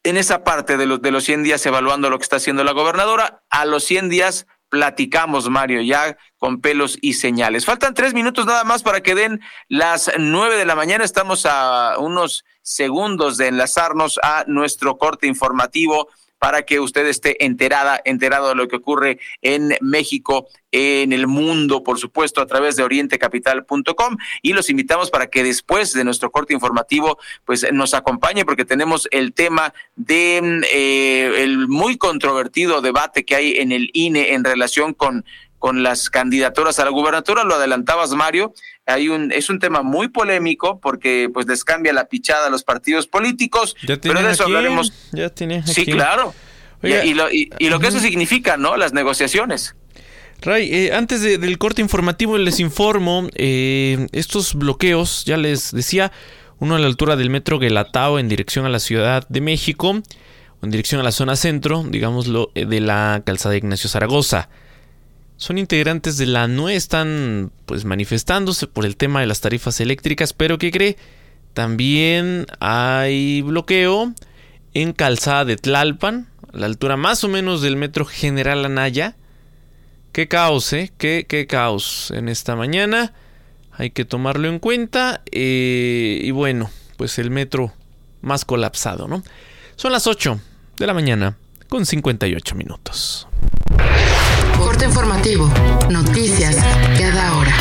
en 0.03 0.17
esa 0.17 0.45
parte 0.45 0.77
de 0.77 0.87
los, 0.87 1.01
de 1.01 1.13
los 1.13 1.25
100 1.25 1.45
días 1.45 1.65
evaluando 1.67 2.11
lo 2.11 2.19
que 2.19 2.25
está 2.25 2.37
haciendo 2.37 2.65
la 2.65 2.73
gobernadora. 2.73 3.45
A 3.51 3.65
los 3.65 3.85
100 3.85 4.09
días 4.09 4.47
platicamos, 4.69 5.51
Mario, 5.51 5.83
ya 5.83 6.17
con 6.39 6.61
pelos 6.61 6.97
y 7.03 7.13
señales. 7.13 7.67
Faltan 7.67 7.93
tres 7.93 8.15
minutos 8.15 8.47
nada 8.47 8.65
más 8.65 8.83
para 8.83 9.03
que 9.03 9.15
den 9.15 9.41
las 9.69 10.11
nueve 10.19 10.57
de 10.57 10.65
la 10.65 10.75
mañana. 10.75 11.05
Estamos 11.05 11.45
a 11.45 11.99
unos 11.99 12.45
segundos 12.63 13.37
de 13.37 13.49
enlazarnos 13.49 14.19
a 14.23 14.45
nuestro 14.47 14.97
corte 14.97 15.27
informativo 15.27 16.09
para 16.43 16.63
que 16.63 16.81
usted 16.81 17.07
esté 17.07 17.45
enterada, 17.45 18.03
enterado 18.05 18.49
de 18.49 18.57
lo 18.57 18.67
que 18.67 18.75
ocurre 18.75 19.21
en 19.43 19.77
México, 19.81 20.49
en 20.73 21.13
el 21.13 21.29
mundo, 21.29 21.85
por 21.85 22.01
supuesto, 22.01 22.41
a 22.41 22.47
través 22.47 22.75
de 22.75 22.83
orientecapital.com 22.83 24.17
y 24.43 24.53
los 24.53 24.69
invitamos 24.69 25.09
para 25.09 25.29
que 25.29 25.45
después 25.45 25.93
de 25.93 26.03
nuestro 26.03 26.33
corte 26.33 26.53
informativo, 26.53 27.17
pues 27.45 27.65
nos 27.73 27.95
acompañe 27.95 28.45
porque 28.45 28.65
tenemos 28.65 29.07
el 29.13 29.33
tema 29.35 29.73
de 29.95 30.63
eh, 30.73 31.45
el 31.45 31.69
muy 31.69 31.97
controvertido 31.97 32.81
debate 32.81 33.25
que 33.25 33.37
hay 33.37 33.59
en 33.59 33.71
el 33.71 33.91
INE 33.93 34.35
en 34.35 34.43
relación 34.43 34.95
con 34.95 35.25
con 35.63 35.85
las 35.85 36.11
candidaturas 36.11 36.81
a 36.81 36.85
la 36.85 36.91
gubernatura, 36.91 37.45
lo 37.45 37.55
adelantabas 37.55 38.11
Mario, 38.15 38.53
hay 38.85 39.09
un 39.09 39.31
es 39.31 39.49
un 39.49 39.61
tema 39.61 39.83
muy 39.83 40.09
polémico 40.09 40.81
porque 40.81 41.31
pues 41.33 41.47
les 41.47 41.63
cambia 41.63 41.93
la 41.93 42.07
pichada 42.07 42.49
a 42.49 42.51
los 42.51 42.65
partidos 42.65 43.07
políticos, 43.07 43.77
pero 43.87 44.21
de 44.21 44.33
eso 44.33 44.43
hablaremos. 44.43 44.93
Ya 45.13 45.29
tiene 45.29 45.65
Sí, 45.65 45.87
claro. 45.87 46.35
y, 46.83 47.15
lo, 47.15 47.31
y, 47.31 47.49
lo 47.61 47.79
que 47.79 47.87
eso 47.87 48.01
significa, 48.01 48.57
¿no? 48.57 48.77
Las 48.77 48.93
negociaciones. 48.93 49.77
Ray, 50.41 50.69
eh, 50.75 50.93
antes 50.95 51.23
del 51.23 51.59
corte 51.59 51.81
informativo 51.81 52.37
les 52.39 52.59
informo, 52.59 53.29
eh, 53.37 54.09
estos 54.11 54.57
bloqueos, 54.57 55.25
ya 55.27 55.37
les 55.37 55.71
decía, 55.71 56.11
uno 56.59 56.75
a 56.75 56.81
la 56.81 56.89
altura 56.89 57.15
del 57.15 57.31
metro 57.31 57.61
Guelatao 57.61 58.19
en 58.19 58.29
dirección 58.29 58.67
a 58.67 58.69
la 58.69 58.81
Ciudad 58.81 59.29
de 59.29 59.41
México, 59.41 60.03
en 60.61 60.71
dirección 60.73 61.01
a 61.01 61.05
la 61.05 61.13
zona 61.13 61.37
centro, 61.37 61.85
digámoslo, 61.89 62.51
eh, 62.57 62.67
de 62.67 62.81
la 62.81 63.23
calzada 63.25 63.57
Ignacio 63.57 63.89
Zaragoza 63.89 64.49
son 65.43 65.59
integrantes 65.59 66.19
de 66.19 66.27
la 66.27 66.47
NUE, 66.47 66.77
están 66.77 67.51
pues 67.67 67.85
manifestándose 67.85 68.69
por 68.69 68.87
el 68.87 68.97
tema 68.97 69.19
de 69.19 69.27
las 69.27 69.41
tarifas 69.41 69.81
eléctricas, 69.81 70.33
pero 70.33 70.57
¿qué 70.57 70.71
cree? 70.71 70.97
También 71.53 72.47
hay 72.61 73.43
bloqueo 73.43 74.13
en 74.73 74.93
Calzada 74.93 75.45
de 75.45 75.57
Tlalpan, 75.57 76.29
a 76.53 76.57
la 76.57 76.67
altura 76.67 76.97
más 76.97 77.25
o 77.25 77.29
menos 77.29 77.61
del 77.61 77.75
metro 77.75 78.05
General 78.05 78.65
Anaya. 78.65 79.17
Qué 80.13 80.29
caos, 80.29 80.73
¿eh? 80.75 80.93
Qué, 80.97 81.27
qué 81.29 81.49
caos 81.49 82.13
en 82.13 82.29
esta 82.29 82.55
mañana. 82.55 83.13
Hay 83.73 83.91
que 83.91 84.05
tomarlo 84.05 84.47
en 84.47 84.61
cuenta. 84.61 85.23
Eh, 85.33 86.21
y 86.23 86.31
bueno, 86.31 86.71
pues 86.97 87.19
el 87.19 87.33
metro 87.33 87.73
más 88.21 88.45
colapsado, 88.45 89.09
¿no? 89.09 89.25
Son 89.75 89.91
las 89.91 90.07
8 90.07 90.41
de 90.77 90.87
la 90.87 90.95
mañana 90.95 91.37
con 91.69 91.85
58 91.85 92.55
minutos. 92.55 93.27
Informativo. 94.85 95.49
Noticias 95.91 96.57
cada 96.99 97.37
hora. 97.37 97.53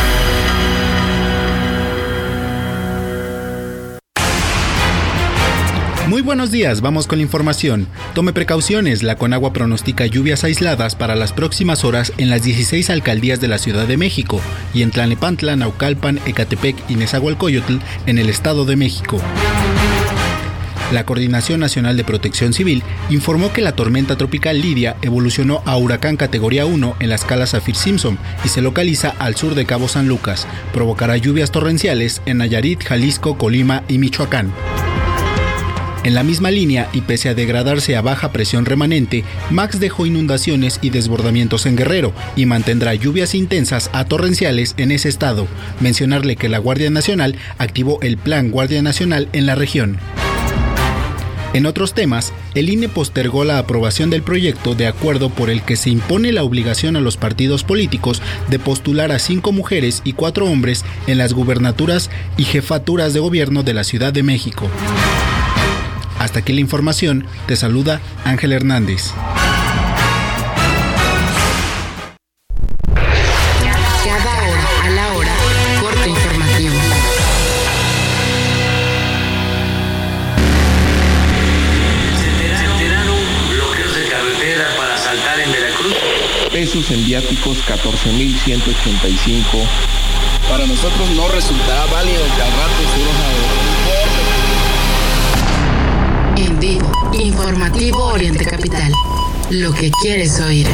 Muy 6.07 6.21
buenos 6.21 6.51
días, 6.51 6.81
vamos 6.81 7.07
con 7.07 7.19
la 7.19 7.23
información. 7.23 7.87
Tome 8.13 8.33
precauciones, 8.33 9.03
la 9.03 9.15
Conagua 9.15 9.53
pronostica 9.53 10.07
lluvias 10.07 10.43
aisladas 10.43 10.95
para 10.95 11.15
las 11.15 11.31
próximas 11.31 11.85
horas 11.85 12.11
en 12.17 12.29
las 12.29 12.43
16 12.43 12.89
alcaldías 12.89 13.39
de 13.39 13.47
la 13.47 13.59
Ciudad 13.59 13.87
de 13.87 13.97
México 13.97 14.41
y 14.73 14.81
en 14.81 14.91
Tlanepantla, 14.91 15.55
Naucalpan, 15.55 16.19
Ecatepec 16.25 16.75
y 16.89 16.95
Nezahualcóyotl 16.95 17.77
en 18.07 18.17
el 18.17 18.29
Estado 18.29 18.65
de 18.65 18.75
México. 18.75 19.21
La 20.91 21.05
Coordinación 21.05 21.61
Nacional 21.61 21.95
de 21.95 22.03
Protección 22.03 22.51
Civil 22.51 22.83
informó 23.09 23.53
que 23.53 23.61
la 23.61 23.71
tormenta 23.71 24.17
tropical 24.17 24.59
Lidia 24.59 24.97
evolucionó 25.01 25.61
a 25.65 25.77
huracán 25.77 26.17
categoría 26.17 26.65
1 26.65 26.97
en 26.99 27.09
la 27.09 27.15
escala 27.15 27.47
Saffir-Simpson 27.47 28.17
y 28.43 28.49
se 28.49 28.61
localiza 28.61 29.15
al 29.17 29.35
sur 29.35 29.55
de 29.55 29.65
Cabo 29.65 29.87
San 29.87 30.09
Lucas. 30.09 30.45
Provocará 30.73 31.15
lluvias 31.15 31.51
torrenciales 31.51 32.21
en 32.25 32.39
Nayarit, 32.39 32.83
Jalisco, 32.83 33.37
Colima 33.37 33.83
y 33.87 33.99
Michoacán. 33.99 34.51
En 36.03 36.15
la 36.15 36.23
misma 36.23 36.49
línea 36.49 36.89
y 36.93 37.01
pese 37.01 37.29
a 37.29 37.35
degradarse 37.35 37.95
a 37.95 38.01
baja 38.01 38.31
presión 38.31 38.65
remanente, 38.65 39.23
Max 39.51 39.79
dejó 39.79 40.07
inundaciones 40.07 40.79
y 40.81 40.89
desbordamientos 40.89 41.67
en 41.67 41.77
Guerrero 41.77 42.11
y 42.35 42.47
mantendrá 42.47 42.95
lluvias 42.95 43.35
intensas 43.35 43.91
a 43.93 44.05
torrenciales 44.05 44.73
en 44.77 44.91
ese 44.91 45.09
estado. 45.09 45.47
Mencionarle 45.79 46.35
que 46.35 46.49
la 46.49 46.57
Guardia 46.57 46.89
Nacional 46.89 47.35
activó 47.59 48.01
el 48.01 48.17
Plan 48.17 48.49
Guardia 48.49 48.81
Nacional 48.81 49.29
en 49.31 49.45
la 49.45 49.53
región. 49.53 49.99
En 51.53 51.65
otros 51.65 51.93
temas, 51.93 52.31
el 52.55 52.69
INE 52.69 52.87
postergó 52.87 53.43
la 53.43 53.57
aprobación 53.57 54.09
del 54.09 54.23
proyecto 54.23 54.73
de 54.73 54.87
acuerdo 54.87 55.29
por 55.29 55.49
el 55.49 55.63
que 55.63 55.75
se 55.75 55.89
impone 55.89 56.31
la 56.31 56.43
obligación 56.43 56.95
a 56.95 57.01
los 57.01 57.17
partidos 57.17 57.63
políticos 57.63 58.21
de 58.49 58.57
postular 58.57 59.11
a 59.11 59.19
cinco 59.19 59.51
mujeres 59.51 60.01
y 60.05 60.13
cuatro 60.13 60.45
hombres 60.45 60.85
en 61.07 61.17
las 61.17 61.33
gubernaturas 61.33 62.09
y 62.37 62.45
jefaturas 62.45 63.13
de 63.13 63.19
gobierno 63.19 63.63
de 63.63 63.73
la 63.73 63.83
Ciudad 63.83 64.13
de 64.13 64.23
México. 64.23 64.69
Hasta 66.19 66.39
aquí 66.39 66.53
la 66.53 66.61
información, 66.61 67.25
te 67.47 67.55
saluda 67.55 67.99
Ángel 68.23 68.53
Hernández. 68.53 69.11
Saltar 87.35 87.79
en 87.79 87.87
Veracruz. 87.87 87.91
Pesos 87.91 88.05
en 88.05 88.17
viáticos 88.17 88.37
14.185 88.43 89.67
para 90.49 90.65
nosotros 90.65 91.09
no 91.15 91.27
resultará 91.29 91.85
válido 91.85 92.23
que 92.35 92.41
al 92.41 92.51
rato 92.51 92.81
estuvimos 92.83 93.15
a 93.15 93.31
En 96.39 96.59
vivo, 96.59 96.91
informativo 97.13 98.03
Oriente 98.05 98.45
Capital. 98.45 98.91
Lo 99.49 99.73
que 99.73 99.91
quieres 100.01 100.39
oír. 100.39 100.67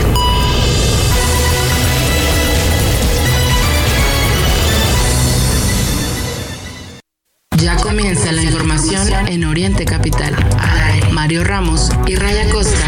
Ya 7.58 7.76
comienza 7.78 8.32
la 8.32 8.44
información 8.44 9.28
en 9.28 9.46
Oriente 9.46 9.86
Capital. 9.86 10.36
Mario 11.12 11.44
Ramos 11.44 11.90
y 12.08 12.16
Raya 12.16 12.50
Costa 12.50 12.87